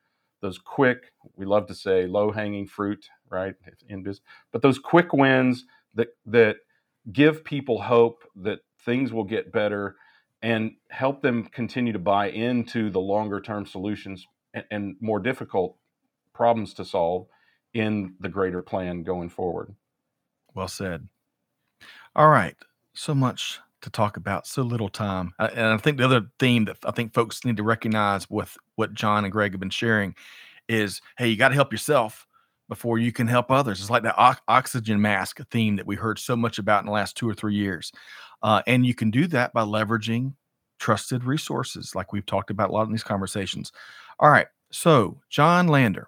those 0.42 0.58
quick. 0.58 1.12
We 1.36 1.46
love 1.46 1.68
to 1.68 1.76
say 1.76 2.08
low 2.08 2.32
hanging 2.32 2.66
fruit, 2.66 3.10
right? 3.30 3.56
In 3.90 4.04
business, 4.04 4.26
but 4.52 4.62
those 4.62 4.80
quick 4.80 5.14
wins 5.14 5.66
that 5.96 6.10
that 6.26 6.58
give 7.12 7.44
people 7.44 7.82
hope 7.82 8.24
that 8.36 8.60
things 8.86 9.12
will 9.12 9.24
get 9.24 9.52
better 9.52 9.96
and 10.42 10.72
help 10.90 11.22
them 11.22 11.44
continue 11.44 11.92
to 11.92 12.00
buy 12.00 12.30
into 12.30 12.90
the 12.90 13.00
longer 13.00 13.42
term 13.42 13.66
solutions 13.66 14.26
and, 14.54 14.64
and 14.72 14.96
more 15.02 15.20
difficult 15.20 15.76
problems 16.34 16.74
to 16.76 16.86
solve 16.86 17.28
in 17.74 18.16
the 18.20 18.30
greater 18.30 18.62
plan 18.62 19.04
going 19.04 19.30
forward. 19.30 19.76
Well 20.56 20.68
said. 20.68 21.10
All 22.16 22.30
right. 22.30 22.56
So 22.94 23.14
much 23.14 23.60
to 23.82 23.90
talk 23.90 24.18
about, 24.18 24.46
so 24.46 24.62
little 24.62 24.90
time. 24.90 25.34
And 25.40 25.68
I 25.68 25.78
think 25.78 25.98
the 25.98 26.06
other 26.06 26.28
theme 26.38 26.66
that 26.66 26.78
I 26.84 26.92
think 26.92 27.14
folks 27.14 27.46
need 27.46 27.58
to 27.58 27.64
recognize 27.64 28.30
with 28.30 28.58
what 28.76 28.94
John 28.94 29.24
and 29.24 29.32
Greg 29.32 29.52
have 29.52 29.60
been 29.60 29.70
sharing 29.70 30.16
is 30.68 31.02
hey, 31.18 31.28
you 31.30 31.38
got 31.38 31.50
to 31.50 31.56
help 31.56 31.72
yourself 31.72 32.28
before 32.68 33.00
you 33.00 33.12
can 33.12 33.28
help 33.28 33.50
others. 33.50 33.80
It's 33.80 33.90
like 33.90 34.04
the 34.04 34.16
ox- 34.16 34.42
oxygen 34.48 35.02
mask 35.02 35.40
theme 35.50 35.76
that 35.78 35.88
we 35.88 35.96
heard 35.96 36.20
so 36.20 36.36
much 36.36 36.60
about 36.60 36.82
in 36.82 36.86
the 36.86 36.92
last 36.92 37.18
two 37.18 37.28
or 37.28 37.34
three 37.34 37.56
years. 37.56 37.92
Uh, 38.44 38.62
and 38.68 38.86
you 38.86 38.94
can 38.94 39.12
do 39.12 39.28
that 39.28 39.54
by 39.54 39.64
leveraging 39.64 40.34
trusted 40.80 41.24
resources, 41.24 41.96
like 41.96 42.14
we've 42.14 42.26
talked 42.26 42.52
about 42.52 42.70
a 42.70 42.74
lot 42.74 42.86
in 42.86 42.92
these 42.92 43.04
conversations. 43.04 43.72
All 44.20 44.30
right. 44.30 44.48
So, 44.72 45.20
John 45.30 45.68
Lander, 45.68 46.08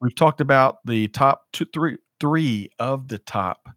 we've 0.00 0.14
talked 0.14 0.40
about 0.40 0.78
the 0.86 1.08
top 1.08 1.46
two, 1.52 1.66
three, 1.72 1.98
three 2.18 2.70
of 2.78 3.08
the 3.08 3.18
top 3.18 3.68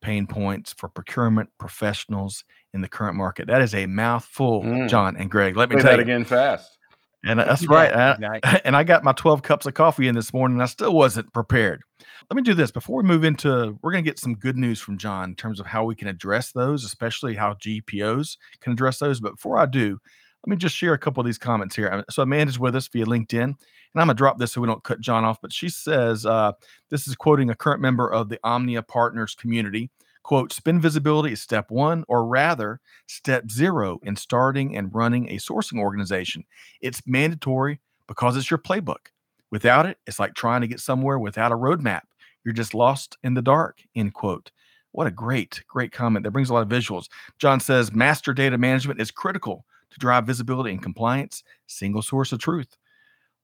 pain 0.00 0.26
points 0.26 0.72
for 0.76 0.88
procurement 0.88 1.50
professionals 1.58 2.44
in 2.74 2.80
the 2.80 2.88
current 2.88 3.16
market. 3.16 3.46
That 3.48 3.62
is 3.62 3.74
a 3.74 3.86
mouthful, 3.86 4.62
Mm. 4.62 4.88
John 4.88 5.16
and 5.16 5.30
Greg. 5.30 5.56
Let 5.56 5.70
me 5.70 5.76
Say 5.76 5.82
tell 5.82 5.90
that 5.92 5.96
you. 5.98 6.02
again 6.02 6.24
fast. 6.24 6.78
And 7.24 7.40
that's 7.40 7.66
right. 7.66 7.92
I- 7.92 8.60
and 8.64 8.76
I 8.76 8.84
got 8.84 9.02
my 9.02 9.12
12 9.12 9.42
cups 9.42 9.66
of 9.66 9.74
coffee 9.74 10.06
in 10.06 10.14
this 10.14 10.32
morning 10.32 10.60
I 10.60 10.66
still 10.66 10.94
wasn't 10.94 11.32
prepared. 11.32 11.82
Let 12.30 12.36
me 12.36 12.42
do 12.42 12.54
this 12.54 12.70
before 12.70 12.98
we 13.02 13.08
move 13.08 13.24
into 13.24 13.76
we're 13.82 13.90
going 13.92 14.04
to 14.04 14.08
get 14.10 14.20
some 14.20 14.34
good 14.36 14.56
news 14.56 14.80
from 14.80 14.98
John 14.98 15.30
in 15.30 15.34
terms 15.34 15.58
of 15.58 15.66
how 15.66 15.84
we 15.84 15.96
can 15.96 16.06
address 16.08 16.52
those, 16.52 16.84
especially 16.84 17.34
how 17.34 17.54
GPOs 17.54 18.36
can 18.60 18.72
address 18.72 18.98
those. 18.98 19.18
But 19.20 19.32
before 19.36 19.58
I 19.58 19.66
do, 19.66 19.98
let 20.46 20.50
me 20.50 20.56
just 20.56 20.76
share 20.76 20.92
a 20.92 20.98
couple 20.98 21.20
of 21.20 21.26
these 21.26 21.38
comments 21.38 21.74
here. 21.74 22.04
So 22.10 22.22
Amanda's 22.22 22.58
with 22.60 22.76
us 22.76 22.86
via 22.86 23.04
LinkedIn, 23.06 23.54
and 23.94 24.00
I'm 24.00 24.06
gonna 24.06 24.14
drop 24.16 24.38
this 24.38 24.52
so 24.52 24.60
we 24.60 24.66
don't 24.66 24.84
cut 24.84 25.00
John 25.00 25.24
off. 25.24 25.40
But 25.40 25.52
she 25.52 25.68
says 25.68 26.26
uh, 26.26 26.52
this 26.90 27.08
is 27.08 27.16
quoting 27.16 27.50
a 27.50 27.54
current 27.54 27.80
member 27.80 28.10
of 28.10 28.28
the 28.28 28.38
Omnia 28.44 28.82
Partners 28.82 29.34
community. 29.34 29.90
Quote, 30.22 30.52
spend 30.52 30.82
visibility 30.82 31.32
is 31.32 31.40
step 31.40 31.70
one, 31.70 32.04
or 32.06 32.26
rather, 32.26 32.80
step 33.06 33.50
zero 33.50 33.98
in 34.02 34.14
starting 34.14 34.76
and 34.76 34.94
running 34.94 35.28
a 35.30 35.36
sourcing 35.36 35.78
organization. 35.80 36.44
It's 36.82 37.00
mandatory 37.06 37.80
because 38.06 38.36
it's 38.36 38.50
your 38.50 38.58
playbook. 38.58 39.08
Without 39.50 39.86
it, 39.86 39.96
it's 40.06 40.18
like 40.18 40.34
trying 40.34 40.60
to 40.60 40.66
get 40.66 40.80
somewhere 40.80 41.18
without 41.18 41.52
a 41.52 41.56
roadmap. 41.56 42.02
You're 42.44 42.52
just 42.52 42.74
lost 42.74 43.16
in 43.22 43.34
the 43.34 43.42
dark. 43.42 43.82
End 43.94 44.12
quote. 44.12 44.50
What 44.92 45.06
a 45.06 45.10
great, 45.10 45.62
great 45.68 45.92
comment. 45.92 46.24
That 46.24 46.32
brings 46.32 46.50
a 46.50 46.54
lot 46.54 46.62
of 46.62 46.68
visuals. 46.68 47.08
John 47.38 47.60
says 47.60 47.92
master 47.92 48.34
data 48.34 48.58
management 48.58 49.00
is 49.00 49.10
critical 49.10 49.64
to 49.90 49.98
drive 49.98 50.26
visibility 50.26 50.70
and 50.70 50.82
compliance, 50.82 51.42
single 51.66 52.02
source 52.02 52.32
of 52.32 52.40
truth. 52.40 52.76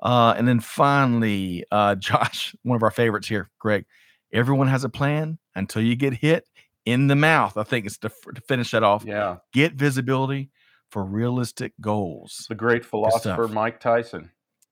Uh, 0.05 0.35
and 0.37 0.47
then 0.47 0.61
finally, 0.61 1.65
uh, 1.71 1.95
Josh, 1.97 2.55
one 2.63 2.77
of 2.77 2.83
our 2.83 2.91
favorites 2.91 3.27
here, 3.27 3.51
Greg. 3.59 3.87
Everyone 4.33 4.69
has 4.69 4.85
a 4.85 4.89
plan 4.89 5.39
until 5.55 5.83
you 5.83 5.97
get 5.97 6.13
hit 6.13 6.47
in 6.85 7.07
the 7.07 7.17
mouth. 7.17 7.57
I 7.57 7.63
think 7.63 7.87
it's 7.87 7.99
to, 7.99 8.11
to 8.35 8.41
finish 8.43 8.73
that 8.73 8.83
off. 8.83 9.05
Yeah. 9.07 9.37
Get 9.53 9.75
visibility 9.75 10.51
for 10.91 11.05
realistic 11.05 11.73
goals. 11.81 12.47
The 12.49 12.55
great 12.55 12.85
philosopher. 12.85 13.49
Mike 13.49 13.81
Tyson. 13.81 14.31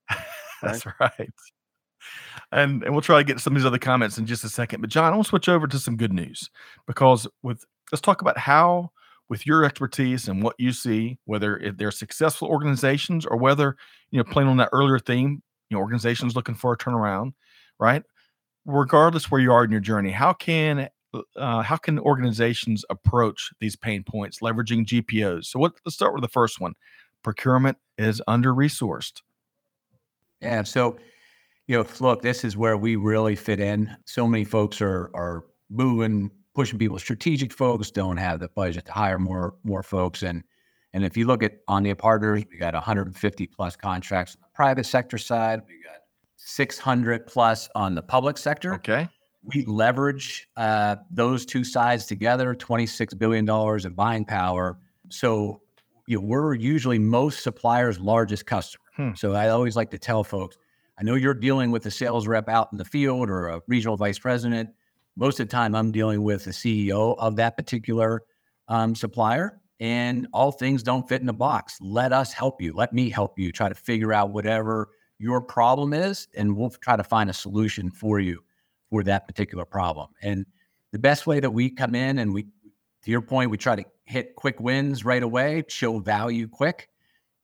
That's 0.61 0.85
right. 0.99 1.29
And 2.51 2.83
and 2.83 2.93
we'll 2.93 3.01
try 3.01 3.17
to 3.17 3.23
get 3.23 3.39
some 3.39 3.53
of 3.55 3.61
these 3.61 3.65
other 3.65 3.79
comments 3.79 4.17
in 4.17 4.25
just 4.25 4.43
a 4.43 4.49
second. 4.49 4.81
But 4.81 4.89
John, 4.89 5.11
I 5.11 5.15
want 5.15 5.25
to 5.25 5.29
switch 5.29 5.49
over 5.49 5.67
to 5.67 5.79
some 5.79 5.97
good 5.97 6.13
news 6.13 6.49
because 6.85 7.27
with 7.41 7.65
let's 7.91 8.01
talk 8.01 8.21
about 8.21 8.37
how 8.37 8.91
with 9.33 9.47
your 9.47 9.63
expertise 9.63 10.27
and 10.27 10.43
what 10.43 10.53
you 10.59 10.71
see, 10.71 11.17
whether 11.25 11.73
they're 11.75 11.89
successful 11.89 12.47
organizations 12.47 13.25
or 13.25 13.35
whether, 13.35 13.75
you 14.11 14.19
know, 14.19 14.23
playing 14.23 14.47
on 14.47 14.57
that 14.57 14.69
earlier 14.71 14.99
theme, 14.99 15.41
you 15.69 15.75
know, 15.75 15.79
organizations 15.79 16.35
looking 16.35 16.53
for 16.53 16.73
a 16.73 16.77
turnaround, 16.77 17.33
right? 17.79 18.03
Regardless 18.63 19.31
where 19.31 19.41
you 19.41 19.51
are 19.51 19.63
in 19.63 19.71
your 19.71 19.79
journey, 19.79 20.11
how 20.11 20.33
can 20.33 20.87
uh, 21.35 21.63
how 21.63 21.77
can 21.77 21.97
organizations 21.97 22.85
approach 22.91 23.49
these 23.59 23.75
pain 23.75 24.03
points 24.03 24.37
leveraging 24.39 24.85
GPOs? 24.85 25.45
So 25.45 25.57
what 25.57 25.73
let's 25.83 25.95
start 25.95 26.13
with 26.13 26.21
the 26.21 26.29
first 26.29 26.59
one. 26.59 26.73
Procurement 27.23 27.79
is 27.97 28.21
under 28.27 28.53
resourced. 28.53 29.23
Yeah. 30.41 30.61
So, 30.61 30.97
you 31.65 31.75
know, 31.75 31.87
look, 31.99 32.21
this 32.21 32.43
is 32.43 32.55
where 32.55 32.77
we 32.77 32.97
really 32.97 33.35
fit 33.35 33.59
in. 33.59 33.97
So 34.05 34.27
many 34.27 34.43
folks 34.43 34.79
are 34.79 35.09
are 35.15 35.43
moving, 35.71 36.29
pushing 36.53 36.79
people. 36.79 36.99
Strategic 36.99 37.51
folks 37.51 37.91
don't 37.91 38.17
have 38.17 38.39
the 38.39 38.49
budget 38.49 38.85
to 38.85 38.91
hire 38.91 39.19
more 39.19 39.55
more 39.63 39.83
folks, 39.83 40.23
and 40.23 40.43
and 40.93 41.03
if 41.03 41.17
you 41.17 41.25
look 41.25 41.41
at 41.43 41.59
Omnia 41.67 41.95
partners, 41.95 42.43
we 42.49 42.57
got 42.57 42.73
150 42.73 43.47
plus 43.47 43.75
contracts 43.75 44.35
on 44.35 44.41
the 44.41 44.53
private 44.53 44.85
sector 44.85 45.17
side. 45.17 45.61
We 45.67 45.81
got 45.83 46.01
600 46.37 47.25
plus 47.25 47.69
on 47.73 47.95
the 47.95 48.03
public 48.03 48.37
sector. 48.37 48.75
Okay. 48.75 49.09
We 49.43 49.65
leverage 49.65 50.47
uh, 50.55 50.97
those 51.09 51.45
two 51.45 51.63
sides 51.63 52.05
together, 52.05 52.53
$26 52.55 53.17
billion 53.17 53.49
in 53.85 53.93
buying 53.93 54.23
power. 54.23 54.77
So, 55.09 55.61
you 56.07 56.19
know, 56.19 56.25
we're 56.25 56.53
usually 56.53 56.99
most 56.99 57.43
suppliers' 57.43 57.99
largest 57.99 58.45
customer. 58.45 58.83
Hmm. 58.95 59.09
So 59.15 59.33
I 59.33 59.49
always 59.49 59.75
like 59.75 59.89
to 59.91 59.97
tell 59.97 60.23
folks, 60.23 60.57
I 60.97 61.03
know 61.03 61.15
you're 61.15 61.33
dealing 61.33 61.71
with 61.71 61.85
a 61.87 61.91
sales 61.91 62.27
rep 62.27 62.47
out 62.47 62.69
in 62.71 62.77
the 62.77 62.85
field 62.85 63.29
or 63.29 63.47
a 63.47 63.61
regional 63.67 63.97
vice 63.97 64.19
president. 64.19 64.69
Most 65.15 65.39
of 65.39 65.47
the 65.47 65.51
time, 65.51 65.75
I'm 65.75 65.91
dealing 65.91 66.23
with 66.23 66.45
the 66.45 66.51
CEO 66.51 67.15
of 67.19 67.35
that 67.35 67.55
particular 67.55 68.23
um, 68.67 68.95
supplier, 68.95 69.61
and 69.79 70.27
all 70.33 70.51
things 70.51 70.81
don't 70.81 71.07
fit 71.07 71.21
in 71.21 71.29
a 71.29 71.33
box. 71.33 71.77
Let 71.81 72.11
us 72.11 72.33
help 72.33 72.61
you. 72.61 72.73
Let 72.73 72.93
me 72.93 73.09
help 73.09 73.37
you 73.37 73.51
try 73.51 73.69
to 73.69 73.75
figure 73.75 74.11
out 74.11 74.31
whatever 74.31 74.89
your 75.19 75.41
problem 75.41 75.93
is, 75.93 76.27
and 76.35 76.55
we'll 76.55 76.71
try 76.71 76.95
to 76.95 77.03
find 77.03 77.29
a 77.29 77.33
solution 77.33 77.91
for 77.91 78.19
you 78.19 78.43
for 78.89 79.03
that 79.03 79.27
particular 79.27 79.65
problem. 79.65 80.09
And 80.21 80.45
the 80.91 80.99
best 80.99 81.27
way 81.27 81.39
that 81.39 81.51
we 81.51 81.69
come 81.69 81.95
in 81.95 82.17
and 82.19 82.33
we, 82.33 82.43
to 82.43 83.11
your 83.11 83.21
point, 83.21 83.51
we 83.51 83.57
try 83.57 83.75
to 83.75 83.85
hit 84.05 84.35
quick 84.35 84.59
wins 84.59 85.05
right 85.05 85.23
away, 85.23 85.63
show 85.67 85.99
value 85.99 86.47
quick. 86.47 86.89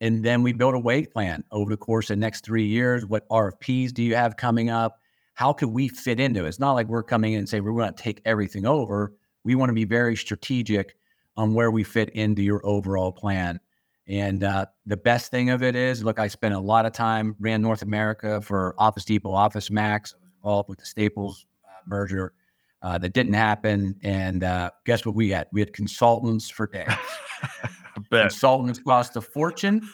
And 0.02 0.24
then 0.24 0.44
we 0.44 0.54
build 0.54 0.76
a 0.76 0.80
weight 0.80 1.12
plan 1.12 1.44
over 1.52 1.70
the 1.70 1.78
course 1.78 2.10
of 2.10 2.18
the 2.18 2.22
next 2.22 2.46
three 2.46 2.66
years. 2.66 3.06
What 3.06 3.28
RFPs 3.30 3.94
do 3.94 4.02
you 4.02 4.16
have 4.16 4.38
coming 4.38 4.70
up? 4.70 4.99
How 5.40 5.54
could 5.54 5.70
we 5.70 5.88
fit 5.88 6.20
into 6.20 6.44
it? 6.44 6.50
It's 6.50 6.60
not 6.60 6.74
like 6.74 6.90
we're 6.90 7.02
coming 7.02 7.32
in 7.32 7.40
and 7.40 7.48
say 7.48 7.62
we're 7.62 7.72
going 7.72 7.94
to 7.94 8.04
take 8.04 8.22
everything 8.26 8.66
over. 8.66 9.14
We 9.46 9.56
want 9.56 9.70
to 9.70 9.74
be 9.74 9.86
very 9.86 10.18
strategic 10.18 10.98
on 11.38 11.54
where 11.54 11.72
we 11.72 11.82
fit 11.86 12.10
into 12.10 12.42
your 12.42 12.60
overall 12.66 13.14
plan. 13.14 13.62
And 14.06 14.44
uh, 14.44 14.66
the 14.86 14.98
best 14.98 15.32
thing 15.32 15.50
of 15.50 15.64
it 15.64 15.78
is, 15.78 16.04
look, 16.04 16.20
I 16.20 16.28
spent 16.28 16.56
a 16.56 16.60
lot 16.60 16.86
of 16.86 16.92
time 16.92 17.38
ran 17.40 17.62
North 17.62 17.84
America 17.84 18.42
for 18.42 18.76
Office 18.78 19.06
Depot, 19.06 19.32
Office 19.32 19.72
Max, 19.72 20.14
all 20.44 20.66
with 20.68 20.80
the 20.80 20.86
Staples 20.86 21.46
uh, 21.64 21.70
merger. 21.88 22.34
Uh, 22.82 22.98
that 22.98 23.14
didn't 23.14 23.32
happen. 23.32 23.96
And 24.04 24.44
uh, 24.44 24.72
guess 24.86 25.06
what 25.06 25.16
we 25.16 25.30
had? 25.30 25.48
We 25.54 25.62
had 25.62 25.72
consultants 25.72 26.50
for 26.50 26.68
days. 26.68 26.90
Consultants 28.12 28.80
cost 28.80 29.16
a 29.16 29.22
fortune. 29.22 29.88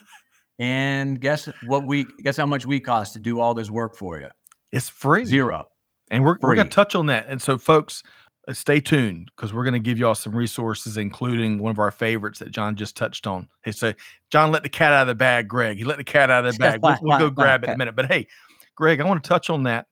And 0.57 1.21
guess 1.21 1.47
what 1.67 1.85
we 1.85 2.07
guess 2.23 2.35
how 2.35 2.47
much 2.47 2.65
we 2.65 2.79
cost 2.79 3.13
to 3.13 3.19
do 3.19 3.39
all 3.39 3.53
this 3.53 3.69
work 3.69 3.95
for 3.95 4.19
you? 4.19 4.29
It's 4.71 4.89
free. 4.89 5.25
Zero. 5.25 5.67
And 6.11 6.23
we're, 6.23 6.37
we're 6.41 6.55
going 6.55 6.67
to 6.67 6.73
touch 6.73 6.95
on 6.95 7.07
that. 7.07 7.25
And 7.27 7.41
so, 7.41 7.57
folks, 7.57 8.03
uh, 8.47 8.53
stay 8.53 8.79
tuned 8.79 9.31
because 9.35 9.53
we're 9.53 9.63
going 9.63 9.73
to 9.73 9.79
give 9.79 9.97
y'all 9.97 10.15
some 10.15 10.35
resources, 10.35 10.97
including 10.97 11.57
one 11.57 11.71
of 11.71 11.79
our 11.79 11.91
favorites 11.91 12.39
that 12.39 12.51
John 12.51 12.75
just 12.75 12.95
touched 12.95 13.25
on. 13.25 13.47
He 13.63 13.71
said, 13.71 13.95
John 14.29 14.51
let 14.51 14.63
the 14.63 14.69
cat 14.69 14.93
out 14.93 15.03
of 15.03 15.07
the 15.07 15.15
bag, 15.15 15.47
Greg. 15.47 15.77
He 15.77 15.83
let 15.83 15.97
the 15.97 16.03
cat 16.03 16.29
out 16.29 16.45
of 16.45 16.53
the 16.53 16.59
bag. 16.63 16.81
We'll, 16.83 16.97
we'll 17.01 17.19
go 17.19 17.29
grab 17.29 17.63
it 17.63 17.69
in 17.69 17.75
a 17.75 17.77
minute. 17.77 17.95
But 17.95 18.05
hey, 18.05 18.27
Greg, 18.75 19.01
I 19.01 19.05
want 19.05 19.23
to 19.23 19.27
touch 19.27 19.49
on 19.49 19.63
that. 19.63 19.87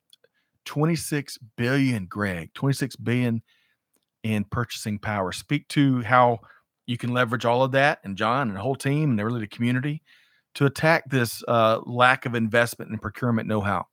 26 0.65 1.37
billion, 1.57 2.05
Greg, 2.05 2.53
26 2.53 2.95
billion 2.97 3.41
in 4.23 4.43
purchasing 4.45 4.97
power. 4.97 5.31
Speak 5.31 5.67
to 5.69 6.01
how 6.01 6.39
you 6.85 6.97
can 6.97 7.13
leverage 7.13 7.45
all 7.45 7.63
of 7.63 7.71
that 7.71 7.99
and 8.03 8.17
John 8.17 8.49
and 8.49 8.57
the 8.57 8.61
whole 8.61 8.75
team 8.75 9.11
and 9.11 9.23
really 9.23 9.41
the 9.41 9.47
community 9.47 10.01
to 10.55 10.65
attack 10.65 11.09
this 11.09 11.43
uh, 11.47 11.79
lack 11.85 12.25
of 12.25 12.35
investment 12.35 12.91
and 12.91 13.01
procurement 13.01 13.47
know 13.47 13.61
how. 13.61 13.87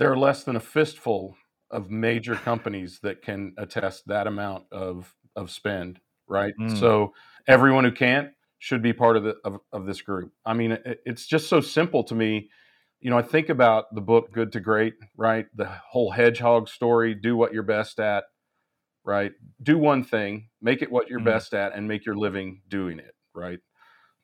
There 0.00 0.10
are 0.10 0.16
less 0.16 0.44
than 0.44 0.56
a 0.56 0.60
fistful 0.60 1.36
of 1.70 1.90
major 1.90 2.34
companies 2.34 3.00
that 3.02 3.20
can 3.20 3.52
attest 3.58 4.04
that 4.06 4.26
amount 4.26 4.64
of 4.72 5.14
of 5.36 5.50
spend, 5.50 6.00
right? 6.26 6.54
Mm. 6.58 6.80
So 6.80 7.12
everyone 7.46 7.84
who 7.84 7.92
can't 7.92 8.30
should 8.58 8.82
be 8.82 8.94
part 8.94 9.18
of 9.18 9.24
the 9.24 9.36
of, 9.44 9.60
of 9.72 9.84
this 9.84 10.00
group. 10.00 10.32
I 10.44 10.54
mean, 10.54 10.72
it, 10.72 11.00
it's 11.04 11.26
just 11.26 11.48
so 11.48 11.60
simple 11.60 12.02
to 12.04 12.14
me. 12.14 12.48
You 13.00 13.10
know, 13.10 13.18
I 13.18 13.22
think 13.22 13.50
about 13.50 13.94
the 13.94 14.00
book 14.00 14.32
Good 14.32 14.52
to 14.52 14.60
Great, 14.60 14.94
right? 15.18 15.46
The 15.54 15.66
whole 15.66 16.10
hedgehog 16.10 16.68
story, 16.68 17.14
do 17.14 17.36
what 17.36 17.52
you're 17.52 17.62
best 17.62 18.00
at, 18.00 18.24
right? 19.04 19.32
Do 19.62 19.76
one 19.76 20.02
thing, 20.02 20.48
make 20.62 20.80
it 20.80 20.90
what 20.90 21.08
you're 21.10 21.20
mm. 21.20 21.26
best 21.26 21.52
at 21.52 21.74
and 21.74 21.86
make 21.86 22.06
your 22.06 22.16
living 22.16 22.62
doing 22.68 22.98
it, 22.98 23.14
right? 23.34 23.58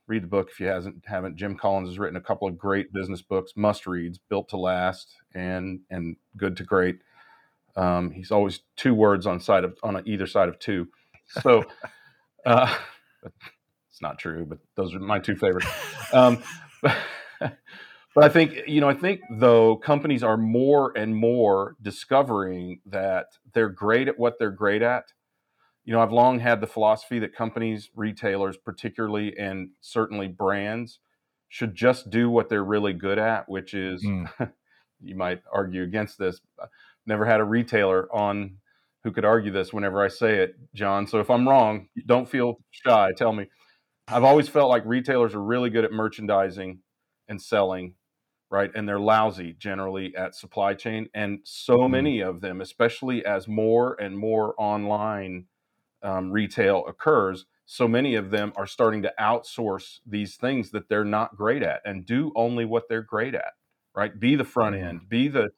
Read 0.07 0.23
the 0.23 0.29
book 0.29 0.49
if 0.51 0.61
you 0.61 0.67
hasn't 0.67 1.05
haven't. 1.07 1.37
Jim 1.37 1.57
Collins 1.57 1.89
has 1.89 1.99
written 1.99 2.17
a 2.17 2.21
couple 2.21 2.47
of 2.47 2.57
great 2.57 2.93
business 2.93 3.23
books, 3.23 3.53
must 3.57 3.87
reads, 3.87 4.19
Built 4.19 4.49
to 4.51 4.57
Last 4.57 5.17
and 5.35 5.81
and 5.91 6.17
Good 6.37 6.57
to 6.59 6.65
Great 6.65 6.97
um, 7.77 8.11
he's 8.11 8.31
always 8.31 8.61
two 8.77 8.95
words 8.95 9.27
on 9.27 9.41
side 9.41 9.65
of 9.65 9.79
on 9.83 10.03
either 10.07 10.27
side 10.27 10.49
of 10.49 10.59
two. 10.59 10.89
So 11.43 11.65
uh, 12.47 12.75
it's 13.91 14.01
not 14.01 14.19
true, 14.19 14.47
but 14.47 14.59
those 14.75 14.95
are 14.95 14.99
my 14.99 15.19
two 15.19 15.37
favorites. 15.37 15.69
Um, 16.13 16.43
but, 16.83 16.97
but 17.41 18.25
I 18.25 18.29
think 18.29 18.63
you 18.67 18.81
know, 18.81 18.89
I 18.89 18.95
think 18.95 19.21
though 19.31 19.77
companies 19.77 20.23
are 20.23 20.37
more 20.37 20.97
and 20.97 21.15
more 21.15 21.77
discovering 21.83 22.81
that 22.87 23.27
they're 23.53 23.69
great 23.69 24.09
at 24.09 24.19
what 24.19 24.39
they're 24.39 24.51
great 24.51 24.83
at. 24.83 25.13
You 25.87 25.95
know, 25.95 26.01
I've 26.01 26.13
long 26.13 26.41
had 26.41 26.61
the 26.61 26.67
philosophy 26.67 27.19
that 27.21 27.35
companies, 27.35 27.91
retailers, 27.97 28.59
particularly, 28.59 29.39
and 29.39 29.71
certainly 29.81 30.29
brands, 30.29 30.99
should 31.49 31.75
just 31.75 32.11
do 32.11 32.29
what 32.29 32.51
they're 32.51 32.65
really 32.65 32.93
good 32.93 33.19
at, 33.19 33.49
which 33.49 33.73
is. 33.73 34.05
Mm. 34.05 34.29
you 35.01 35.15
might 35.15 35.43
argue 35.53 35.83
against 35.83 36.19
this 36.19 36.41
never 37.07 37.25
had 37.25 37.41
a 37.41 37.45
retailer 37.45 38.13
on 38.15 38.59
who 39.05 39.13
could 39.13 39.25
argue 39.25 39.53
this 39.53 39.73
whenever 39.73 40.05
I 40.05 40.09
say 40.09 40.39
it, 40.39 40.57
John. 40.75 41.07
So 41.07 41.21
if 41.21 41.31
I'm 41.31 41.49
wrong, 41.49 41.89
don't 42.07 42.29
feel 42.29 42.59
shy. 42.71 43.13
Tell 43.17 43.33
me. 43.33 43.47
I've 44.09 44.25
always 44.25 44.49
felt 44.49 44.69
like 44.69 44.85
retailers 44.85 45.35
are 45.35 45.43
really 45.43 45.71
good 45.71 45.85
at 45.85 45.93
merchandising 45.93 46.81
and 47.29 47.41
selling, 47.41 47.95
right? 48.51 48.71
And 48.75 48.89
they're 48.89 49.01
lousy 49.01 49.55
generally 49.59 50.15
at 50.17 50.35
supply 50.35 50.75
chain. 50.75 51.09
And 51.15 51.41
so 51.45 51.79
mm-hmm. 51.79 51.93
many 51.93 52.21
of 52.21 52.41
them, 52.41 52.61
especially 52.61 53.25
as 53.25 53.47
more 53.47 53.97
and 54.01 54.19
more 54.19 54.55
online 54.59 55.47
um, 56.07 56.31
retail 56.31 56.85
occurs, 56.87 57.47
so 57.67 57.89
many 57.89 58.15
of 58.15 58.31
them 58.31 58.53
are 58.57 58.67
starting 58.67 59.03
to 59.03 59.13
outsource 59.19 59.99
these 60.07 60.37
things 60.37 60.71
that 60.71 60.89
they're 60.89 61.05
not 61.05 61.37
great 61.37 61.65
at 61.65 61.83
and 61.85 62.07
do 62.07 62.33
only 62.37 62.65
what 62.65 62.85
they're 62.89 63.03
great 63.03 63.35
at, 63.35 63.55
right? 63.95 64.19
Be 64.19 64.37
the 64.37 64.45
front 64.45 64.77
mm-hmm. 64.77 64.87
end, 64.87 65.01
be 65.09 65.29
the 65.29 65.49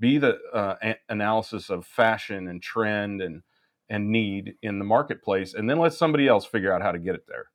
be 0.00 0.16
the 0.16 0.38
uh, 0.54 0.76
a- 0.82 0.96
analysis 1.08 1.68
of 1.70 1.84
fashion 1.84 2.48
and 2.48 2.62
trend 2.62 3.20
and 3.20 3.42
and 3.90 4.10
need 4.10 4.54
in 4.62 4.78
the 4.78 4.84
marketplace, 4.84 5.54
and 5.54 5.68
then 5.68 5.78
let 5.78 5.92
somebody 5.92 6.26
else 6.26 6.44
figure 6.44 6.72
out 6.72 6.82
how 6.82 6.92
to 6.92 6.98
get 6.98 7.14
it 7.14 7.24
there. 7.28 7.46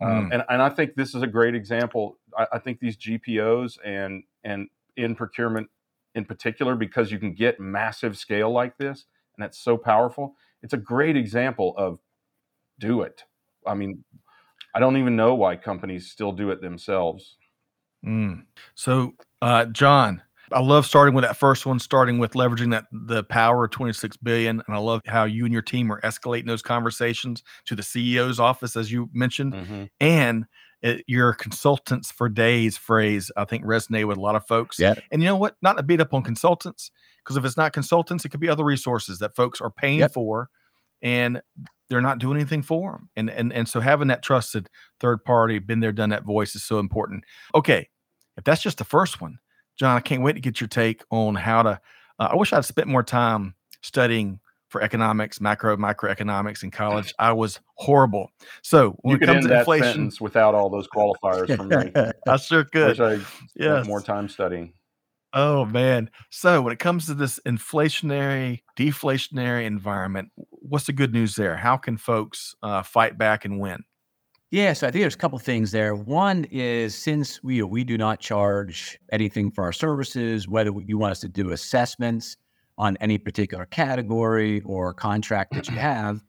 Um, 0.00 0.08
mm. 0.08 0.18
Um, 0.18 0.32
and, 0.32 0.44
and 0.48 0.62
I 0.62 0.68
think 0.68 0.94
this 0.94 1.14
is 1.14 1.22
a 1.22 1.26
great 1.26 1.54
example. 1.54 2.18
I, 2.36 2.46
I, 2.54 2.58
think 2.58 2.80
these 2.80 2.96
GPOs 2.96 3.78
and 3.84 4.24
and 4.42 4.68
in 4.96 5.14
procurement 5.14 5.68
in 6.14 6.24
particular, 6.24 6.74
because 6.74 7.10
you 7.10 7.18
can 7.18 7.34
get 7.34 7.60
massive 7.60 8.16
scale 8.16 8.50
like 8.50 8.76
this, 8.76 9.06
and 9.36 9.42
that's 9.42 9.58
so 9.58 9.76
powerful. 9.76 10.36
It's 10.64 10.72
a 10.72 10.78
great 10.78 11.16
example 11.16 11.74
of 11.76 12.00
do 12.80 13.02
it. 13.02 13.22
I 13.66 13.74
mean, 13.74 14.02
I 14.74 14.80
don't 14.80 14.96
even 14.96 15.14
know 15.14 15.34
why 15.34 15.56
companies 15.56 16.10
still 16.10 16.32
do 16.32 16.50
it 16.50 16.60
themselves. 16.60 17.36
Mm. 18.04 18.44
So, 18.74 19.12
uh, 19.42 19.66
John, 19.66 20.22
I 20.52 20.60
love 20.60 20.86
starting 20.86 21.14
with 21.14 21.24
that 21.24 21.36
first 21.36 21.66
one, 21.66 21.78
starting 21.78 22.18
with 22.18 22.32
leveraging 22.32 22.70
that 22.70 22.86
the 22.90 23.24
power 23.24 23.64
of 23.64 23.70
26 23.72 24.16
billion. 24.18 24.62
And 24.66 24.74
I 24.74 24.78
love 24.78 25.02
how 25.06 25.24
you 25.24 25.44
and 25.44 25.52
your 25.52 25.62
team 25.62 25.92
are 25.92 26.00
escalating 26.00 26.46
those 26.46 26.62
conversations 26.62 27.42
to 27.66 27.76
the 27.76 27.82
CEO's 27.82 28.40
office, 28.40 28.74
as 28.74 28.90
you 28.90 29.10
mentioned. 29.12 29.52
Mm-hmm. 29.52 29.84
And 30.00 30.46
it, 30.82 31.04
your 31.06 31.34
consultants 31.34 32.10
for 32.10 32.28
days 32.28 32.76
phrase, 32.76 33.30
I 33.36 33.44
think, 33.44 33.64
resonate 33.64 34.06
with 34.06 34.18
a 34.18 34.20
lot 34.20 34.34
of 34.34 34.46
folks. 34.46 34.78
Yeah. 34.78 34.94
And 35.10 35.22
you 35.22 35.28
know 35.28 35.36
what? 35.36 35.56
Not 35.62 35.76
to 35.76 35.82
beat 35.82 36.00
up 36.00 36.14
on 36.14 36.22
consultants, 36.22 36.90
because 37.24 37.36
if 37.36 37.44
it's 37.44 37.56
not 37.56 37.72
consultants, 37.72 38.24
it 38.24 38.28
could 38.28 38.40
be 38.40 38.48
other 38.48 38.64
resources 38.64 39.18
that 39.20 39.34
folks 39.34 39.60
are 39.60 39.70
paying 39.70 40.00
yep. 40.00 40.12
for 40.12 40.50
and 41.02 41.40
they're 41.88 42.00
not 42.00 42.18
doing 42.18 42.36
anything 42.36 42.62
for 42.62 42.92
them. 42.92 43.08
And, 43.16 43.30
and, 43.30 43.52
and 43.52 43.68
so 43.68 43.80
having 43.80 44.08
that 44.08 44.22
trusted 44.22 44.68
third 45.00 45.24
party, 45.24 45.58
been 45.58 45.80
there, 45.80 45.92
done 45.92 46.10
that 46.10 46.24
voice 46.24 46.54
is 46.54 46.64
so 46.64 46.78
important. 46.78 47.24
Okay. 47.54 47.88
If 48.36 48.44
that's 48.44 48.62
just 48.62 48.78
the 48.78 48.84
first 48.84 49.20
one, 49.20 49.38
John, 49.78 49.96
I 49.96 50.00
can't 50.00 50.22
wait 50.22 50.34
to 50.34 50.40
get 50.40 50.60
your 50.60 50.68
take 50.68 51.02
on 51.10 51.34
how 51.34 51.62
to. 51.62 51.80
Uh, 52.18 52.28
I 52.32 52.36
wish 52.36 52.52
I'd 52.52 52.64
spent 52.64 52.88
more 52.88 53.02
time 53.02 53.54
studying 53.82 54.40
for 54.68 54.82
economics, 54.82 55.40
macro 55.40 55.76
microeconomics 55.76 56.62
in 56.62 56.70
college. 56.70 57.14
I 57.18 57.32
was 57.32 57.60
horrible. 57.74 58.30
So 58.62 58.96
when 59.02 59.16
you 59.16 59.22
it 59.22 59.26
comes 59.26 59.46
to 59.46 59.58
inflation, 59.58 60.10
without 60.20 60.54
all 60.54 60.68
those 60.70 60.88
qualifiers 60.88 61.54
from 61.56 61.68
me, 61.68 61.92
I 62.28 62.36
sure 62.38 62.64
could. 62.64 63.00
I 63.00 63.20
yes. 63.54 63.86
more 63.86 64.00
time 64.00 64.28
studying. 64.28 64.72
Oh 65.36 65.64
man. 65.64 66.10
So 66.30 66.62
when 66.62 66.72
it 66.72 66.78
comes 66.78 67.06
to 67.06 67.14
this 67.14 67.40
inflationary, 67.44 68.60
deflationary 68.78 69.64
environment, 69.64 70.30
what's 70.36 70.86
the 70.86 70.92
good 70.92 71.12
news 71.12 71.34
there? 71.34 71.56
How 71.56 71.76
can 71.76 71.96
folks 71.96 72.54
uh, 72.62 72.84
fight 72.84 73.18
back 73.18 73.44
and 73.44 73.58
win? 73.58 73.82
Yeah, 74.52 74.72
so 74.72 74.86
I 74.86 74.92
think 74.92 75.02
there's 75.02 75.16
a 75.16 75.18
couple 75.18 75.36
things 75.40 75.72
there. 75.72 75.96
One 75.96 76.44
is 76.52 76.94
since 76.94 77.42
we 77.42 77.60
we 77.64 77.82
do 77.82 77.98
not 77.98 78.20
charge 78.20 78.96
anything 79.10 79.50
for 79.50 79.64
our 79.64 79.72
services, 79.72 80.46
whether 80.46 80.70
you 80.86 80.98
want 80.98 81.10
us 81.10 81.20
to 81.20 81.28
do 81.28 81.50
assessments 81.50 82.36
on 82.78 82.96
any 83.00 83.18
particular 83.18 83.66
category 83.66 84.60
or 84.60 84.94
contract 84.94 85.52
that 85.54 85.68
you 85.68 85.76
have, 85.78 86.22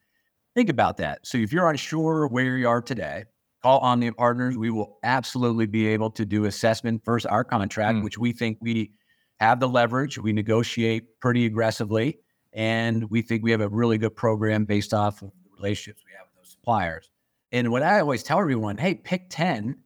think 0.56 0.70
about 0.70 0.98
that. 0.98 1.20
So 1.28 1.38
if 1.38 1.54
you're 1.54 1.70
unsure 1.70 2.28
where 2.28 2.58
you 2.58 2.68
are 2.68 2.82
today, 2.82 3.26
call 3.65 3.80
Omnia 3.80 4.13
Partners. 4.13 4.56
We 4.56 4.69
will 4.69 4.99
absolutely 5.01 5.65
be 5.65 5.88
able 5.88 6.12
to 6.12 6.23
do 6.23 6.45
assessment 6.45 7.04
versus 7.04 7.25
our 7.25 7.43
contract, 7.43 7.97
mm. 7.97 8.04
which 8.04 8.15
we 8.15 8.32
think 8.32 8.60
we 8.62 8.91
have 9.39 9.60
the 9.60 9.67
leverage. 9.67 10.19
We 10.19 10.34
negotiate 10.34 11.19
pretty 11.19 11.47
aggressively, 11.47 12.19
and 12.54 13.10
we 13.10 13.23
think 13.23 13.43
we 13.43 13.49
have 13.49 13.62
a 13.62 13.67
really 13.67 13.97
good 13.97 14.15
program 14.15 14.65
based 14.65 14.93
off 14.93 15.23
of 15.23 15.32
the 15.32 15.49
relationships 15.58 16.04
we 16.06 16.12
have 16.15 16.28
with 16.28 16.43
those 16.43 16.51
suppliers. 16.51 17.10
And 17.51 17.71
what 17.71 17.82
I 17.82 18.01
always 18.01 18.21
tell 18.21 18.39
everyone, 18.39 18.78
hey, 18.78 18.93
pick 18.93 19.32
10 19.32 19.80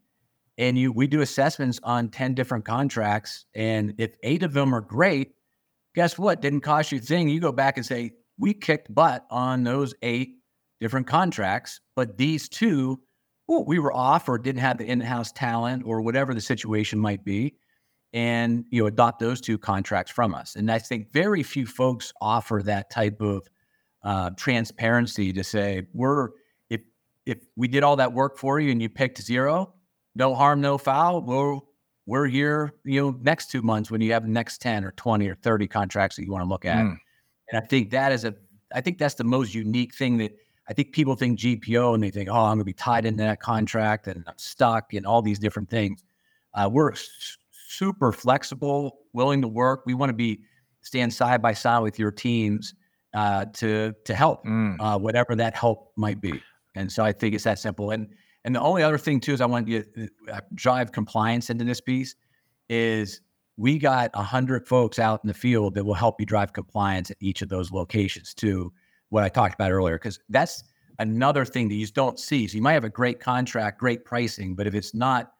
and 0.57 0.77
you 0.77 0.91
we 0.91 1.07
do 1.07 1.21
assessments 1.21 1.79
on 1.81 2.09
10 2.09 2.33
different 2.33 2.65
contracts. 2.65 3.45
And 3.55 3.93
if 3.97 4.11
eight 4.23 4.43
of 4.43 4.51
them 4.51 4.75
are 4.75 4.81
great, 4.81 5.35
guess 5.95 6.19
what? 6.19 6.41
Didn't 6.41 6.61
cost 6.61 6.91
you 6.91 6.97
a 6.97 7.01
thing. 7.01 7.29
You 7.29 7.39
go 7.39 7.53
back 7.53 7.77
and 7.77 7.85
say, 7.85 8.11
we 8.37 8.53
kicked 8.53 8.93
butt 8.93 9.25
on 9.31 9.63
those 9.63 9.93
eight 10.01 10.35
different 10.81 11.07
contracts, 11.07 11.79
but 11.95 12.17
these 12.17 12.49
two, 12.49 12.99
well, 13.49 13.65
we 13.65 13.79
were 13.79 13.91
off 13.91 14.29
or 14.29 14.37
didn't 14.37 14.61
have 14.61 14.77
the 14.77 14.85
in-house 14.85 15.31
talent 15.31 15.81
or 15.83 16.01
whatever 16.01 16.35
the 16.35 16.39
situation 16.39 16.99
might 16.99 17.25
be. 17.25 17.55
And 18.13 18.65
you 18.69 18.83
know, 18.83 18.87
adopt 18.87 19.19
those 19.19 19.41
two 19.41 19.57
contracts 19.57 20.11
from 20.11 20.35
us. 20.35 20.55
And 20.55 20.71
I 20.71 20.77
think 20.77 21.11
very 21.11 21.43
few 21.43 21.65
folks 21.65 22.13
offer 22.21 22.61
that 22.65 22.89
type 22.91 23.21
of 23.21 23.47
uh, 24.03 24.31
transparency 24.31 25.33
to 25.33 25.43
say 25.43 25.87
we're 25.93 26.29
if 26.69 26.81
if 27.25 27.39
we 27.55 27.67
did 27.67 27.83
all 27.83 27.95
that 27.97 28.13
work 28.13 28.37
for 28.37 28.59
you 28.59 28.71
and 28.71 28.81
you 28.81 28.89
picked 28.89 29.21
zero, 29.21 29.73
no 30.15 30.33
harm, 30.33 30.61
no 30.61 30.79
foul. 30.79 31.21
We're 31.21 31.59
we're 32.07 32.27
here, 32.27 32.73
you 32.83 33.01
know, 33.01 33.17
next 33.21 33.51
two 33.51 33.61
months 33.61 33.91
when 33.91 34.01
you 34.01 34.13
have 34.13 34.23
the 34.23 34.29
next 34.29 34.61
10 34.61 34.83
or 34.83 34.91
20 34.93 35.27
or 35.27 35.35
30 35.35 35.67
contracts 35.67 36.15
that 36.15 36.25
you 36.25 36.31
want 36.31 36.43
to 36.43 36.49
look 36.49 36.65
at. 36.65 36.83
Mm. 36.83 36.97
And 37.51 37.63
I 37.63 37.65
think 37.67 37.91
that 37.91 38.11
is 38.11 38.25
a 38.25 38.33
I 38.73 38.81
think 38.81 38.97
that's 38.97 39.15
the 39.15 39.23
most 39.23 39.53
unique 39.53 39.93
thing 39.93 40.17
that 40.17 40.35
I 40.69 40.73
think 40.73 40.91
people 40.91 41.15
think 41.15 41.39
GPO 41.39 41.95
and 41.95 42.03
they 42.03 42.11
think, 42.11 42.29
oh, 42.29 42.35
I'm 42.35 42.57
going 42.57 42.59
to 42.59 42.65
be 42.65 42.73
tied 42.73 43.05
into 43.05 43.23
that 43.23 43.39
contract 43.39 44.07
and 44.07 44.23
I'm 44.27 44.37
stuck 44.37 44.93
and 44.93 45.05
all 45.05 45.21
these 45.21 45.39
different 45.39 45.69
things. 45.69 46.03
Uh, 46.53 46.69
we're 46.71 46.91
s- 46.91 47.37
super 47.67 48.11
flexible, 48.11 48.99
willing 49.13 49.41
to 49.41 49.47
work. 49.47 49.83
We 49.87 49.95
want 49.95 50.11
to 50.11 50.15
be 50.15 50.41
stand 50.81 51.13
side 51.13 51.41
by 51.41 51.53
side 51.53 51.79
with 51.79 51.97
your 51.97 52.11
teams 52.11 52.75
uh, 53.15 53.45
to 53.53 53.93
to 54.05 54.13
help, 54.13 54.45
mm. 54.45 54.75
uh, 54.79 54.99
whatever 54.99 55.35
that 55.35 55.55
help 55.55 55.91
might 55.95 56.21
be. 56.21 56.39
And 56.75 56.91
so 56.91 57.03
I 57.03 57.13
think 57.13 57.33
it's 57.33 57.45
that 57.45 57.57
simple. 57.57 57.89
And 57.89 58.07
and 58.45 58.55
the 58.55 58.61
only 58.61 58.83
other 58.83 58.99
thing 58.99 59.19
too 59.19 59.33
is 59.33 59.41
I 59.41 59.47
want 59.47 59.67
to 59.67 60.07
uh, 60.31 60.41
drive 60.53 60.91
compliance 60.91 61.49
into 61.49 61.65
this 61.65 61.81
piece 61.81 62.15
is 62.69 63.21
we 63.57 63.79
got 63.79 64.11
a 64.13 64.23
hundred 64.23 64.67
folks 64.67 64.99
out 64.99 65.21
in 65.23 65.27
the 65.27 65.33
field 65.33 65.73
that 65.73 65.83
will 65.83 65.95
help 65.95 66.19
you 66.19 66.25
drive 66.27 66.53
compliance 66.53 67.09
at 67.09 67.17
each 67.19 67.41
of 67.41 67.49
those 67.49 67.71
locations 67.71 68.33
to 68.35 68.71
what 69.09 69.23
I 69.23 69.29
talked 69.29 69.55
about 69.55 69.71
earlier 69.71 69.95
because 69.97 70.19
that's 70.29 70.63
another 70.99 71.45
thing 71.45 71.69
that 71.69 71.75
you 71.75 71.87
don't 71.87 72.19
see. 72.19 72.47
So 72.47 72.55
you 72.55 72.61
might 72.61 72.73
have 72.73 72.83
a 72.83 72.89
great 72.89 73.19
contract, 73.19 73.79
great 73.79 74.05
pricing, 74.05 74.55
but 74.55 74.67
if 74.67 74.75
it's 74.75 74.93
not 74.93 75.31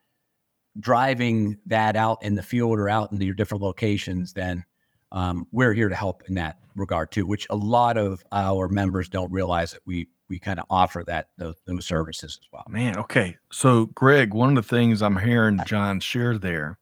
driving 0.78 1.58
that 1.66 1.96
out 1.96 2.22
in 2.22 2.34
the 2.34 2.42
field 2.42 2.78
or 2.78 2.88
out 2.88 3.12
into 3.12 3.24
your 3.24 3.34
different 3.34 3.62
locations, 3.62 4.32
then 4.32 4.64
um, 5.12 5.46
we're 5.52 5.72
here 5.72 5.88
to 5.88 5.94
help 5.94 6.22
in 6.28 6.34
that 6.34 6.58
regard 6.76 7.10
too. 7.10 7.26
Which 7.26 7.46
a 7.50 7.56
lot 7.56 7.96
of 7.96 8.24
our 8.32 8.68
members 8.68 9.08
don't 9.08 9.30
realize 9.30 9.72
that 9.72 9.80
we 9.84 10.08
we 10.28 10.38
kind 10.38 10.60
of 10.60 10.66
offer 10.70 11.02
that 11.08 11.30
those, 11.38 11.56
those, 11.66 11.84
services 11.84 12.38
as 12.40 12.48
well. 12.52 12.64
Man, 12.68 12.96
okay. 12.96 13.36
So, 13.50 13.86
Greg, 13.86 14.32
one 14.32 14.50
of 14.50 14.54
the 14.54 14.76
things 14.76 15.02
I'm 15.02 15.16
hearing 15.16 15.58
John 15.66 15.98
share 15.98 16.38
there 16.38 16.78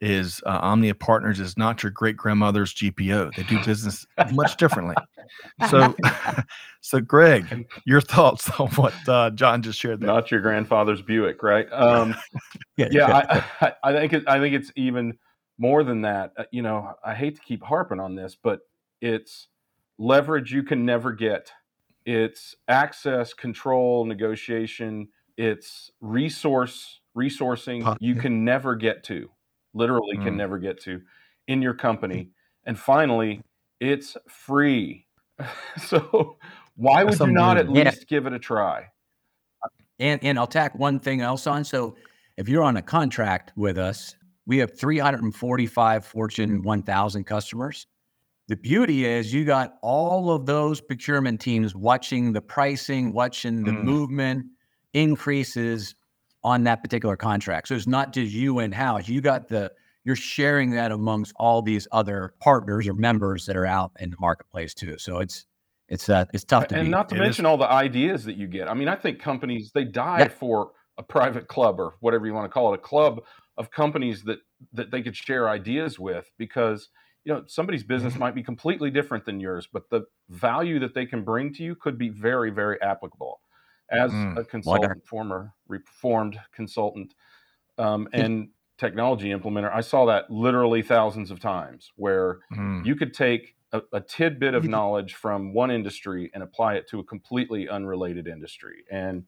is 0.00 0.40
uh, 0.46 0.58
Omnia 0.62 0.94
Partners 0.94 1.40
is 1.40 1.56
not 1.56 1.82
your 1.82 1.90
great 1.90 2.16
grandmother's 2.16 2.72
GPO. 2.74 3.34
They 3.34 3.42
do 3.42 3.62
business 3.64 4.06
much 4.32 4.56
differently. 4.56 4.94
So, 5.68 5.94
so 6.80 7.00
Greg, 7.00 7.68
your 7.84 8.00
thoughts 8.00 8.48
on 8.60 8.68
what 8.70 8.94
uh, 9.08 9.30
John 9.30 9.62
just 9.62 9.78
shared? 9.78 10.00
There. 10.00 10.06
Not 10.06 10.30
your 10.30 10.40
grandfather's 10.40 11.02
Buick, 11.02 11.42
right? 11.42 11.66
Um, 11.72 12.14
yeah, 12.76 13.44
I, 13.60 13.66
I, 13.66 13.72
I, 13.82 13.92
think 13.92 14.12
it, 14.12 14.28
I 14.28 14.38
think 14.38 14.54
it's 14.54 14.70
even 14.76 15.18
more 15.58 15.82
than 15.82 16.02
that. 16.02 16.32
Uh, 16.36 16.44
you 16.52 16.62
know, 16.62 16.94
I 17.04 17.14
hate 17.14 17.36
to 17.36 17.42
keep 17.42 17.62
harping 17.62 18.00
on 18.00 18.14
this, 18.14 18.36
but 18.40 18.60
it's 19.00 19.48
leverage 19.98 20.52
you 20.52 20.62
can 20.62 20.84
never 20.84 21.12
get. 21.12 21.50
It's 22.06 22.54
access, 22.68 23.34
control, 23.34 24.04
negotiation. 24.04 25.08
It's 25.36 25.90
resource 26.00 27.00
resourcing 27.16 27.96
you 28.00 28.14
can 28.14 28.44
never 28.44 28.76
get 28.76 29.02
to 29.02 29.28
literally 29.78 30.16
mm. 30.16 30.24
can 30.24 30.36
never 30.36 30.58
get 30.58 30.80
to 30.82 31.00
in 31.46 31.62
your 31.62 31.74
company. 31.74 32.30
And 32.64 32.78
finally, 32.78 33.42
it's 33.80 34.16
free. 34.28 35.06
so 35.86 36.36
why 36.76 37.04
would 37.04 37.18
you 37.18 37.26
not 37.28 37.56
at 37.56 37.68
least 37.68 38.08
give 38.08 38.26
it 38.26 38.32
a 38.32 38.38
try? 38.38 38.86
And 39.98 40.22
and 40.22 40.38
I'll 40.38 40.46
tack 40.46 40.78
one 40.78 41.00
thing 41.00 41.20
else 41.20 41.46
on. 41.46 41.64
So 41.64 41.96
if 42.36 42.48
you're 42.48 42.62
on 42.62 42.76
a 42.76 42.82
contract 42.82 43.52
with 43.56 43.78
us, 43.78 44.14
we 44.46 44.58
have 44.58 44.78
345 44.78 46.04
Fortune 46.04 46.62
1000 46.62 47.24
customers. 47.24 47.86
The 48.46 48.56
beauty 48.56 49.04
is 49.04 49.34
you 49.34 49.44
got 49.44 49.74
all 49.82 50.30
of 50.30 50.46
those 50.46 50.80
procurement 50.80 51.40
teams 51.40 51.74
watching 51.74 52.32
the 52.32 52.40
pricing, 52.40 53.12
watching 53.12 53.64
the 53.64 53.72
mm. 53.72 53.82
movement 53.82 54.46
increases 54.94 55.94
on 56.44 56.64
that 56.64 56.82
particular 56.82 57.16
contract. 57.16 57.68
So 57.68 57.74
it's 57.74 57.86
not 57.86 58.12
just 58.12 58.32
you 58.32 58.60
in 58.60 58.72
house. 58.72 59.08
You 59.08 59.20
got 59.20 59.48
the 59.48 59.72
you're 60.04 60.16
sharing 60.16 60.70
that 60.70 60.92
amongst 60.92 61.34
all 61.36 61.60
these 61.60 61.86
other 61.92 62.34
partners 62.40 62.88
or 62.88 62.94
members 62.94 63.46
that 63.46 63.56
are 63.56 63.66
out 63.66 63.92
in 64.00 64.10
the 64.10 64.16
marketplace 64.18 64.72
too. 64.74 64.96
So 64.98 65.18
it's 65.18 65.46
it's 65.88 66.08
uh 66.08 66.24
it's 66.32 66.44
tough 66.44 66.68
to 66.68 66.76
and 66.76 66.86
beat. 66.86 66.90
not 66.90 67.08
to 67.10 67.16
it 67.16 67.18
mention 67.18 67.44
is. 67.44 67.48
all 67.48 67.56
the 67.56 67.70
ideas 67.70 68.24
that 68.24 68.36
you 68.36 68.46
get. 68.46 68.68
I 68.68 68.74
mean, 68.74 68.88
I 68.88 68.96
think 68.96 69.20
companies 69.20 69.72
they 69.74 69.84
die 69.84 70.20
yeah. 70.20 70.28
for 70.28 70.70
a 70.96 71.02
private 71.02 71.48
club 71.48 71.78
or 71.78 71.94
whatever 72.00 72.26
you 72.26 72.34
want 72.34 72.44
to 72.44 72.48
call 72.48 72.72
it, 72.72 72.78
a 72.78 72.82
club 72.82 73.20
of 73.56 73.70
companies 73.70 74.22
that 74.24 74.38
that 74.72 74.90
they 74.90 75.02
could 75.02 75.16
share 75.16 75.48
ideas 75.48 75.98
with 75.98 76.30
because 76.38 76.88
you 77.24 77.32
know 77.32 77.42
somebody's 77.46 77.84
business 77.84 78.14
mm-hmm. 78.14 78.20
might 78.20 78.34
be 78.34 78.42
completely 78.42 78.90
different 78.90 79.24
than 79.24 79.40
yours, 79.40 79.68
but 79.70 79.90
the 79.90 80.02
value 80.28 80.78
that 80.78 80.94
they 80.94 81.06
can 81.06 81.24
bring 81.24 81.52
to 81.54 81.62
you 81.62 81.74
could 81.74 81.98
be 81.98 82.08
very 82.08 82.50
very 82.50 82.80
applicable 82.80 83.40
as 83.90 84.10
mm, 84.10 84.36
a 84.36 84.44
consultant, 84.44 85.06
former 85.06 85.52
reformed 85.66 86.38
consultant, 86.52 87.14
um, 87.78 88.08
and 88.12 88.48
technology 88.78 89.30
implementer, 89.30 89.72
I 89.72 89.80
saw 89.80 90.06
that 90.06 90.30
literally 90.30 90.82
thousands 90.82 91.30
of 91.30 91.40
times 91.40 91.92
where 91.96 92.38
mm. 92.52 92.84
you 92.86 92.94
could 92.94 93.12
take 93.12 93.56
a, 93.72 93.82
a, 93.92 94.00
tidbit 94.00 94.54
of 94.54 94.64
knowledge 94.64 95.14
from 95.14 95.52
one 95.52 95.70
industry 95.70 96.30
and 96.32 96.42
apply 96.42 96.74
it 96.74 96.88
to 96.88 97.00
a 97.00 97.04
completely 97.04 97.68
unrelated 97.68 98.26
industry 98.26 98.84
and 98.90 99.24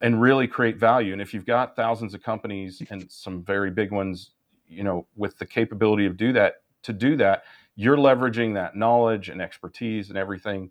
and 0.00 0.20
really 0.20 0.46
create 0.46 0.78
value. 0.78 1.12
And 1.12 1.20
if 1.20 1.34
you've 1.34 1.46
got 1.46 1.74
thousands 1.74 2.14
of 2.14 2.22
companies 2.22 2.80
and 2.90 3.10
some 3.10 3.42
very 3.42 3.70
big 3.70 3.90
ones, 3.90 4.30
you 4.68 4.84
know, 4.84 5.06
with 5.16 5.38
the 5.38 5.46
capability 5.46 6.06
of 6.06 6.16
do 6.16 6.32
that 6.34 6.56
to 6.84 6.92
do 6.92 7.16
that, 7.16 7.42
you're 7.74 7.96
leveraging 7.96 8.54
that 8.54 8.76
knowledge 8.76 9.28
and 9.28 9.42
expertise 9.42 10.10
and 10.10 10.18
everything 10.18 10.70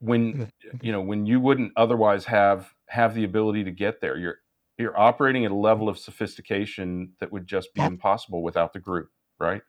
when 0.00 0.50
you 0.82 0.92
know 0.92 1.00
when 1.00 1.26
you 1.26 1.40
wouldn't 1.40 1.72
otherwise 1.76 2.24
have 2.26 2.72
have 2.88 3.14
the 3.14 3.24
ability 3.24 3.64
to 3.64 3.70
get 3.70 4.00
there. 4.00 4.16
You're 4.16 4.38
you're 4.78 4.98
operating 4.98 5.44
at 5.44 5.50
a 5.50 5.56
level 5.56 5.88
of 5.88 5.98
sophistication 5.98 7.12
that 7.20 7.32
would 7.32 7.46
just 7.46 7.72
be 7.74 7.80
impossible 7.82 8.42
without 8.42 8.72
the 8.72 8.80
group 8.80 9.10
right? 9.38 9.62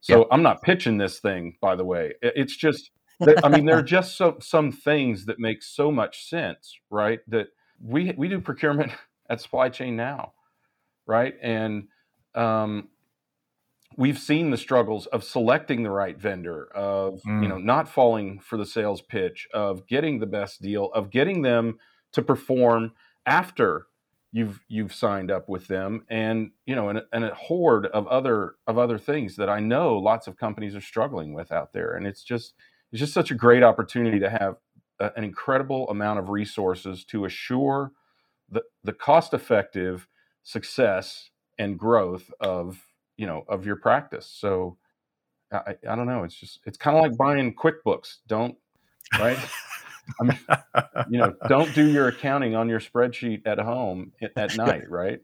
So 0.00 0.20
yeah. 0.20 0.24
i'm 0.30 0.42
not 0.42 0.62
pitching 0.62 0.98
this 0.98 1.20
thing 1.20 1.56
by 1.60 1.76
the 1.76 1.84
way. 1.84 2.14
It's 2.22 2.56
just 2.56 2.90
i 3.44 3.48
mean 3.48 3.64
there 3.64 3.78
are 3.78 3.82
just 3.82 4.16
so, 4.16 4.36
some 4.40 4.72
things 4.72 5.26
that 5.26 5.38
make 5.38 5.62
so 5.62 5.90
much 5.90 6.28
sense 6.28 6.76
right 6.90 7.20
that 7.28 7.48
we 7.80 8.12
we 8.16 8.28
do 8.28 8.40
procurement 8.40 8.92
at 9.30 9.40
supply 9.40 9.68
chain 9.68 9.96
now 9.96 10.32
right? 11.06 11.34
And 11.42 11.88
um, 12.34 12.88
we've 13.96 14.18
seen 14.18 14.50
the 14.50 14.56
struggles 14.56 15.06
of 15.06 15.24
selecting 15.24 15.82
the 15.82 15.90
right 15.90 16.18
vendor 16.18 16.68
of 16.74 17.20
mm. 17.22 17.42
you 17.42 17.48
know 17.48 17.56
mm. 17.56 17.64
not 17.64 17.88
falling 17.88 18.40
for 18.40 18.56
the 18.56 18.66
sales 18.66 19.00
pitch 19.02 19.48
of 19.52 19.86
getting 19.86 20.18
the 20.18 20.26
best 20.26 20.60
deal 20.60 20.90
of 20.94 21.10
getting 21.10 21.42
them 21.42 21.78
to 22.12 22.22
perform 22.22 22.92
after 23.26 23.86
you've 24.32 24.60
you've 24.68 24.92
signed 24.92 25.30
up 25.30 25.48
with 25.48 25.68
them 25.68 26.04
and 26.08 26.50
you 26.66 26.74
know 26.74 26.88
and, 26.88 27.02
and 27.12 27.24
a 27.24 27.34
horde 27.34 27.86
of 27.86 28.06
other 28.08 28.54
of 28.66 28.78
other 28.78 28.98
things 28.98 29.36
that 29.36 29.48
i 29.48 29.60
know 29.60 29.96
lots 29.96 30.26
of 30.26 30.36
companies 30.36 30.74
are 30.74 30.80
struggling 30.80 31.32
with 31.32 31.52
out 31.52 31.72
there 31.72 31.94
and 31.94 32.06
it's 32.06 32.22
just 32.22 32.54
it's 32.92 33.00
just 33.00 33.14
such 33.14 33.30
a 33.30 33.34
great 33.34 33.62
opportunity 33.62 34.18
to 34.18 34.30
have 34.30 34.56
a, 35.00 35.12
an 35.16 35.24
incredible 35.24 35.88
amount 35.88 36.18
of 36.18 36.28
resources 36.28 37.04
to 37.04 37.24
assure 37.24 37.92
the 38.50 38.62
the 38.82 38.92
cost 38.92 39.32
effective 39.32 40.08
success 40.42 41.30
and 41.58 41.78
growth 41.78 42.30
of 42.40 42.82
you 43.16 43.26
know 43.26 43.44
of 43.48 43.66
your 43.66 43.76
practice 43.76 44.26
so 44.26 44.76
i 45.52 45.74
i 45.88 45.94
don't 45.94 46.06
know 46.06 46.24
it's 46.24 46.34
just 46.34 46.60
it's 46.66 46.78
kind 46.78 46.96
of 46.96 47.02
like 47.02 47.16
buying 47.16 47.54
quickbooks 47.54 48.16
don't 48.26 48.56
right? 49.18 49.38
I 50.20 50.24
mean, 50.24 50.38
you 51.10 51.18
know 51.18 51.34
don't 51.48 51.72
do 51.74 51.86
your 51.90 52.08
accounting 52.08 52.54
on 52.54 52.68
your 52.68 52.80
spreadsheet 52.80 53.46
at 53.46 53.58
home 53.58 54.12
at 54.36 54.56
night 54.56 54.88
right? 54.88 55.20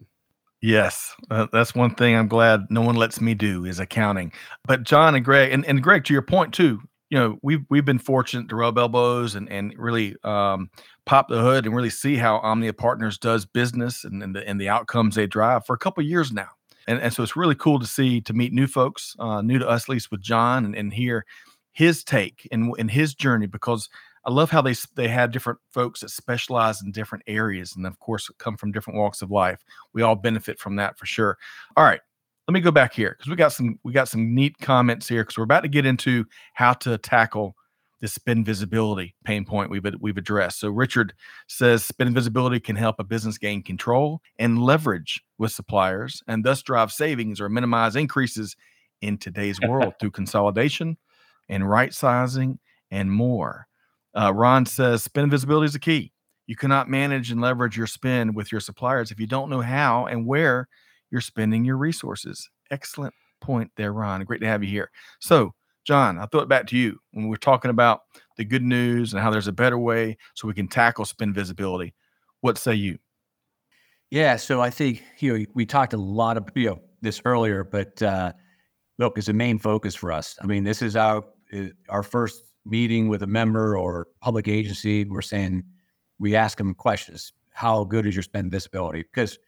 Yes, 0.62 1.14
uh, 1.30 1.47
that's 1.53 1.74
one 1.74 1.95
thing 1.95 2.14
I'm 2.14 2.28
glad 2.28 2.66
no 2.68 2.82
one 2.82 2.97
lets 2.97 3.18
me 3.20 3.32
do 3.32 3.64
is 3.64 3.80
accounting. 3.80 4.30
But 4.66 4.82
John 4.82 5.14
and 5.14 5.24
Greg, 5.24 5.53
and, 5.53 5.64
and 5.64 5.82
Greg, 5.82 6.05
to 6.05 6.12
your 6.12 6.20
point 6.20 6.53
too, 6.53 6.80
you 7.09 7.18
know, 7.18 7.38
we've 7.43 7.64
we've 7.70 7.84
been 7.84 7.99
fortunate 7.99 8.49
to 8.51 8.57
rub 8.57 8.76
elbows 8.76 9.34
and 9.34 9.51
and 9.51 9.74
really 9.76 10.16
um, 10.22 10.70
pop 11.07 11.28
the 11.28 11.41
hood 11.41 11.66
and 11.66 11.74
really 11.74 11.91
see 11.91 12.16
how 12.16 12.38
Omnia 12.38 12.74
Partners 12.74 13.18
does 13.18 13.47
business 13.47 14.05
and, 14.05 14.22
and 14.22 14.36
the 14.36 14.47
and 14.47 14.61
the 14.61 14.68
outcomes 14.68 15.14
they 15.14 15.26
drive 15.26 15.64
for 15.66 15.74
a 15.74 15.78
couple 15.78 16.03
years 16.05 16.30
now 16.30 16.49
and, 16.87 17.01
and 17.01 17.12
so 17.12 17.22
it's 17.22 17.37
really 17.37 17.55
cool 17.55 17.78
to 17.78 17.87
see 17.87 18.20
to 18.22 18.33
meet 18.33 18.53
new 18.53 18.66
folks, 18.66 19.14
uh, 19.18 19.43
new 19.43 19.59
to 19.59 19.68
us, 19.68 19.85
at 19.85 19.89
least 19.89 20.11
with 20.11 20.20
John, 20.20 20.64
and, 20.64 20.74
and 20.74 20.93
hear 20.93 21.24
his 21.72 22.03
take 22.05 22.49
and, 22.51 22.74
and 22.78 22.91
his 22.91 23.14
journey 23.14 23.47
because 23.47 23.89
I 24.24 24.31
love 24.31 24.51
how 24.51 24.61
they 24.61 24.74
they 24.95 25.09
had 25.09 25.31
different 25.31 25.59
folks 25.72 26.01
that 26.01 26.11
specialize 26.11 26.83
in 26.83 26.93
different 26.93 27.24
areas, 27.26 27.74
and 27.74 27.87
of 27.87 27.99
course 28.01 28.31
come 28.39 28.57
from 28.57 28.72
different 28.72 28.99
walks 28.99 29.22
of 29.22 29.31
life. 29.31 29.64
We 29.95 30.03
all 30.03 30.16
benefit 30.16 30.59
from 30.59 30.76
that 30.76 30.99
for 30.99 31.07
sure. 31.07 31.39
All 31.76 31.85
right, 31.85 32.01
let 32.47 32.53
me 32.53 32.61
go 32.61 32.70
back 32.70 32.93
here 32.93 33.14
because 33.16 33.31
we 33.31 33.37
got 33.37 33.53
some 33.53 33.78
we 33.83 33.93
got 33.93 34.09
some 34.09 34.35
neat 34.35 34.59
comments 34.61 35.09
here 35.09 35.22
because 35.22 35.39
we're 35.39 35.45
about 35.45 35.62
to 35.62 35.68
get 35.68 35.87
into 35.87 36.26
how 36.53 36.74
to 36.74 36.99
tackle 36.99 37.57
this 38.01 38.15
spend 38.15 38.47
visibility 38.47 39.15
pain 39.25 39.45
point 39.45 39.71
we've 39.71 39.87
we've 40.01 40.17
addressed. 40.17 40.61
So 40.61 40.71
Richard 40.71 41.13
says 41.49 41.85
spend 41.85 42.15
visibility 42.15 42.61
can 42.61 42.77
help 42.77 42.97
a 42.99 43.05
business 43.05 43.39
gain 43.39 43.63
control 43.63 44.21
and 44.39 44.63
leverage 44.63 45.23
with 45.39 45.53
suppliers 45.53 46.23
and 46.27 46.45
thus 46.45 46.63
drive 46.63 46.93
savings 46.93 47.41
or 47.41 47.49
minimize 47.49 47.97
increases 47.97 48.57
in 49.03 49.19
today's 49.19 49.61
world 49.61 49.95
through 50.01 50.11
consolidation 50.13 50.97
and 51.49 51.69
right 51.69 51.93
sizing 51.93 52.59
and 52.91 53.11
more. 53.11 53.67
Uh, 54.15 54.33
Ron 54.35 54.67
says 54.67 55.03
spend 55.03 55.31
visibility 55.31 55.67
is 55.67 55.73
the 55.75 55.79
key. 55.79 56.13
You 56.47 56.57
cannot 56.57 56.89
manage 56.91 57.31
and 57.31 57.41
leverage 57.41 57.77
your 57.77 57.87
spend 57.87 58.35
with 58.35 58.51
your 58.51 58.61
suppliers 58.61 59.11
if 59.11 59.21
you 59.21 59.27
don't 59.27 59.51
know 59.51 59.61
how 59.61 60.07
and 60.07 60.27
where 60.27 60.69
you're 61.11 61.21
spending 61.21 61.65
your 61.65 61.77
resources. 61.77 62.49
Excellent 62.71 63.15
point 63.41 63.71
there, 63.77 63.93
Ron. 63.93 64.25
Great 64.25 64.41
to 64.41 64.47
have 64.47 64.65
you 64.65 64.71
here. 64.71 64.91
So 65.21 65.55
John, 65.85 66.18
I'll 66.18 66.26
throw 66.26 66.41
it 66.41 66.49
back 66.49 66.66
to 66.68 66.76
you 66.76 66.99
when 67.12 67.28
we're 67.28 67.37
talking 67.37 67.70
about 67.70 68.03
the 68.37 68.45
good 68.45 68.62
news 68.62 69.12
and 69.12 69.22
how 69.22 69.31
there's 69.31 69.49
a 69.49 69.53
better 69.53 69.78
way 69.78 70.16
so 70.35 70.47
we 70.47 70.55
can 70.55 70.68
tackle 70.68 71.05
spend 71.05 71.35
visibility. 71.35 71.95
What 72.41 72.59
say 72.59 72.74
you? 72.74 72.99
Yeah, 74.11 74.37
so 74.37 74.61
I 74.61 74.70
think 74.70 75.03
you 75.18 75.39
know 75.39 75.45
we 75.55 75.66
talked 75.66 75.93
a 75.93 75.97
lot 75.97 76.37
of 76.37 76.49
you 76.55 76.70
know 76.70 76.81
this 77.01 77.22
earlier, 77.24 77.64
but 77.64 78.03
uh, 78.03 78.33
look, 78.99 79.16
it's 79.16 79.28
a 79.28 79.33
main 79.33 79.59
focus 79.59 79.95
for 79.95 80.11
us. 80.11 80.37
I 80.43 80.47
mean, 80.47 80.64
this 80.64 80.83
is 80.83 80.97
our 80.97 81.24
our 81.89 82.03
first 82.03 82.45
meeting 82.64 83.09
with 83.09 83.22
a 83.22 83.26
member 83.26 83.76
or 83.76 84.09
public 84.20 84.49
agency. 84.49 85.05
We're 85.05 85.22
saying 85.22 85.62
we 86.18 86.35
ask 86.35 86.59
them 86.59 86.74
questions: 86.74 87.33
How 87.51 87.85
good 87.85 88.07
is 88.07 88.16
your 88.16 88.22
spend 88.24 88.51
visibility? 88.51 89.03
Because 89.03 89.39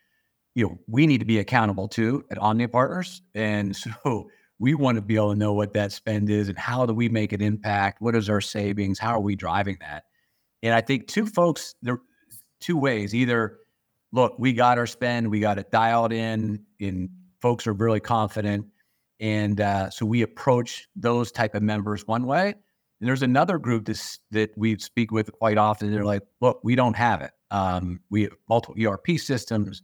you 0.55 0.66
know 0.66 0.78
we 0.87 1.07
need 1.07 1.18
to 1.18 1.26
be 1.26 1.41
accountable 1.41 1.89
too 1.89 2.24
at 2.30 2.39
Omnia 2.39 2.68
Partners, 2.68 3.22
and 3.35 3.74
so 4.05 4.28
we 4.63 4.75
want 4.75 4.95
to 4.95 5.03
be 5.03 5.17
able 5.17 5.33
to 5.33 5.39
know 5.39 5.53
what 5.53 5.73
that 5.73 5.91
spend 5.91 6.31
is 6.31 6.49
and 6.49 6.57
how 6.57 6.87
do 6.87 6.95
we 6.95 7.09
make 7.09 7.33
an 7.33 7.43
impact? 7.43 8.01
What 8.01 8.15
is 8.15 8.31
our 8.31 8.41
savings? 8.41 8.97
How 8.97 9.17
are 9.17 9.21
we 9.21 9.35
driving 9.35 9.77
that? 9.81 10.05
And 10.63 10.73
I 10.73 10.81
think 10.81 11.09
two 11.09 11.27
folks, 11.27 11.75
there 11.83 11.99
two 12.61 12.77
ways. 12.77 13.13
Either 13.13 13.59
look, 14.13 14.37
we 14.39 14.53
got 14.53 14.79
our 14.79 14.87
spend, 14.87 15.29
we 15.29 15.41
got 15.41 15.59
it 15.59 15.73
dialed 15.73 16.13
in, 16.13 16.65
and 16.81 17.09
folks 17.41 17.67
are 17.67 17.73
really 17.73 17.99
confident. 17.99 18.67
And 19.19 19.61
uh, 19.61 19.91
so 19.91 20.07
we 20.07 20.23
approach 20.23 20.87
those 20.95 21.33
type 21.33 21.57
of 21.57 21.65
members 21.65 22.07
one 22.07 22.25
way. 22.25 22.51
And 22.51 23.09
there's 23.09 23.25
another 23.25 23.59
group 23.59 23.87
this, 23.87 24.21
that 24.31 24.57
we 24.57 24.79
speak 24.79 25.11
with 25.11 25.33
quite 25.33 25.59
often. 25.59 25.91
They're 25.91 26.05
like, 26.05 26.23
look, 26.41 26.61
we 26.63 26.77
don't 26.77 26.95
have 26.95 27.21
it. 27.21 27.33
Um, 27.51 27.99
we 28.11 28.23
have 28.23 28.33
multiple 28.49 28.77
ERP 28.81 29.19
systems. 29.19 29.83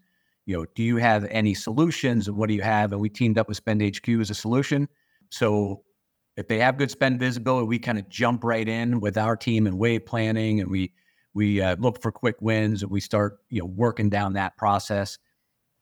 You 0.49 0.57
know, 0.57 0.67
do 0.75 0.83
you 0.83 0.97
have 0.97 1.27
any 1.27 1.53
solutions 1.53 2.31
what 2.31 2.49
do 2.49 2.55
you 2.55 2.63
have? 2.63 2.93
And 2.93 3.01
we 3.03 3.11
teamed 3.11 3.37
up 3.37 3.49
with 3.49 3.63
SpendHQ 3.63 4.23
as 4.23 4.31
a 4.31 4.35
solution. 4.35 4.89
So 5.29 5.83
if 6.39 6.49
they 6.49 6.59
have 6.61 6.79
good 6.79 6.91
spend 6.91 7.21
visibility, 7.21 7.67
we 7.67 7.79
kind 7.79 7.99
of 7.99 8.09
jump 8.09 8.43
right 8.43 8.67
in 8.67 8.99
with 9.01 9.19
our 9.19 9.37
team 9.37 9.67
and 9.67 9.79
wave 9.79 10.07
planning, 10.07 10.63
and 10.63 10.71
we 10.71 10.95
we 11.35 11.61
uh, 11.61 11.77
look 11.79 12.01
for 12.01 12.11
quick 12.11 12.37
wins, 12.41 12.83
and 12.83 12.91
we 12.91 12.99
start 12.99 13.41
you 13.51 13.61
know 13.61 13.67
working 13.67 14.09
down 14.09 14.33
that 14.33 14.57
process. 14.57 15.19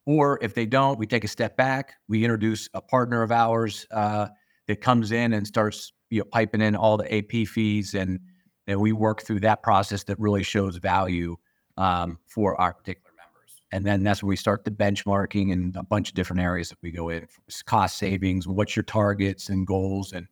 Or 0.04 0.36
if 0.42 0.54
they 0.54 0.66
don't, 0.66 0.98
we 0.98 1.06
take 1.06 1.22
a 1.22 1.28
step 1.28 1.56
back. 1.56 1.94
We 2.08 2.24
introduce 2.24 2.68
a 2.74 2.80
partner 2.80 3.22
of 3.22 3.30
ours 3.30 3.86
uh, 3.92 4.28
that 4.66 4.80
comes 4.80 5.12
in 5.12 5.32
and 5.32 5.46
starts 5.46 5.92
you 6.10 6.18
know 6.18 6.24
piping 6.24 6.60
in 6.60 6.74
all 6.74 6.96
the 6.96 7.18
AP 7.18 7.46
fees, 7.46 7.94
and 7.94 8.18
and 8.66 8.80
we 8.80 8.92
work 8.92 9.22
through 9.22 9.40
that 9.40 9.62
process 9.62 10.02
that 10.04 10.18
really 10.18 10.42
shows 10.42 10.78
value 10.78 11.36
um, 11.76 12.18
for 12.26 12.60
our 12.60 12.74
particular 12.74 13.05
and 13.72 13.84
then 13.84 14.02
that's 14.02 14.22
where 14.22 14.28
we 14.28 14.36
start 14.36 14.64
the 14.64 14.70
benchmarking 14.70 15.52
and 15.52 15.76
a 15.76 15.82
bunch 15.82 16.08
of 16.08 16.14
different 16.14 16.40
areas 16.40 16.68
that 16.68 16.78
we 16.82 16.90
go 16.90 17.08
in 17.08 17.26
cost 17.64 17.98
savings 17.98 18.46
what's 18.46 18.76
your 18.76 18.82
targets 18.82 19.48
and 19.48 19.66
goals 19.66 20.12
and 20.12 20.26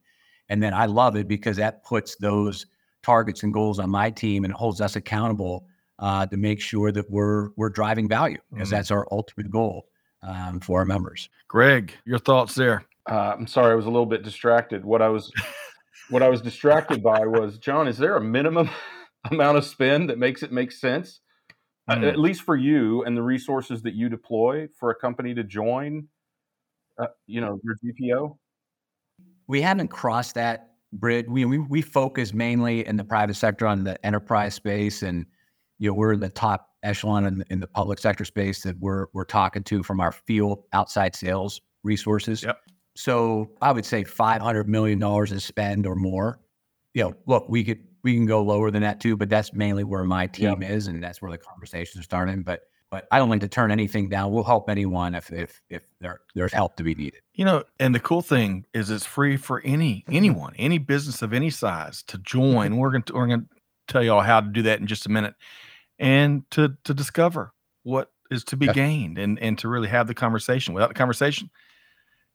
and 0.49 0.63
then 0.63 0.75
i 0.75 0.87
love 0.87 1.17
it 1.17 1.29
because 1.29 1.57
that 1.57 1.85
puts 1.85 2.17
those 2.17 2.67
targets 3.03 3.43
and 3.43 3.53
goals 3.53 3.79
on 3.79 3.91
my 3.91 4.11
team 4.11 4.45
and 4.45 4.53
holds 4.53 4.81
us 4.81 4.97
accountable 4.97 5.67
uh, 6.01 6.27
to 6.27 6.37
make 6.37 6.61
sure 6.61 6.91
that 6.91 7.09
we're 7.11 7.51
we're 7.57 7.71
driving 7.71 8.09
value 8.09 8.39
because 8.51 8.69
mm-hmm. 8.69 8.77
that's 8.77 8.91
our 8.91 9.07
ultimate 9.13 9.51
goal 9.51 9.87
um, 10.23 10.59
for 10.59 10.81
our 10.81 10.85
members. 10.85 11.29
Greg 11.49 11.93
your 12.05 12.19
thoughts 12.19 12.55
there. 12.55 12.85
Uh, 13.09 13.35
i'm 13.39 13.47
sorry 13.47 13.73
i 13.73 13.75
was 13.75 13.87
a 13.87 13.91
little 13.91 14.07
bit 14.07 14.23
distracted. 14.23 14.85
What 14.85 15.03
i 15.03 15.09
was 15.09 15.31
what 16.11 16.23
i 16.23 16.29
was 16.29 16.41
distracted 16.41 17.03
by 17.03 17.27
was 17.27 17.59
john 17.59 17.87
is 17.87 17.99
there 17.99 18.17
a 18.17 18.21
minimum 18.21 18.71
amount 19.31 19.59
of 19.59 19.65
spend 19.65 20.09
that 20.11 20.19
makes 20.19 20.43
it 20.43 20.53
make 20.53 20.73
sense 20.73 21.21
mm. 21.91 22.09
at 22.09 22.19
least 22.19 22.43
for 22.43 22.57
you 22.57 23.03
and 23.05 23.17
the 23.17 23.23
resources 23.23 23.83
that 23.83 23.95
you 23.95 24.09
deploy 24.09 24.69
for 24.79 24.91
a 24.91 24.95
company 24.95 25.35
to 25.35 25.45
join, 25.45 26.09
uh, 26.99 27.07
you 27.27 27.41
know, 27.41 27.61
your 27.63 27.77
GPO? 27.85 28.37
We 29.47 29.61
haven't 29.61 29.89
crossed 29.89 30.35
that 30.37 30.71
bridge. 30.93 31.27
We, 31.29 31.45
we 31.45 31.59
we 31.59 31.83
focus 31.83 32.33
mainly 32.33 32.87
in 32.87 32.97
the 32.97 33.05
private 33.05 33.35
sector 33.35 33.67
on 33.67 33.85
the 33.85 34.05
enterprise 34.05 34.55
space, 34.55 35.03
and 35.03 35.27
you 35.79 35.91
know 35.91 35.95
we're 35.95 36.15
in 36.15 36.21
the 36.21 36.31
top 36.31 36.71
echelon 36.83 37.27
in, 37.27 37.45
in 37.51 37.61
the 37.61 37.67
public 37.67 37.99
sector 37.99 38.25
space 38.25 38.63
that 38.63 38.79
we're 38.79 39.07
we're 39.13 39.25
talking 39.25 39.63
to 39.65 39.83
from 39.83 40.01
our 40.01 40.13
field 40.13 40.63
outside 40.73 41.15
sales 41.15 41.61
resources. 41.83 42.43
Yep. 42.43 42.59
So 42.97 43.51
I 43.61 43.73
would 43.73 43.85
say 43.85 44.05
five 44.05 44.41
hundred 44.41 44.69
million 44.69 44.99
dollars 44.99 45.33
is 45.33 45.45
spend 45.45 45.87
or 45.87 45.97
more. 45.97 46.39
You 46.95 47.05
know, 47.05 47.15
look, 47.27 47.49
we 47.49 47.65
could 47.65 47.81
we 48.03 48.15
can 48.15 48.27
go 48.27 48.43
lower 48.43 48.71
than 48.71 48.83
that 48.83 49.01
too, 49.01 49.17
but 49.17 49.29
that's 49.29 49.53
mainly 49.53 49.85
where 49.85 50.05
my 50.05 50.27
team 50.27 50.63
yep. 50.63 50.71
is, 50.71 50.87
and 50.87 51.03
that's 51.03 51.21
where 51.21 51.31
the 51.31 51.39
conversations 51.39 52.01
are 52.01 52.05
starting. 52.05 52.43
But 52.43 52.63
but 52.91 53.09
I 53.11 53.19
don't 53.19 53.29
like 53.29 53.41
to 53.41 53.49
turn 53.49 53.73
anything 53.73 54.09
down. 54.09 54.31
We'll 54.31 54.45
help 54.45 54.71
anyone 54.71 55.17
if 55.17 55.33
if 55.33 55.61
if 55.69 55.83
there 56.01 56.21
there's 56.37 56.53
help 56.53 56.77
to 56.77 56.85
be 56.85 56.95
needed. 56.95 57.23
You 57.33 57.45
know, 57.45 57.65
and 57.81 57.93
the 57.93 57.99
cool 57.99 58.23
thing 58.23 58.67
is 58.73 58.89
it's 58.89 59.05
free 59.05 59.37
for 59.37 59.61
any 59.63 60.05
anyone, 60.09 60.55
any 60.59 60.79
business 60.79 61.21
of 61.21 61.33
any 61.33 61.51
size 61.51 62.05
to 62.05 62.19
join. 62.19 62.71
Mm-hmm. 62.71 62.77
We're 62.77 62.91
gonna 62.93 63.05
we're 63.13 63.27
gonna 63.27 63.47
tell 63.89 64.05
you 64.05 64.13
all 64.13 64.21
how 64.21 64.41
to 64.41 64.47
do 64.47 64.63
that 64.63 64.79
in 64.79 64.87
just 64.87 65.07
a 65.07 65.09
minute, 65.09 65.35
and 65.99 66.49
to 66.53 66.77
to 66.85 66.95
discover 66.95 67.53
what 67.83 68.13
is 68.31 68.45
to 68.45 68.57
be 68.57 68.69
gained 68.69 69.19
and 69.19 69.41
and 69.41 69.59
to 69.59 69.69
really 69.69 69.89
have 69.89 70.07
the 70.07 70.15
conversation. 70.15 70.73
Without 70.73 70.89
the 70.89 70.95
conversation, 70.95 71.51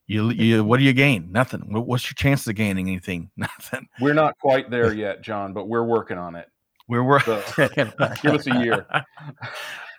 you, 0.09 0.31
you, 0.31 0.63
what 0.63 0.77
do 0.77 0.83
you 0.83 0.93
gain? 0.93 1.31
Nothing. 1.31 1.61
What's 1.69 2.05
your 2.09 2.15
chances 2.15 2.47
of 2.47 2.55
gaining 2.55 2.87
anything? 2.87 3.29
Nothing. 3.37 3.87
We're 4.01 4.15
not 4.15 4.35
quite 4.39 4.69
there 4.71 4.91
yet, 4.91 5.21
John, 5.21 5.53
but 5.53 5.67
we're 5.67 5.83
working 5.83 6.17
on 6.17 6.35
it. 6.35 6.47
We're 6.87 7.03
working. 7.03 7.39
So, 7.55 7.69
give 7.75 8.33
us 8.33 8.47
a 8.47 8.59
year. 8.59 8.87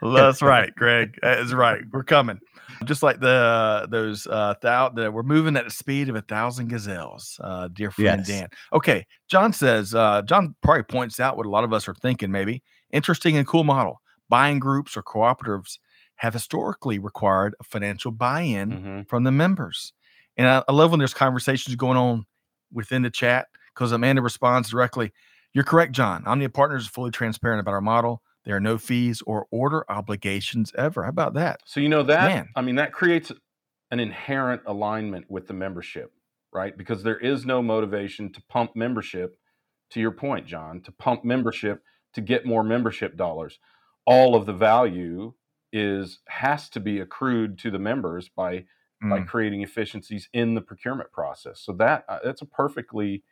That's 0.03 0.43
right, 0.43 0.75
Greg. 0.75 1.17
That 1.23 1.39
is 1.39 1.55
right. 1.55 1.83
We're 1.93 2.03
coming. 2.03 2.41
Just 2.85 3.05
like 3.05 3.21
the 3.21 3.87
those 3.89 4.27
uh 4.27 4.55
thou 4.61 4.89
the, 4.89 5.13
we're 5.13 5.23
moving 5.23 5.57
at 5.57 5.67
the 5.67 5.71
speed 5.71 6.09
of 6.09 6.17
a 6.17 6.23
thousand 6.23 6.69
gazelles, 6.69 7.39
uh, 7.45 7.69
dear 7.69 7.93
friend 7.93 8.25
yes. 8.27 8.27
Dan. 8.27 8.49
Okay, 8.73 9.07
John 9.29 9.53
says, 9.53 9.95
uh, 9.95 10.23
John 10.23 10.57
probably 10.63 10.83
points 10.83 11.21
out 11.21 11.37
what 11.37 11.47
a 11.47 11.51
lot 11.51 11.63
of 11.63 11.73
us 11.73 11.87
are 11.87 11.95
thinking, 11.95 12.33
maybe. 12.33 12.65
Interesting 12.91 13.37
and 13.37 13.47
cool 13.47 13.63
model. 13.63 14.01
Buying 14.29 14.59
groups 14.59 14.97
or 14.97 15.05
cooperatives 15.05 15.79
have 16.17 16.33
historically 16.33 16.99
required 16.99 17.55
a 17.61 17.65
financial 17.65 18.11
buy-in 18.11 18.71
mm-hmm. 18.71 19.03
from 19.03 19.23
the 19.23 19.31
members. 19.31 19.93
And 20.41 20.49
I, 20.49 20.65
I 20.67 20.73
love 20.73 20.91
when 20.91 20.99
there's 20.99 21.13
conversations 21.13 21.77
going 21.77 21.99
on 21.99 22.25
within 22.73 23.03
the 23.03 23.11
chat 23.11 23.49
because 23.75 23.93
Amanda 23.93 24.23
responds 24.23 24.71
directly. 24.71 25.13
You're 25.53 25.65
correct, 25.65 25.93
John. 25.93 26.25
Omnia 26.27 26.49
Partners 26.49 26.85
is 26.85 26.89
fully 26.89 27.11
transparent 27.11 27.61
about 27.61 27.75
our 27.75 27.83
model. 27.83 28.23
There 28.47 28.57
are 28.57 28.61
no 28.61 28.79
fees 28.79 29.23
or 29.27 29.47
order 29.51 29.85
obligations 29.91 30.73
ever. 30.79 31.03
How 31.03 31.11
about 31.11 31.35
that? 31.35 31.61
So 31.67 31.79
you 31.79 31.91
know 31.91 32.03
that 32.05 32.31
Man. 32.31 32.49
I 32.57 32.63
mean 32.63 32.77
that 32.77 32.95
creates 32.95 33.31
an 33.91 34.01
inherent 34.01 34.63
alignment 34.65 35.27
with 35.31 35.47
the 35.47 35.53
membership, 35.53 36.11
right? 36.55 36.75
Because 36.75 37.03
there 37.03 37.19
is 37.19 37.45
no 37.45 37.61
motivation 37.61 38.33
to 38.33 38.43
pump 38.49 38.75
membership 38.75 39.37
to 39.91 40.01
your 40.01 40.13
point, 40.13 40.47
John, 40.47 40.81
to 40.83 40.93
pump 40.93 41.23
membership 41.23 41.83
to 42.15 42.23
get 42.23 42.47
more 42.47 42.65
membership 42.65 43.15
dollars. 43.15 43.59
All 44.07 44.35
of 44.35 44.47
the 44.47 44.55
value 44.55 45.35
is 45.71 46.21
has 46.29 46.71
to 46.71 46.81
be 46.81 46.99
accrued 46.99 47.59
to 47.59 47.71
the 47.71 47.79
members 47.79 48.31
by 48.31 48.65
mm. 49.03 49.11
by 49.11 49.21
creating 49.21 49.63
efficiencies 49.63 50.29
in 50.33 50.55
the 50.55 50.61
procurement 50.61 51.13
process. 51.13 51.61
So 51.61 51.73
that 51.75 52.05
uh, 52.09 52.19
that's 52.25 52.43
a 52.43 52.47
perfectly 52.47 53.23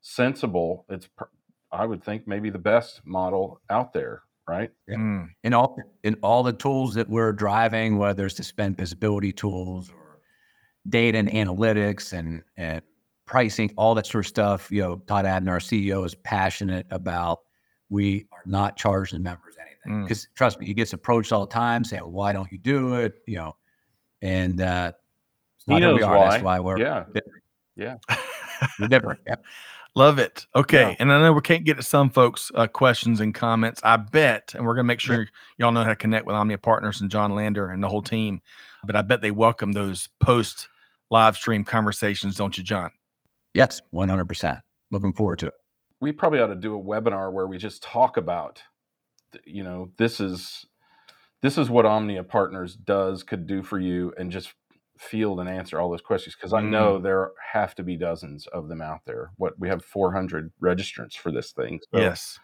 sensible. 0.00 0.86
It's 0.88 1.08
per, 1.08 1.28
I 1.72 1.86
would 1.86 2.02
think 2.02 2.26
maybe 2.26 2.50
the 2.50 2.58
best 2.58 3.02
model 3.04 3.60
out 3.70 3.92
there, 3.92 4.22
right? 4.48 4.70
Yeah. 4.88 4.96
Mm. 4.96 5.28
In 5.44 5.54
all 5.54 5.76
in 6.04 6.16
all 6.22 6.42
the 6.42 6.52
tools 6.52 6.94
that 6.94 7.08
we're 7.08 7.32
driving, 7.32 7.98
whether 7.98 8.26
it's 8.26 8.34
to 8.36 8.44
spend 8.44 8.76
visibility 8.76 9.32
tools 9.32 9.90
or 9.90 10.20
data 10.88 11.18
and 11.18 11.30
analytics 11.30 12.12
and 12.12 12.42
and 12.56 12.82
pricing, 13.26 13.72
all 13.76 13.94
that 13.94 14.06
sort 14.06 14.24
of 14.24 14.28
stuff. 14.28 14.70
You 14.70 14.82
know, 14.82 14.96
Todd 15.06 15.26
Amsden, 15.26 15.48
our 15.48 15.58
CEO, 15.58 16.04
is 16.06 16.14
passionate 16.14 16.86
about. 16.90 17.40
We 17.88 18.26
are 18.32 18.42
not 18.46 18.76
charging 18.76 19.22
members 19.22 19.54
anything 19.60 20.02
because 20.02 20.26
mm. 20.26 20.34
trust 20.34 20.58
me, 20.58 20.66
he 20.66 20.74
gets 20.74 20.92
approached 20.92 21.32
all 21.32 21.46
the 21.46 21.52
time 21.52 21.84
saying, 21.84 22.02
"Why 22.02 22.32
don't 22.32 22.50
you 22.50 22.58
do 22.58 22.94
it?" 22.94 23.22
You 23.26 23.36
know, 23.36 23.56
and 24.22 24.60
uh, 24.60 24.92
he 25.66 25.80
knows 25.80 26.02
are, 26.02 26.16
why. 26.16 26.30
That's 26.30 26.42
why 26.42 26.60
we're 26.60 26.78
yeah, 26.78 27.04
different. 27.12 27.42
yeah, 27.76 27.96
we're 28.78 28.88
different. 28.88 29.20
Yeah. 29.26 29.36
Love 29.94 30.18
it. 30.18 30.46
Okay, 30.54 30.90
yeah. 30.90 30.96
and 30.98 31.10
I 31.10 31.20
know 31.20 31.32
we 31.32 31.40
can't 31.40 31.64
get 31.64 31.78
to 31.78 31.82
some 31.82 32.10
folks' 32.10 32.52
uh, 32.54 32.66
questions 32.66 33.20
and 33.20 33.34
comments. 33.34 33.80
I 33.82 33.96
bet, 33.96 34.52
and 34.54 34.66
we're 34.66 34.74
gonna 34.74 34.84
make 34.84 35.00
sure 35.00 35.20
yeah. 35.20 35.26
y'all 35.56 35.72
know 35.72 35.82
how 35.82 35.88
to 35.88 35.96
connect 35.96 36.26
with 36.26 36.36
Omnia 36.36 36.58
Partners 36.58 37.00
and 37.00 37.10
John 37.10 37.34
Lander 37.34 37.70
and 37.70 37.82
the 37.82 37.88
whole 37.88 38.02
team. 38.02 38.42
But 38.84 38.94
I 38.94 39.02
bet 39.02 39.22
they 39.22 39.30
welcome 39.30 39.72
those 39.72 40.08
post 40.20 40.68
live 41.10 41.36
stream 41.36 41.64
conversations, 41.64 42.36
don't 42.36 42.56
you, 42.58 42.62
John? 42.62 42.90
Yes, 43.54 43.80
one 43.90 44.10
hundred 44.10 44.26
percent. 44.28 44.58
Looking 44.90 45.14
forward 45.14 45.38
to 45.40 45.46
it. 45.46 45.54
We 46.00 46.12
probably 46.12 46.40
ought 46.40 46.48
to 46.48 46.56
do 46.56 46.78
a 46.78 46.82
webinar 46.82 47.32
where 47.32 47.46
we 47.46 47.56
just 47.56 47.82
talk 47.82 48.18
about, 48.18 48.62
you 49.44 49.64
know, 49.64 49.90
this 49.96 50.20
is 50.20 50.66
this 51.40 51.56
is 51.56 51.70
what 51.70 51.86
Omnia 51.86 52.24
Partners 52.24 52.76
does 52.76 53.22
could 53.22 53.46
do 53.46 53.62
for 53.62 53.78
you, 53.78 54.12
and 54.18 54.30
just 54.30 54.52
field 54.98 55.40
and 55.40 55.48
answer 55.48 55.80
all 55.80 55.90
those 55.90 56.00
questions 56.00 56.34
because 56.34 56.52
I 56.52 56.60
know 56.60 56.98
mm. 56.98 57.02
there 57.02 57.32
have 57.52 57.74
to 57.76 57.82
be 57.82 57.96
dozens 57.96 58.46
of 58.48 58.68
them 58.68 58.80
out 58.80 59.00
there. 59.04 59.30
What 59.36 59.58
we 59.58 59.68
have 59.68 59.84
400 59.84 60.52
registrants 60.62 61.14
for 61.14 61.30
this 61.30 61.52
thing. 61.52 61.80
So. 61.92 62.00
Yes. 62.00 62.38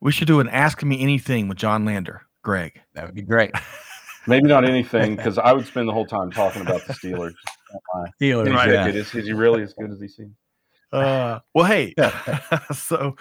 We 0.00 0.12
should 0.12 0.28
do 0.28 0.40
an 0.40 0.48
Ask 0.48 0.82
Me 0.84 1.00
Anything 1.00 1.48
with 1.48 1.58
John 1.58 1.84
Lander, 1.84 2.22
Greg. 2.42 2.80
That 2.94 3.06
would 3.06 3.14
be 3.14 3.22
great. 3.22 3.50
Maybe 4.26 4.46
not 4.46 4.68
anything 4.68 5.16
because 5.16 5.38
I 5.38 5.52
would 5.52 5.66
spend 5.66 5.88
the 5.88 5.92
whole 5.92 6.06
time 6.06 6.30
talking 6.30 6.62
about 6.62 6.86
the 6.86 6.92
Steelers. 6.92 7.32
Steelers, 8.20 8.54
right? 8.54 8.70
Yeah. 8.70 8.86
Is, 8.86 9.14
is 9.14 9.26
he 9.26 9.32
really 9.32 9.62
as 9.62 9.72
good 9.72 9.90
as 9.90 10.00
he 10.00 10.06
seems? 10.06 10.34
Uh, 10.92 11.38
well, 11.54 11.66
hey, 11.66 11.94
so 12.72 13.14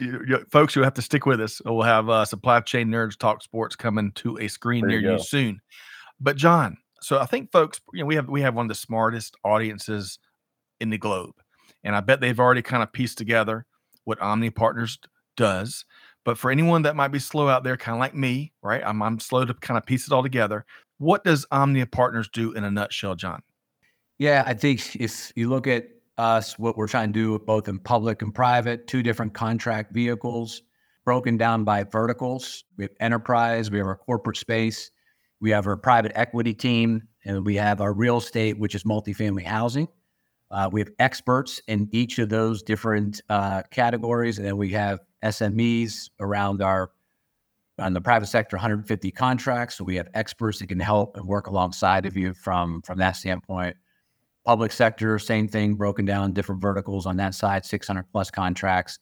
you, 0.00 0.20
you, 0.26 0.44
folks, 0.50 0.76
you 0.76 0.82
have 0.82 0.94
to 0.94 1.02
stick 1.02 1.26
with 1.26 1.40
us. 1.40 1.60
We'll 1.64 1.82
have 1.82 2.08
uh, 2.08 2.24
Supply 2.24 2.60
Chain 2.60 2.88
Nerds 2.88 3.16
Talk 3.16 3.42
Sports 3.42 3.74
coming 3.74 4.12
to 4.16 4.38
a 4.38 4.48
screen 4.48 4.82
there 4.82 5.00
near 5.00 5.12
you, 5.12 5.16
you 5.16 5.22
soon. 5.22 5.60
But 6.20 6.36
John, 6.36 6.76
so 7.00 7.18
I 7.18 7.26
think 7.26 7.52
folks, 7.52 7.80
you 7.92 8.00
know, 8.00 8.06
we 8.06 8.14
have 8.16 8.28
we 8.28 8.42
have 8.42 8.54
one 8.54 8.66
of 8.66 8.68
the 8.68 8.74
smartest 8.74 9.36
audiences 9.44 10.18
in 10.80 10.90
the 10.90 10.98
globe, 10.98 11.34
and 11.84 11.94
I 11.96 12.00
bet 12.00 12.20
they've 12.20 12.38
already 12.38 12.62
kind 12.62 12.82
of 12.82 12.92
pieced 12.92 13.18
together 13.18 13.66
what 14.04 14.20
Omnia 14.20 14.52
Partners 14.52 14.98
does. 15.36 15.84
But 16.24 16.38
for 16.38 16.50
anyone 16.50 16.82
that 16.82 16.96
might 16.96 17.08
be 17.08 17.18
slow 17.18 17.48
out 17.48 17.64
there, 17.64 17.76
kind 17.76 17.94
of 17.96 18.00
like 18.00 18.14
me, 18.14 18.52
right? 18.62 18.82
I'm 18.84 19.02
I'm 19.02 19.20
slow 19.20 19.44
to 19.44 19.54
kind 19.54 19.78
of 19.78 19.86
piece 19.86 20.06
it 20.06 20.12
all 20.12 20.22
together. 20.22 20.64
What 20.98 21.24
does 21.24 21.46
Omnia 21.50 21.86
Partners 21.86 22.28
do 22.28 22.52
in 22.52 22.64
a 22.64 22.70
nutshell, 22.70 23.14
John? 23.14 23.42
Yeah, 24.18 24.42
I 24.46 24.54
think 24.54 24.96
if 24.96 25.32
you 25.36 25.48
look 25.48 25.66
at 25.66 25.86
us, 26.18 26.58
what 26.58 26.76
we're 26.76 26.88
trying 26.88 27.12
to 27.12 27.18
do 27.18 27.38
both 27.38 27.68
in 27.68 27.78
public 27.78 28.22
and 28.22 28.34
private, 28.34 28.88
two 28.88 29.02
different 29.02 29.32
contract 29.32 29.94
vehicles 29.94 30.62
broken 31.04 31.36
down 31.38 31.64
by 31.64 31.84
verticals. 31.84 32.64
We 32.76 32.84
have 32.84 32.90
enterprise, 33.00 33.70
we 33.70 33.78
have 33.78 33.86
our 33.86 33.96
corporate 33.96 34.36
space, 34.36 34.90
we 35.40 35.50
have 35.50 35.66
our 35.66 35.76
private 35.76 36.12
equity 36.14 36.54
team, 36.54 37.02
and 37.24 37.44
we 37.44 37.56
have 37.56 37.80
our 37.80 37.92
real 37.92 38.18
estate, 38.18 38.58
which 38.58 38.74
is 38.74 38.84
multifamily 38.84 39.44
housing. 39.44 39.88
Uh, 40.50 40.68
we 40.72 40.80
have 40.80 40.90
experts 40.98 41.60
in 41.68 41.88
each 41.92 42.18
of 42.18 42.28
those 42.28 42.62
different 42.62 43.20
uh, 43.28 43.62
categories, 43.70 44.38
and 44.38 44.46
then 44.46 44.56
we 44.56 44.70
have 44.70 45.00
SMEs 45.22 46.10
around 46.20 46.62
our 46.62 46.90
on 47.78 47.92
the 47.92 48.00
private 48.00 48.26
sector 48.26 48.56
150 48.56 49.10
contracts. 49.12 49.76
So 49.76 49.84
we 49.84 49.94
have 49.96 50.08
experts 50.14 50.58
that 50.58 50.66
can 50.66 50.80
help 50.80 51.16
and 51.16 51.26
work 51.26 51.46
alongside 51.46 52.06
of 52.06 52.16
you 52.16 52.34
from 52.34 52.82
from 52.82 52.98
that 52.98 53.12
standpoint. 53.12 53.76
Public 54.44 54.72
sector 54.72 55.18
same 55.18 55.46
thing 55.46 55.74
broken 55.74 56.04
down 56.04 56.32
different 56.32 56.60
verticals 56.60 57.06
on 57.06 57.16
that 57.18 57.34
side 57.34 57.64
600 57.64 58.04
plus 58.10 58.30
contracts. 58.30 58.98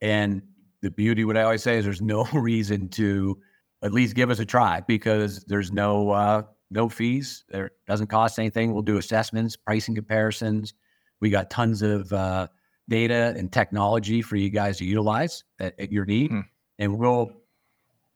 And 0.00 0.42
the 0.82 0.90
beauty 0.90 1.24
what 1.24 1.36
i 1.36 1.42
always 1.42 1.62
say 1.62 1.78
is 1.78 1.84
there's 1.84 2.02
no 2.02 2.24
reason 2.34 2.88
to 2.88 3.38
at 3.82 3.92
least 3.92 4.14
give 4.14 4.30
us 4.30 4.38
a 4.38 4.44
try 4.44 4.80
because 4.80 5.44
there's 5.44 5.72
no 5.72 6.10
uh, 6.10 6.42
no 6.70 6.88
fees 6.88 7.44
there 7.48 7.70
doesn't 7.86 8.08
cost 8.08 8.38
anything 8.38 8.72
we'll 8.72 8.82
do 8.82 8.98
assessments 8.98 9.56
pricing 9.56 9.94
comparisons 9.94 10.74
we 11.20 11.30
got 11.30 11.50
tons 11.50 11.82
of 11.82 12.12
uh, 12.12 12.46
data 12.88 13.34
and 13.36 13.52
technology 13.52 14.22
for 14.22 14.36
you 14.36 14.50
guys 14.50 14.78
to 14.78 14.84
utilize 14.84 15.44
at, 15.60 15.78
at 15.78 15.92
your 15.92 16.04
need 16.04 16.30
hmm. 16.30 16.40
and 16.78 16.98
we'll 16.98 17.32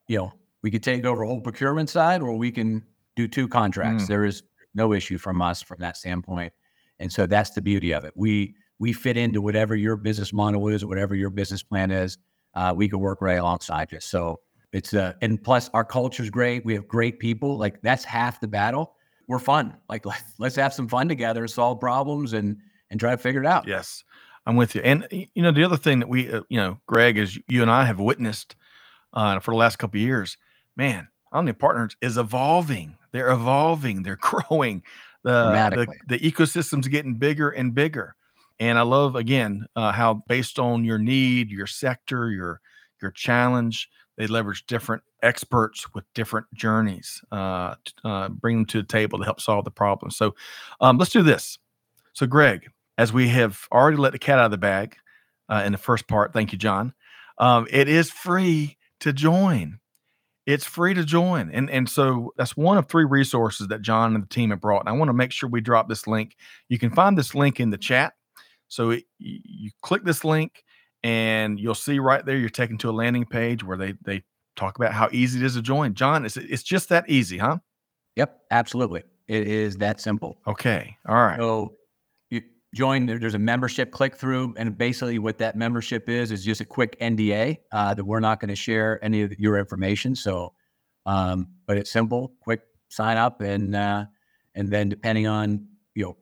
you 0.09 0.19
know, 0.19 0.33
we 0.63 0.71
could 0.71 0.83
take 0.83 1.05
over 1.05 1.25
whole 1.25 1.41
procurement 1.41 1.91
side 1.91 2.23
or 2.23 2.37
we 2.37 2.51
can 2.51 2.85
do 3.15 3.29
two 3.29 3.49
contracts. 3.49 4.05
Mm. 4.05 4.09
There 4.09 4.25
is 4.25 4.43
no 4.75 4.93
issue 4.93 5.19
from 5.19 5.41
us 5.43 5.63
from 5.63 5.79
that 5.81 5.97
standpoint. 5.97 6.53
And 6.99 7.13
so 7.13 7.27
that's 7.27 7.51
the 7.51 7.63
beauty 7.63 7.93
of 7.93 8.05
it. 8.05 8.13
We 8.17 8.55
we 8.79 8.93
fit 8.93 9.17
into 9.17 9.41
whatever 9.41 9.75
your 9.75 9.97
business 9.97 10.33
model 10.33 10.69
is, 10.69 10.85
whatever 10.85 11.15
your 11.15 11.31
business 11.31 11.63
plan 11.63 11.91
is. 11.91 12.19
Uh, 12.55 12.73
we 12.77 12.89
can 12.89 13.01
work 13.01 13.21
right 13.21 13.39
alongside 13.39 13.93
you. 13.93 14.01
So 14.01 14.41
it's 14.77 14.93
uh, 14.93 15.15
and 15.23 15.43
plus 15.43 15.71
our 15.73 15.85
culture 15.85 16.23
is 16.23 16.29
great. 16.29 16.63
We 16.65 16.75
have 16.75 16.87
great 16.87 17.19
people. 17.19 17.57
Like 17.57 17.81
that's 17.81 18.05
half 18.05 18.41
the 18.41 18.47
battle. 18.47 18.95
We're 19.27 19.39
fun. 19.39 19.75
Like 19.89 20.05
let's 20.39 20.57
have 20.57 20.75
some 20.75 20.87
fun 20.87 21.09
together, 21.09 21.49
solve 21.49 21.81
problems, 21.81 22.35
and 22.35 22.59
and 22.91 23.01
try 23.01 23.13
to 23.13 23.17
figure 23.17 23.41
it 23.41 23.47
out. 23.47 23.67
Yes, 23.67 24.05
I'm 24.45 24.55
with 24.55 24.75
you. 24.75 24.83
And 24.83 25.07
you 25.11 25.43
know 25.43 25.51
the 25.51 25.65
other 25.65 25.79
thing 25.79 26.01
that 26.01 26.11
we, 26.11 26.31
uh, 26.31 26.43
you 26.51 26.59
know, 26.59 26.79
Greg, 26.87 27.17
is 27.17 27.39
you 27.49 27.63
and 27.63 27.71
I 27.71 27.87
have 27.87 27.99
witnessed 27.99 28.55
uh, 29.15 29.41
for 29.41 29.53
the 29.53 29.57
last 29.57 29.77
couple 29.77 29.99
years, 29.99 30.37
man, 30.77 31.09
Omnia 31.33 31.55
Partners 31.55 31.97
is 32.03 32.19
evolving. 32.19 32.99
They're 33.13 33.31
evolving. 33.31 34.03
They're 34.03 34.17
growing. 34.21 34.83
The, 35.23 35.87
the, 36.07 36.19
the 36.19 36.31
ecosystem's 36.31 36.87
getting 36.87 37.15
bigger 37.15 37.49
and 37.49 37.75
bigger. 37.75 38.15
And 38.61 38.79
I 38.79 38.83
love 38.83 39.17
again 39.17 39.67
uh, 39.75 39.91
how 39.91 40.23
based 40.29 40.59
on 40.59 40.85
your 40.85 40.99
need, 40.99 41.51
your 41.51 41.67
sector, 41.67 42.31
your 42.31 42.61
your 43.01 43.11
challenge, 43.11 43.89
they 44.17 44.27
leverage 44.27 44.67
different 44.67 45.03
experts 45.23 45.93
with 45.95 46.05
different 46.15 46.47
journeys, 46.55 47.21
uh, 47.33 47.75
uh, 48.05 48.29
bring 48.29 48.57
them 48.57 48.67
to 48.67 48.83
the 48.83 48.87
table 48.89 49.19
to 49.19 49.25
help 49.25 49.41
solve 49.41 49.65
the 49.65 49.71
problem. 49.71 50.11
So 50.11 50.35
um, 50.81 50.99
let's 50.99 51.13
do 51.13 51.23
this. 51.23 51.59
So 52.13 52.27
Greg, 52.27 52.69
as 52.99 53.13
we 53.13 53.29
have 53.29 53.61
already 53.73 53.99
let 53.99 54.13
the 54.13 54.19
cat 54.19 54.39
out 54.39 54.47
of 54.47 54.51
the 54.51 54.59
bag 54.59 54.97
uh, 55.49 55.63
in 55.65 55.73
the 55.73 55.79
first 55.79 56.09
part, 56.09 56.33
thank 56.33 56.53
you, 56.53 56.59
John. 56.59 56.95
Um, 57.39 57.67
it 57.71 57.89
is 57.89 58.11
free 58.11 58.79
to 59.01 59.13
join. 59.13 59.79
It's 60.47 60.65
free 60.65 60.95
to 60.95 61.05
join. 61.05 61.51
And, 61.51 61.69
and 61.69 61.89
so 61.89 62.33
that's 62.37 62.57
one 62.57 62.79
of 62.79 62.89
three 62.89 63.05
resources 63.05 63.67
that 63.69 63.83
John 63.83 64.15
and 64.15 64.23
the 64.23 64.29
team 64.29 64.51
have 64.51 64.61
brought. 64.61 64.81
And 64.81 64.89
I 64.89 64.93
want 64.93 65.09
to 65.09 65.13
make 65.13 65.33
sure 65.33 65.49
we 65.49 65.61
drop 65.61 65.89
this 65.89 66.07
link. 66.07 66.37
You 66.69 66.79
can 66.79 66.91
find 66.91 67.19
this 67.19 67.35
link 67.35 67.61
in 67.61 67.71
the 67.71 67.77
chat. 67.77 68.15
So 68.69 68.91
it, 68.91 69.05
you 69.19 69.71
click 69.83 70.05
this 70.05 70.25
link 70.25 70.65
and 71.07 71.61
you'll 71.61 71.77
see 71.77 72.01
right 72.01 72.27
there 72.27 72.37
you're 72.37 72.49
taken 72.49 72.77
to 72.79 72.91
a 72.91 72.93
landing 72.93 73.25
page 73.25 73.63
where 73.63 73.77
they 73.77 73.95
they 74.05 74.25
talk 74.57 74.77
about 74.77 74.93
how 74.93 75.09
easy 75.13 75.39
it 75.39 75.45
is 75.45 75.55
to 75.55 75.63
join. 75.63 75.95
John, 75.95 76.27
it's 76.27 76.37
it's 76.37 76.65
just 76.65 76.89
that 76.89 77.09
easy, 77.09 77.39
huh? 77.39 77.59
Yep, 78.17 78.37
absolutely. 78.51 79.05
It 79.29 79.47
is 79.47 79.77
that 79.77 80.01
simple. 80.01 80.41
Okay. 80.49 80.97
All 81.09 81.15
right. 81.15 81.39
So 81.39 81.77
you 82.31 82.43
join 82.75 83.07
there's 83.07 83.37
a 83.37 83.39
membership 83.39 83.93
click 83.93 84.17
through 84.17 84.55
and 84.57 84.77
basically 84.77 85.21
what 85.21 85.39
that 85.39 85.55
membership 85.55 86.09
is 86.09 86.33
is 86.33 86.45
just 86.45 86.61
a 86.61 86.65
quick 86.65 86.99
nda 87.01 87.57
uh, 87.71 87.95
that 87.95 88.05
we're 88.05 88.21
not 88.21 88.41
going 88.41 88.49
to 88.49 88.57
share 88.57 89.03
any 89.05 89.23
of 89.23 89.33
your 89.39 89.59
information 89.59 90.17
so 90.17 90.53
um, 91.07 91.47
but 91.67 91.77
it's 91.77 91.93
simple 91.93 92.33
quick 92.41 92.63
sign 92.89 93.17
up 93.17 93.41
and 93.41 93.77
uh, 93.77 94.05
and 94.57 94.71
then 94.71 94.89
depending 94.89 95.27
on 95.29 95.67
you 95.95 96.05
know 96.05 96.17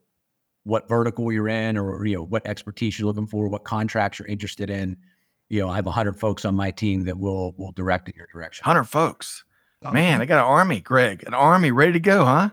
what 0.65 0.89
vertical 0.89 1.31
you're 1.31 1.49
in 1.49 1.77
or 1.77 2.05
you 2.07 2.17
know 2.17 2.25
what 2.25 2.47
expertise 2.47 2.99
you're 2.99 3.07
looking 3.07 3.27
for 3.27 3.49
what 3.49 3.65
contracts 3.65 4.19
you're 4.19 4.29
interested 4.29 4.71
in 4.71 4.97
you 5.49 5.61
know 5.61 5.69
i 5.69 5.77
have 5.77 5.87
100 5.87 6.19
folks 6.19 6.45
on 6.45 6.55
my 6.55 6.71
team 6.71 7.05
that 7.05 7.19
will 7.19 7.53
will 7.57 7.73
direct 7.73 8.09
in 8.09 8.15
your 8.17 8.27
direction 8.33 8.63
100 8.65 8.85
folks 8.85 9.45
man 9.93 10.23
i 10.23 10.25
got 10.25 10.39
an 10.39 10.51
army 10.51 10.81
greg 10.81 11.23
an 11.27 11.35
army 11.35 11.71
ready 11.71 11.93
to 11.93 12.01
go 12.01 12.25
huh 12.25 12.49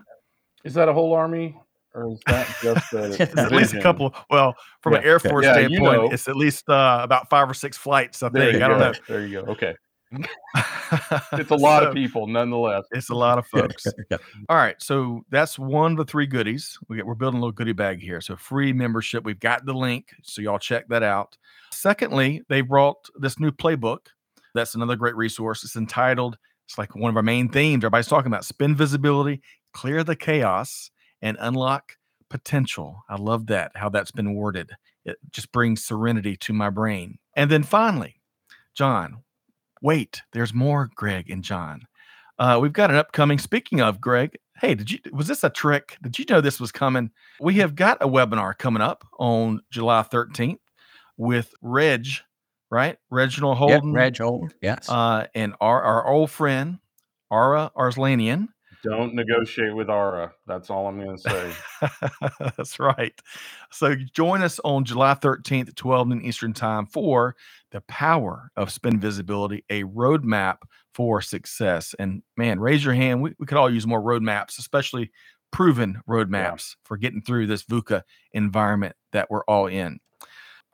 is 0.64 0.74
that 0.74 0.88
a 0.88 0.92
whole 0.92 1.14
army 1.14 1.56
or 1.94 2.12
is 2.12 2.20
that 2.26 2.46
just 2.62 2.92
a 2.92 3.38
at 3.38 3.52
least 3.52 3.74
a 3.74 3.80
couple? 3.80 4.14
Well, 4.30 4.54
from 4.80 4.94
yeah. 4.94 5.00
an 5.00 5.04
Air 5.04 5.18
Force 5.18 5.44
yeah, 5.44 5.52
standpoint, 5.52 5.72
you 5.72 5.80
know. 5.80 6.10
it's 6.10 6.28
at 6.28 6.36
least 6.36 6.68
uh, 6.68 7.00
about 7.02 7.28
five 7.28 7.48
or 7.48 7.54
six 7.54 7.76
flights. 7.76 8.22
I 8.22 8.28
there 8.28 8.52
think. 8.52 8.62
I 8.62 8.68
don't 8.68 8.78
know. 8.78 8.92
There 9.08 9.26
you 9.26 9.42
go. 9.42 9.52
Okay. 9.52 9.74
It's 10.12 11.50
a 11.50 11.54
lot 11.56 11.82
so, 11.82 11.88
of 11.88 11.94
people, 11.94 12.26
nonetheless. 12.26 12.84
It's 12.92 13.10
a 13.10 13.14
lot 13.14 13.38
of 13.38 13.46
folks. 13.48 13.86
All 14.48 14.56
right, 14.56 14.80
so 14.82 15.24
that's 15.30 15.58
one 15.58 15.92
of 15.92 15.98
the 15.98 16.04
three 16.04 16.26
goodies. 16.26 16.78
We 16.88 16.96
get, 16.96 17.06
we're 17.06 17.14
building 17.14 17.38
a 17.38 17.40
little 17.40 17.52
goodie 17.52 17.72
bag 17.72 18.00
here. 18.00 18.20
So 18.20 18.36
free 18.36 18.72
membership. 18.72 19.24
We've 19.24 19.40
got 19.40 19.64
the 19.64 19.74
link, 19.74 20.08
so 20.22 20.42
y'all 20.42 20.58
check 20.58 20.88
that 20.88 21.02
out. 21.02 21.36
Secondly, 21.70 22.42
they 22.48 22.60
brought 22.60 23.08
this 23.16 23.38
new 23.38 23.50
playbook. 23.50 24.06
That's 24.54 24.74
another 24.74 24.96
great 24.96 25.16
resource. 25.16 25.64
It's 25.64 25.76
entitled. 25.76 26.36
It's 26.66 26.78
like 26.78 26.94
one 26.94 27.10
of 27.10 27.16
our 27.16 27.22
main 27.22 27.48
themes. 27.48 27.82
Everybody's 27.82 28.08
talking 28.08 28.28
about 28.28 28.44
spend 28.44 28.76
visibility, 28.76 29.40
clear 29.72 30.04
the 30.04 30.16
chaos 30.16 30.90
and 31.22 31.36
unlock 31.40 31.96
potential. 32.28 33.02
I 33.08 33.16
love 33.16 33.46
that, 33.46 33.72
how 33.74 33.88
that's 33.88 34.10
been 34.10 34.34
worded. 34.34 34.70
It 35.04 35.16
just 35.30 35.50
brings 35.52 35.84
serenity 35.84 36.36
to 36.36 36.52
my 36.52 36.70
brain. 36.70 37.18
And 37.34 37.50
then 37.50 37.62
finally, 37.62 38.20
John, 38.74 39.22
wait, 39.82 40.22
there's 40.32 40.54
more 40.54 40.88
Greg 40.94 41.28
and 41.28 41.42
John. 41.42 41.82
Uh, 42.38 42.58
we've 42.60 42.72
got 42.72 42.90
an 42.90 42.96
upcoming, 42.96 43.38
speaking 43.38 43.80
of 43.80 44.00
Greg, 44.00 44.38
hey, 44.60 44.74
did 44.74 44.90
you, 44.90 44.98
was 45.12 45.26
this 45.26 45.44
a 45.44 45.50
trick? 45.50 45.98
Did 46.02 46.18
you 46.18 46.24
know 46.30 46.40
this 46.40 46.60
was 46.60 46.72
coming? 46.72 47.10
We 47.40 47.54
have 47.56 47.74
got 47.74 47.98
a 48.00 48.08
webinar 48.08 48.56
coming 48.56 48.80
up 48.82 49.04
on 49.18 49.60
July 49.70 50.02
13th 50.02 50.58
with 51.16 51.52
Reg, 51.60 52.06
right? 52.70 52.96
Reginald 53.10 53.58
Holden. 53.58 53.88
Yep, 53.88 53.94
Reg 53.94 54.18
Holden, 54.18 54.52
yes. 54.62 54.88
Uh, 54.88 55.26
and 55.34 55.54
our, 55.60 55.82
our 55.82 56.08
old 56.08 56.30
friend, 56.30 56.78
Ara 57.30 57.70
Arslanian. 57.76 58.48
Don't 58.82 59.14
negotiate 59.14 59.74
with 59.74 59.88
Ara. 59.88 60.32
That's 60.46 60.68
all 60.68 60.88
I'm 60.88 60.98
going 60.98 61.16
to 61.16 61.22
say. 61.22 61.52
That's 62.56 62.80
right. 62.80 63.14
So 63.70 63.94
join 64.12 64.42
us 64.42 64.58
on 64.64 64.84
July 64.84 65.14
13th 65.14 65.68
at 65.68 65.76
12 65.76 66.08
noon 66.08 66.24
Eastern 66.24 66.52
Time 66.52 66.86
for 66.86 67.36
the 67.70 67.80
power 67.82 68.50
of 68.56 68.72
spend 68.72 69.00
visibility, 69.00 69.64
a 69.70 69.84
roadmap 69.84 70.58
for 70.94 71.20
success. 71.20 71.94
And 71.98 72.22
man, 72.36 72.58
raise 72.58 72.84
your 72.84 72.94
hand. 72.94 73.22
We, 73.22 73.34
we 73.38 73.46
could 73.46 73.58
all 73.58 73.72
use 73.72 73.86
more 73.86 74.02
roadmaps, 74.02 74.58
especially 74.58 75.12
proven 75.52 76.00
roadmaps 76.08 76.74
yeah. 76.74 76.82
for 76.84 76.96
getting 76.96 77.22
through 77.22 77.46
this 77.46 77.64
VUCA 77.64 78.02
environment 78.32 78.96
that 79.12 79.30
we're 79.30 79.44
all 79.44 79.66
in. 79.66 80.00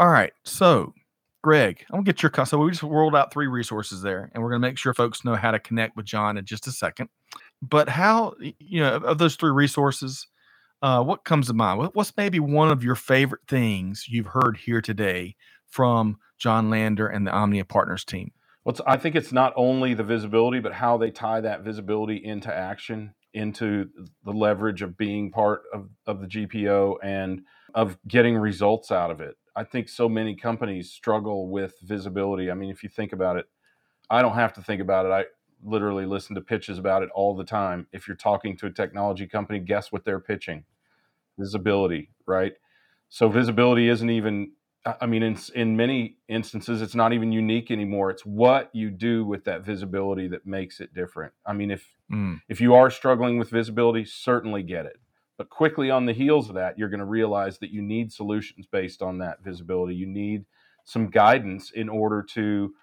All 0.01 0.09
right. 0.09 0.33
So 0.45 0.95
Greg, 1.43 1.85
I'm 1.91 1.99
gonna 1.99 2.05
get 2.05 2.23
your 2.23 2.33
so 2.45 2.59
we 2.59 2.71
just 2.71 2.83
rolled 2.83 3.15
out 3.15 3.33
three 3.33 3.47
resources 3.47 4.03
there, 4.03 4.31
and 4.35 4.43
we're 4.43 4.51
gonna 4.51 4.59
make 4.59 4.77
sure 4.77 4.93
folks 4.93 5.25
know 5.25 5.37
how 5.37 5.53
to 5.53 5.59
connect 5.61 5.97
with 5.97 6.05
John 6.05 6.37
in 6.37 6.45
just 6.45 6.67
a 6.67 6.73
second. 6.73 7.09
But 7.61 7.89
how 7.89 8.35
you 8.41 8.81
know 8.81 8.97
of 8.97 9.19
those 9.19 9.37
three 9.37 9.51
resources, 9.51 10.27
uh, 10.83 11.03
what 11.03 11.25
comes 11.25 11.49
to 11.49 11.55
mind? 11.55 11.91
What's 11.93 12.17
maybe 12.17 12.39
one 12.41 12.71
of 12.71 12.85
your 12.85 12.95
favorite 12.95 13.43
things 13.49 14.07
you've 14.09 14.29
heard 14.29 14.59
here 14.59 14.81
today 14.81 15.37
from 15.67 16.19
John 16.39 16.71
Lander 16.71 17.09
and 17.09 17.27
the 17.27 17.33
Omnia 17.33 17.65
Partners 17.65 18.05
team? 18.05 18.33
Well, 18.65 18.77
I 18.87 18.97
think 18.97 19.17
it's 19.17 19.33
not 19.33 19.53
only 19.57 19.95
the 19.95 20.05
visibility, 20.05 20.61
but 20.61 20.75
how 20.75 20.99
they 20.99 21.11
tie 21.11 21.41
that 21.41 21.63
visibility 21.63 22.17
into 22.23 22.55
action, 22.55 23.15
into 23.33 23.89
the 24.25 24.33
leverage 24.33 24.83
of 24.83 24.97
being 24.97 25.31
part 25.31 25.63
of, 25.73 25.89
of 26.07 26.21
the 26.21 26.27
GPO 26.27 26.97
and 27.03 27.43
of 27.75 27.99
getting 28.07 28.37
results 28.37 28.91
out 28.93 29.11
of 29.11 29.21
it. 29.21 29.37
I 29.57 29.65
think 29.65 29.89
so 29.89 30.09
many 30.09 30.37
companies 30.37 30.93
struggle 30.93 31.51
with 31.51 31.75
visibility. 31.83 32.51
I 32.51 32.55
mean, 32.55 32.71
if 32.71 32.83
you 32.83 32.89
think 32.89 33.13
about 33.13 33.37
it, 33.37 33.47
I 34.11 34.23
don't 34.23 34.35
have 34.35 34.53
to 34.55 34.63
think 34.63 34.81
about 34.81 35.07
it. 35.07 35.29
Literally 35.63 36.07
listen 36.07 36.35
to 36.35 36.41
pitches 36.41 36.79
about 36.79 37.03
it 37.03 37.11
all 37.15 37.37
the 37.37 37.45
time. 37.45 37.87
If 37.93 38.07
you're 38.07 38.17
talking 38.17 38.57
to 38.59 38.67
a 38.67 38.71
technology 38.71 39.27
company, 39.27 39.59
guess 39.59 39.91
what 39.91 40.05
they're 40.05 40.21
pitching? 40.21 40.65
Visibility, 41.39 42.11
right? 42.27 42.53
So 43.09 43.29
visibility 43.29 43.89
isn't 43.89 44.11
even 44.11 44.53
I 45.01 45.07
mean, 45.07 45.23
in 45.23 45.37
in 45.55 45.77
many 45.77 46.17
instances, 46.29 46.81
it's 46.81 46.95
not 46.95 47.13
even 47.13 47.33
unique 47.33 47.71
anymore. 47.71 48.11
It's 48.11 48.25
what 48.25 48.71
you 48.73 48.91
do 48.91 49.25
with 49.25 49.45
that 49.45 49.63
visibility 49.63 50.29
that 50.29 50.47
makes 50.47 50.81
it 50.81 50.95
different. 50.95 51.33
I 51.45 51.53
mean, 51.53 51.71
if 51.71 51.97
mm. 52.11 52.41
if 52.49 52.61
you 52.61 52.75
are 52.75 52.91
struggling 52.91 53.39
with 53.39 53.51
visibility, 53.51 54.05
certainly 54.05 54.63
get 54.63 54.87
it. 54.87 54.97
But 55.37 55.51
quickly 55.51 55.91
on 55.91 56.07
the 56.07 56.13
heels 56.13 56.49
of 56.49 56.55
that, 56.55 56.79
you're 56.79 56.89
going 56.89 57.01
to 57.01 57.07
realize 57.07 57.59
that 57.59 57.71
you 57.71 57.83
need 57.83 58.13
solutions 58.13 58.67
based 58.67 59.03
on 59.03 59.19
that 59.19 59.43
visibility. 59.43 59.95
You 59.95 60.07
need 60.07 60.45
some 60.85 61.11
guidance 61.11 61.71
in 61.71 61.89
order 61.89 62.23
to 62.35 62.75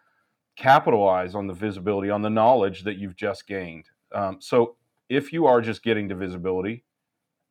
capitalize 0.56 1.36
on 1.36 1.47
the 1.47 1.53
visibility, 1.53 2.10
on 2.10 2.22
the 2.22 2.30
knowledge 2.30 2.84
that 2.84 2.97
you've 2.97 3.16
just 3.16 3.47
gained. 3.47 3.86
Um, 4.14 4.38
so 4.39 4.76
if 5.10 5.34
you 5.34 5.45
are 5.45 5.62
just 5.62 5.84
getting 5.84 6.10
to 6.10 6.16
visibility, 6.16 6.84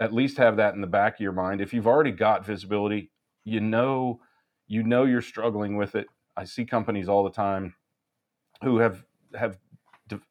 at 0.00 0.12
least 0.12 0.38
have 0.38 0.57
that 0.57 0.74
in 0.74 0.80
the 0.80 0.86
back 0.86 1.14
of 1.14 1.20
your 1.20 1.32
mind. 1.32 1.61
If 1.61 1.72
you've 1.72 1.86
already 1.86 2.11
got 2.11 2.44
visibility, 2.44 3.11
you 3.44 3.61
know 3.61 4.20
you 4.66 4.82
know 4.82 5.05
you're 5.05 5.22
struggling 5.22 5.76
with 5.76 5.94
it. 5.94 6.07
I 6.36 6.44
see 6.44 6.64
companies 6.64 7.09
all 7.09 7.22
the 7.22 7.30
time 7.30 7.74
who 8.62 8.78
have 8.78 9.05
have 9.34 9.59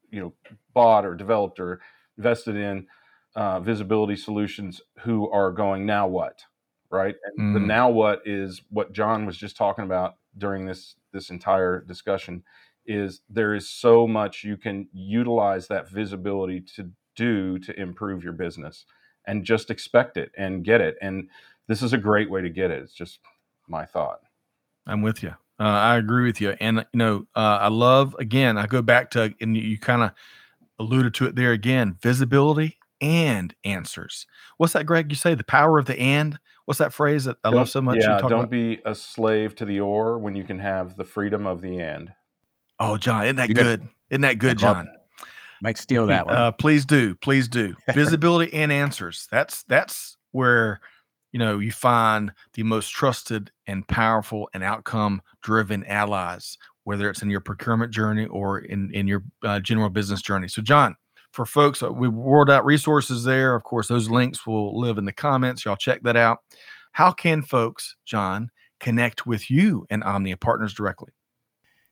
you 0.10 0.20
know 0.20 0.34
bought 0.74 1.06
or 1.06 1.16
developed 1.16 1.60
or 1.60 1.82
invested 2.18 2.56
in 2.56 2.88
uh, 3.36 3.60
visibility 3.60 4.16
solutions 4.16 4.82
who 5.00 5.30
are 5.32 5.52
going 5.52 5.86
now 5.86 6.08
what 6.08 6.44
right 6.92 7.16
and 7.26 7.40
mm. 7.40 7.54
the 7.54 7.60
now 7.60 7.90
what 7.90 8.22
is 8.26 8.62
what 8.70 8.94
john 8.94 9.26
was 9.26 9.36
just 9.36 9.58
talking 9.58 9.84
about 9.84 10.16
during 10.38 10.66
this 10.66 10.96
this 11.12 11.30
entire 11.30 11.82
discussion 11.82 12.44
is 12.86 13.22
there 13.30 13.54
is 13.54 13.70
so 13.70 14.08
much 14.08 14.44
you 14.44 14.58
can 14.58 14.88
utilize 14.94 15.68
that 15.68 15.90
visibility 15.90 16.60
to 16.60 16.90
do 17.16 17.58
to 17.60 17.80
improve 17.80 18.24
your 18.24 18.34
business 18.34 18.86
and 19.26 19.46
just 19.46 19.70
expect 19.70 20.18
it 20.18 20.32
and 20.38 20.66
get 20.66 20.82
it. 20.82 20.98
And 21.02 21.30
this 21.68 21.82
is 21.82 21.94
a 21.94 21.98
great 21.98 22.30
way 22.30 22.42
to 22.42 22.50
get 22.50 22.72
it. 22.72 22.82
It's 22.84 22.94
just 22.94 23.20
my 23.68 23.86
thought. 23.86 24.20
I'm 24.86 25.02
with 25.02 25.24
you 25.24 25.36
uh, 25.60 25.64
i 25.64 25.98
agree 25.98 26.26
with 26.26 26.42
you 26.42 26.56
and 26.60 26.78
you 26.94 26.98
know 26.98 27.26
uh, 27.36 27.60
i 27.62 27.68
love 27.68 28.16
again 28.20 28.58
i 28.58 28.66
go 28.66 28.82
back 28.82 29.12
to 29.12 29.34
and 29.40 29.56
you 29.56 29.78
kind 29.78 30.04
of 30.04 30.12
alluded 30.80 31.14
to 31.14 31.26
it 31.26 31.36
there 31.36 31.52
again 31.52 31.96
visibility 32.02 32.78
and 33.04 33.54
answers 33.64 34.26
what's 34.58 34.74
that 34.74 34.86
greg 34.86 35.12
you 35.12 35.16
say 35.16 35.36
the 35.36 35.44
power 35.44 35.78
of 35.78 35.86
the 35.86 36.00
and 36.00 36.40
what's 36.66 36.80
that 36.80 36.94
phrase 36.94 37.26
that 37.26 37.38
i 37.44 37.50
don't, 37.50 37.58
love 37.58 37.70
so 37.70 37.82
much 37.82 37.98
yeah 38.00 38.18
don't 38.20 38.32
about? 38.32 38.50
be 38.50 38.80
a 38.86 38.96
slave 38.96 39.54
to 39.54 39.66
the 39.66 39.80
or 39.80 40.18
when 40.18 40.36
you 40.36 40.44
can 40.44 40.58
have 40.58 40.96
the 40.96 41.04
freedom 41.04 41.46
of 41.46 41.62
the 41.62 41.80
and 41.80 42.12
oh 42.80 42.98
john 42.98 43.26
isn't 43.26 43.36
that 43.36 43.50
you 43.50 43.56
good 43.56 43.88
isn't 44.10 44.22
that 44.22 44.40
good 44.40 44.58
john 44.58 44.88
might 45.64 45.78
steal 45.78 46.06
that 46.08 46.26
one. 46.26 46.36
Uh, 46.36 46.52
please 46.52 46.86
do, 46.86 47.16
please 47.16 47.48
do. 47.48 47.74
Visibility 47.94 48.54
and 48.54 48.72
answers. 48.72 49.30
That's 49.32 49.64
that's 49.64 50.18
where 50.32 50.82
you 51.32 51.40
know 51.40 51.60
you 51.60 51.72
find 51.72 52.34
the 52.54 52.64
most 52.64 52.90
trusted 52.90 53.50
and 53.66 53.88
powerful 53.88 54.50
and 54.54 54.62
outcome 54.62 55.22
driven 55.42 55.86
allies, 55.86 56.58
whether 56.84 57.10
it's 57.10 57.22
in 57.22 57.30
your 57.30 57.40
procurement 57.40 57.94
journey 57.94 58.26
or 58.26 58.60
in 58.60 58.92
in 58.94 59.08
your 59.08 59.24
uh, 59.42 59.62
general 59.62 59.90
business 59.90 60.22
journey. 60.22 60.50
So, 60.50 60.62
John, 60.62 60.98
for 61.34 61.46
folks, 61.46 61.82
uh, 61.84 61.92
we 61.92 62.08
rolled 62.08 62.50
out 62.50 62.64
resources 62.64 63.24
there. 63.24 63.56
Of 63.56 63.64
course, 63.64 63.88
those 63.88 64.10
links 64.10 64.46
will 64.48 64.80
live 64.80 64.98
in 64.98 65.06
the 65.06 65.12
comments. 65.12 65.66
Y'all 65.66 65.76
check 65.76 66.02
that 66.04 66.16
out. 66.16 66.40
How 66.94 67.12
can 67.12 67.42
folks, 67.42 67.96
John, 68.06 68.50
connect 68.80 69.26
with 69.26 69.50
you 69.50 69.86
and 69.90 70.04
Omnia 70.04 70.38
Partners 70.38 70.74
directly? 70.74 71.12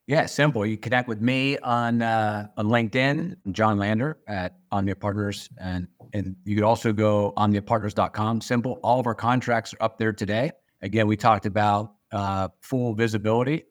Yeah, 0.05 0.27
simple. 0.27 0.65
You 0.65 0.77
connect 0.77 1.07
with 1.07 1.21
me 1.21 1.57
on 1.59 2.01
uh, 2.01 2.47
on 2.57 2.67
LinkedIn, 2.67 3.35
John 3.51 3.77
Lander 3.77 4.19
at 4.27 4.57
Omnia 4.71 4.95
Partners, 4.95 5.49
and 5.57 5.87
and 6.13 6.35
you 6.43 6.55
could 6.55 6.63
also 6.63 6.93
go 6.93 7.33
omniapartners.com. 7.37 8.41
Simple. 8.41 8.79
All 8.83 8.99
of 8.99 9.07
our 9.07 9.15
contracts 9.15 9.73
are 9.73 9.83
up 9.83 9.97
there 9.97 10.13
today. 10.13 10.51
Again, 10.81 11.07
we 11.07 11.17
talked 11.17 11.45
about 11.45 11.93
uh, 12.11 12.49
full 12.61 12.93
visibility 12.93 13.63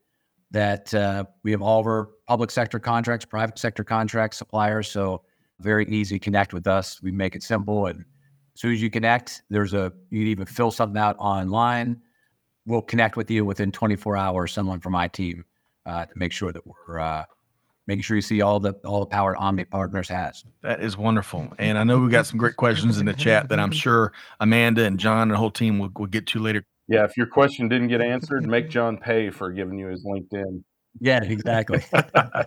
that 0.50 0.92
uh, 0.94 1.24
we 1.44 1.52
have 1.52 1.62
all 1.62 1.80
of 1.80 1.86
our 1.86 2.10
public 2.26 2.50
sector 2.50 2.78
contracts, 2.78 3.24
private 3.24 3.58
sector 3.58 3.84
contracts, 3.84 4.38
suppliers. 4.38 4.88
So 4.88 5.22
very 5.60 5.86
easy 5.86 6.18
to 6.18 6.24
connect 6.24 6.52
with 6.52 6.66
us. 6.66 7.00
We 7.02 7.12
make 7.12 7.34
it 7.34 7.42
simple, 7.42 7.86
and 7.86 8.00
as 8.00 8.60
soon 8.60 8.72
as 8.72 8.82
you 8.82 8.90
connect, 8.90 9.42
there's 9.50 9.74
a 9.74 9.92
you 10.10 10.20
can 10.20 10.28
even 10.28 10.46
fill 10.46 10.70
something 10.70 11.00
out 11.00 11.16
online. 11.18 12.00
We'll 12.66 12.82
connect 12.82 13.16
with 13.16 13.30
you 13.30 13.44
within 13.44 13.72
24 13.72 14.16
hours. 14.16 14.52
Someone 14.52 14.80
from 14.80 14.92
my 14.92 15.08
team 15.08 15.44
uh, 15.86 16.06
to 16.06 16.12
make 16.16 16.32
sure 16.32 16.52
that 16.52 16.62
we're 16.66 16.98
uh, 16.98 17.24
making 17.86 18.02
sure 18.02 18.16
you 18.16 18.22
see 18.22 18.40
all 18.40 18.60
the 18.60 18.72
all 18.84 19.00
the 19.00 19.06
power 19.06 19.36
Omnia 19.36 19.66
Partners 19.66 20.08
has. 20.08 20.44
That 20.62 20.80
is 20.80 20.96
wonderful, 20.96 21.52
and 21.58 21.76
I 21.76 21.84
know 21.84 21.98
we 21.98 22.10
got 22.10 22.26
some 22.26 22.38
great 22.38 22.56
questions 22.56 22.98
in 22.98 23.06
the 23.06 23.14
chat 23.14 23.48
that 23.48 23.58
I'm 23.58 23.72
sure 23.72 24.12
Amanda 24.38 24.84
and 24.84 24.98
John 24.98 25.22
and 25.22 25.30
the 25.32 25.36
whole 25.36 25.50
team 25.50 25.78
will, 25.78 25.90
will 25.96 26.06
get 26.06 26.26
to 26.28 26.38
later. 26.38 26.64
Yeah, 26.88 27.04
if 27.04 27.16
your 27.16 27.26
question 27.26 27.68
didn't 27.68 27.88
get 27.88 28.00
answered, 28.00 28.46
make 28.46 28.68
John 28.68 28.96
pay 28.96 29.30
for 29.30 29.52
giving 29.52 29.78
you 29.78 29.88
his 29.88 30.04
LinkedIn. 30.04 30.62
Yeah, 31.00 31.22
exactly. 31.22 31.84
well, 31.92 32.46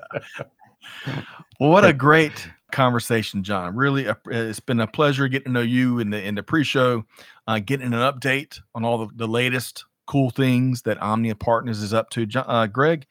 what 1.60 1.86
a 1.86 1.94
great 1.94 2.50
conversation, 2.74 3.44
John. 3.44 3.76
Really, 3.76 4.08
it's 4.26 4.60
been 4.60 4.82
a 4.82 4.88
pleasure 4.88 5.30
getting 5.30 5.46
to 5.46 5.52
know 5.52 5.62
you 5.62 6.00
in 6.00 6.10
the 6.10 6.22
in 6.22 6.36
the 6.36 6.44
pre-show, 6.44 7.06
uh, 7.48 7.60
getting 7.60 7.88
an 7.88 7.94
update 7.94 8.60
on 8.76 8.84
all 8.84 8.98
the, 8.98 9.08
the 9.16 9.28
latest 9.28 9.86
cool 10.06 10.30
things 10.30 10.82
that 10.82 11.02
Omnia 11.02 11.36
Partners 11.36 11.82
is 11.82 11.94
up 11.94 12.10
to. 12.10 12.28
Uh, 12.36 12.68
Greg, 12.68 13.06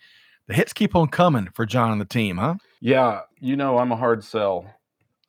the 0.49 0.55
hits 0.55 0.75
keep 0.75 0.95
on 0.95 1.09
coming 1.09 1.49
for 1.55 1.65
John 1.65 1.93
and 1.93 2.01
the 2.01 2.05
team, 2.05 2.37
huh? 2.37 2.57
Yeah, 2.81 3.21
you 3.41 3.57
know 3.57 3.79
I'm 3.79 3.93
a 3.93 3.97
hard 3.97 4.23
sell, 4.23 4.67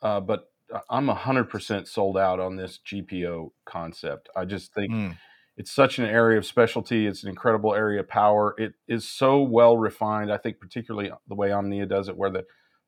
uh, 0.01 0.19
but 0.19 0.49
I'm 0.89 1.07
hundred 1.07 1.45
percent 1.45 1.87
sold 1.87 2.17
out 2.17 2.39
on 2.39 2.55
this 2.57 2.79
GPO 2.85 3.51
concept. 3.65 4.27
I 4.35 4.45
just 4.45 4.73
think 4.73 4.91
mm. 4.91 5.17
it's 5.55 5.71
such 5.71 5.99
an 5.99 6.05
area 6.05 6.37
of 6.37 6.45
specialty. 6.45 7.07
It's 7.07 7.23
an 7.23 7.29
incredible 7.29 7.73
area 7.73 8.01
of 8.01 8.09
power. 8.09 8.55
It 8.57 8.73
is 8.87 9.07
so 9.07 9.41
well 9.41 9.77
refined. 9.77 10.33
I 10.33 10.37
think 10.37 10.59
particularly 10.59 11.11
the 11.27 11.35
way 11.35 11.51
Omnia 11.51 11.85
does 11.85 12.09
it, 12.09 12.17
where 12.17 12.31
the 12.31 12.43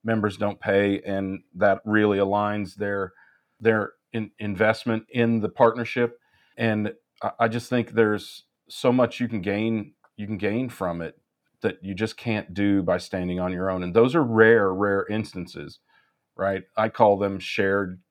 members 0.05 0.37
don't 0.37 0.59
pay, 0.59 1.01
and 1.01 1.41
that 1.55 1.81
really 1.85 2.19
aligns 2.19 2.75
their 2.75 3.13
their 3.59 3.93
in, 4.13 4.31
investment 4.39 5.05
in 5.09 5.41
the 5.41 5.49
partnership. 5.49 6.19
And 6.57 6.93
I 7.39 7.47
just 7.47 7.69
think 7.69 7.91
there's 7.91 8.43
so 8.69 8.91
much 8.91 9.19
you 9.19 9.27
can 9.27 9.41
gain 9.41 9.93
you 10.17 10.27
can 10.27 10.37
gain 10.37 10.69
from 10.69 11.01
it 11.01 11.15
that 11.61 11.77
you 11.83 11.95
just 11.95 12.17
can't 12.17 12.53
do 12.53 12.83
by 12.83 12.97
standing 12.97 13.39
on 13.39 13.51
your 13.51 13.69
own. 13.69 13.83
And 13.83 13.93
those 13.93 14.15
are 14.15 14.23
rare 14.23 14.73
rare 14.73 15.05
instances 15.09 15.79
right? 16.37 16.63
I 16.77 16.89
call 16.89 17.17
them 17.17 17.39
shared 17.39 18.01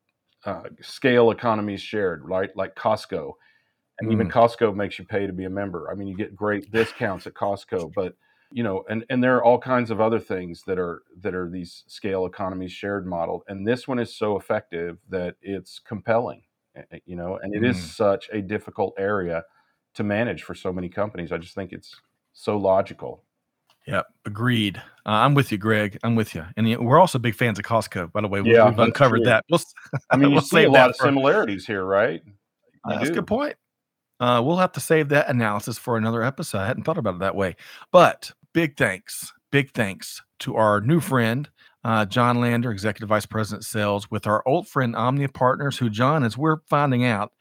uh, 0.46 0.64
scale 0.82 1.30
economies 1.30 1.82
shared 1.82 2.22
right? 2.24 2.50
Like 2.56 2.74
costco. 2.74 3.32
And 4.00 4.10
mm. 4.10 4.12
even 4.12 4.30
costco 4.30 4.74
makes 4.74 4.98
you 4.98 5.04
pay 5.04 5.26
to 5.26 5.32
be 5.32 5.44
a 5.44 5.50
member. 5.50 5.90
I 5.90 5.94
mean 5.94 6.08
you 6.08 6.16
get 6.16 6.36
great 6.36 6.70
discounts 6.72 7.26
at 7.26 7.34
costco 7.34 7.92
but 7.94 8.14
you 8.54 8.62
know 8.62 8.84
and 8.88 9.04
and 9.10 9.22
there 9.22 9.36
are 9.36 9.44
all 9.44 9.58
kinds 9.58 9.90
of 9.90 10.00
other 10.00 10.20
things 10.20 10.62
that 10.66 10.78
are 10.78 11.02
that 11.20 11.34
are 11.34 11.50
these 11.50 11.84
scale 11.86 12.24
economies 12.24 12.72
shared 12.72 13.06
model 13.06 13.44
and 13.48 13.66
this 13.66 13.86
one 13.88 13.98
is 13.98 14.16
so 14.16 14.36
effective 14.36 14.98
that 15.08 15.34
it's 15.42 15.78
compelling 15.78 16.42
eh, 16.76 16.82
eh, 16.92 16.98
you 17.04 17.16
know 17.16 17.38
and 17.42 17.54
it 17.54 17.62
mm. 17.62 17.68
is 17.68 17.82
such 17.82 18.30
a 18.32 18.40
difficult 18.40 18.94
area 18.96 19.42
to 19.94 20.02
manage 20.02 20.42
for 20.42 20.54
so 20.54 20.72
many 20.72 20.88
companies. 20.88 21.32
I 21.32 21.38
just 21.38 21.54
think 21.54 21.72
it's 21.72 21.96
so 22.32 22.56
logical. 22.56 23.22
yeah, 23.86 24.02
agreed. 24.26 24.78
Uh, 25.06 25.10
I'm 25.10 25.34
with 25.34 25.52
you, 25.52 25.58
Greg. 25.58 25.98
I'm 26.02 26.14
with 26.14 26.34
you, 26.34 26.44
and 26.56 26.78
we're 26.78 26.98
also 26.98 27.18
big 27.18 27.34
fans 27.34 27.58
of 27.58 27.64
Costco. 27.64 28.12
By 28.12 28.20
the 28.20 28.28
way, 28.28 28.42
yeah, 28.44 28.68
we've 28.68 28.78
uncovered 28.78 29.18
true. 29.18 29.26
that. 29.26 29.44
We'll, 29.50 29.60
I 30.10 30.16
mean, 30.16 30.30
we'll 30.32 30.40
you 30.40 30.46
see 30.46 30.64
a 30.64 30.70
lot 30.70 30.90
of 30.90 30.96
similarities 30.96 31.66
here, 31.66 31.84
right? 31.84 32.22
Uh, 32.84 32.98
that's 32.98 33.10
a 33.10 33.12
good 33.12 33.26
point. 33.26 33.56
Uh, 34.20 34.40
we'll 34.44 34.56
have 34.56 34.72
to 34.72 34.80
save 34.80 35.08
that 35.10 35.28
analysis 35.28 35.76
for 35.78 35.96
another 35.96 36.22
episode. 36.22 36.58
I 36.58 36.66
hadn't 36.66 36.84
thought 36.84 36.98
about 36.98 37.16
it 37.16 37.20
that 37.20 37.34
way. 37.34 37.56
But 37.90 38.32
big 38.54 38.76
thanks, 38.78 39.32
big 39.52 39.72
thanks 39.72 40.22
to 40.40 40.56
our 40.56 40.80
new 40.80 41.00
friend, 41.00 41.50
uh, 41.84 42.06
John 42.06 42.40
Lander, 42.40 42.70
Executive 42.70 43.10
Vice 43.10 43.26
President 43.26 43.64
Sales, 43.64 44.10
with 44.10 44.26
our 44.26 44.42
old 44.46 44.66
friend 44.66 44.96
Omnia 44.96 45.28
Partners, 45.28 45.76
who, 45.76 45.90
John, 45.90 46.24
as 46.24 46.38
we're 46.38 46.58
finding 46.70 47.04
out, 47.04 47.32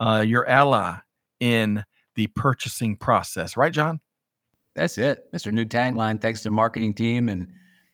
uh, 0.00 0.24
your 0.26 0.48
ally 0.48 0.96
in 1.38 1.84
the 2.16 2.26
purchasing 2.28 2.96
process, 2.96 3.56
right, 3.56 3.72
John? 3.72 4.00
That's 4.74 4.98
it. 4.98 5.32
Mr. 5.32 5.52
New 5.52 5.64
tagline. 5.64 6.20
Thanks 6.20 6.40
to 6.40 6.48
the 6.48 6.54
marketing 6.54 6.94
team, 6.94 7.28
and 7.28 7.46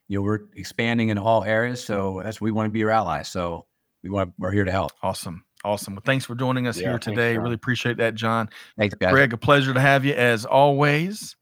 you 0.09 0.19
know 0.19 0.23
we're 0.23 0.41
expanding 0.57 1.11
in 1.11 1.19
all 1.19 1.45
areas. 1.45 1.85
So 1.85 2.23
that's 2.25 2.41
we 2.41 2.53
want 2.53 2.67
to 2.67 2.71
be 2.71 2.79
your 2.79 2.91
ally. 2.91 3.21
So 3.21 3.67
we 4.03 4.09
want 4.09 4.33
we're 4.39 4.51
here 4.51 4.65
to 4.65 4.73
help. 4.73 4.93
Awesome. 5.03 5.45
Awesome. 5.63 5.95
Well, 5.95 6.03
thanks 6.07 6.25
for 6.25 6.35
joining 6.35 6.67
us 6.67 6.79
yeah, 6.79 6.89
here 6.89 6.99
today. 6.99 7.35
Thanks, 7.35 7.43
really 7.43 7.55
appreciate 7.55 7.99
that, 7.99 8.15
John. 8.15 8.49
Thanks, 8.79 8.95
guys. 8.95 9.13
Greg, 9.13 9.35
a 9.35 9.37
pleasure 9.37 9.75
to 9.75 9.81
have 9.81 10.07
you 10.07 10.15
as 10.15 10.47
always. 10.47 11.37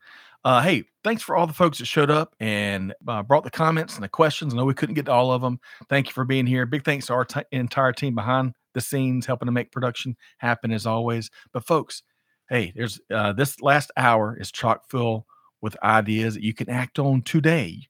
Uh, 0.44 0.62
hey, 0.62 0.84
thanks 1.02 1.22
for 1.22 1.36
all 1.36 1.46
the 1.46 1.52
folks 1.52 1.78
that 1.78 1.86
showed 1.86 2.10
up 2.10 2.34
and 2.38 2.94
uh, 3.08 3.22
brought 3.22 3.44
the 3.44 3.50
comments 3.50 3.96
and 3.96 4.04
the 4.04 4.08
questions. 4.08 4.54
I 4.54 4.56
know 4.56 4.64
we 4.64 4.74
couldn't 4.74 4.94
get 4.94 5.06
to 5.06 5.12
all 5.12 5.32
of 5.32 5.42
them. 5.42 5.58
Thank 5.88 6.06
you 6.06 6.12
for 6.12 6.24
being 6.24 6.46
here. 6.46 6.64
Big 6.64 6.84
thanks 6.84 7.06
to 7.06 7.14
our 7.14 7.24
t- 7.24 7.40
entire 7.50 7.92
team 7.92 8.14
behind 8.14 8.54
the 8.74 8.80
scenes, 8.80 9.26
helping 9.26 9.46
to 9.46 9.52
make 9.52 9.72
production 9.72 10.16
happen 10.38 10.70
as 10.70 10.86
always. 10.86 11.30
But 11.52 11.66
folks, 11.66 12.02
hey, 12.48 12.72
there's 12.76 13.00
uh, 13.12 13.32
this 13.32 13.60
last 13.60 13.90
hour 13.96 14.38
is 14.40 14.52
chock 14.52 14.88
full 14.88 15.26
with 15.60 15.76
ideas 15.82 16.34
that 16.34 16.44
you 16.44 16.54
can 16.54 16.70
act 16.70 16.98
on 17.00 17.22
today. 17.22 17.80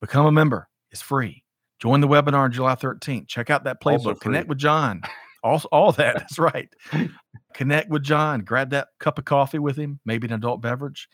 Become 0.00 0.26
a 0.26 0.32
member. 0.32 0.68
It's 0.90 1.02
free. 1.02 1.44
Join 1.78 2.00
the 2.00 2.08
webinar 2.08 2.40
on 2.40 2.52
July 2.52 2.74
13th. 2.74 3.28
Check 3.28 3.50
out 3.50 3.64
that 3.64 3.80
playbook. 3.80 4.20
Connect 4.20 4.48
with 4.48 4.58
John. 4.58 5.00
All, 5.44 5.62
all 5.70 5.92
that. 5.92 6.16
That's 6.16 6.38
right. 6.40 6.68
Connect 7.54 7.88
with 7.88 8.02
John. 8.02 8.40
Grab 8.40 8.70
that 8.70 8.88
cup 8.98 9.18
of 9.18 9.24
coffee 9.24 9.60
with 9.60 9.76
him, 9.76 10.00
maybe 10.04 10.26
an 10.26 10.34
adult 10.34 10.60
beverage 10.60 11.08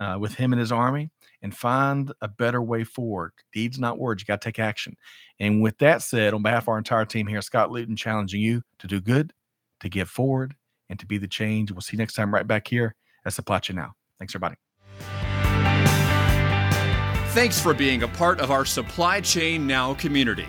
uh, 0.00 0.16
with 0.18 0.34
him 0.34 0.52
and 0.52 0.58
his 0.58 0.72
army, 0.72 1.10
and 1.42 1.54
find 1.54 2.12
a 2.20 2.28
better 2.28 2.60
way 2.62 2.82
forward. 2.82 3.32
Deeds, 3.52 3.78
not 3.78 3.98
words. 3.98 4.22
You 4.22 4.26
got 4.26 4.40
to 4.40 4.48
take 4.48 4.58
action. 4.58 4.96
And 5.38 5.62
with 5.62 5.78
that 5.78 6.02
said, 6.02 6.34
on 6.34 6.42
behalf 6.42 6.64
of 6.64 6.68
our 6.68 6.78
entire 6.78 7.04
team 7.04 7.26
here, 7.26 7.42
Scott 7.42 7.70
Luton 7.70 7.96
challenging 7.96 8.40
you 8.40 8.62
to 8.78 8.86
do 8.86 9.00
good, 9.00 9.32
to 9.80 9.88
give 9.88 10.08
forward, 10.08 10.54
and 10.88 10.98
to 10.98 11.06
be 11.06 11.18
the 11.18 11.28
change. 11.28 11.70
We'll 11.70 11.82
see 11.82 11.96
you 11.96 11.98
next 11.98 12.14
time 12.14 12.34
right 12.34 12.46
back 12.46 12.66
here 12.66 12.94
at 13.24 13.32
Supply 13.32 13.58
Chain 13.60 13.76
Now. 13.76 13.92
Thanks, 14.18 14.34
everybody. 14.34 14.56
Thanks 17.32 17.60
for 17.60 17.72
being 17.72 18.02
a 18.02 18.08
part 18.08 18.40
of 18.40 18.50
our 18.50 18.64
Supply 18.64 19.20
Chain 19.20 19.66
Now 19.66 19.94
community. 19.94 20.48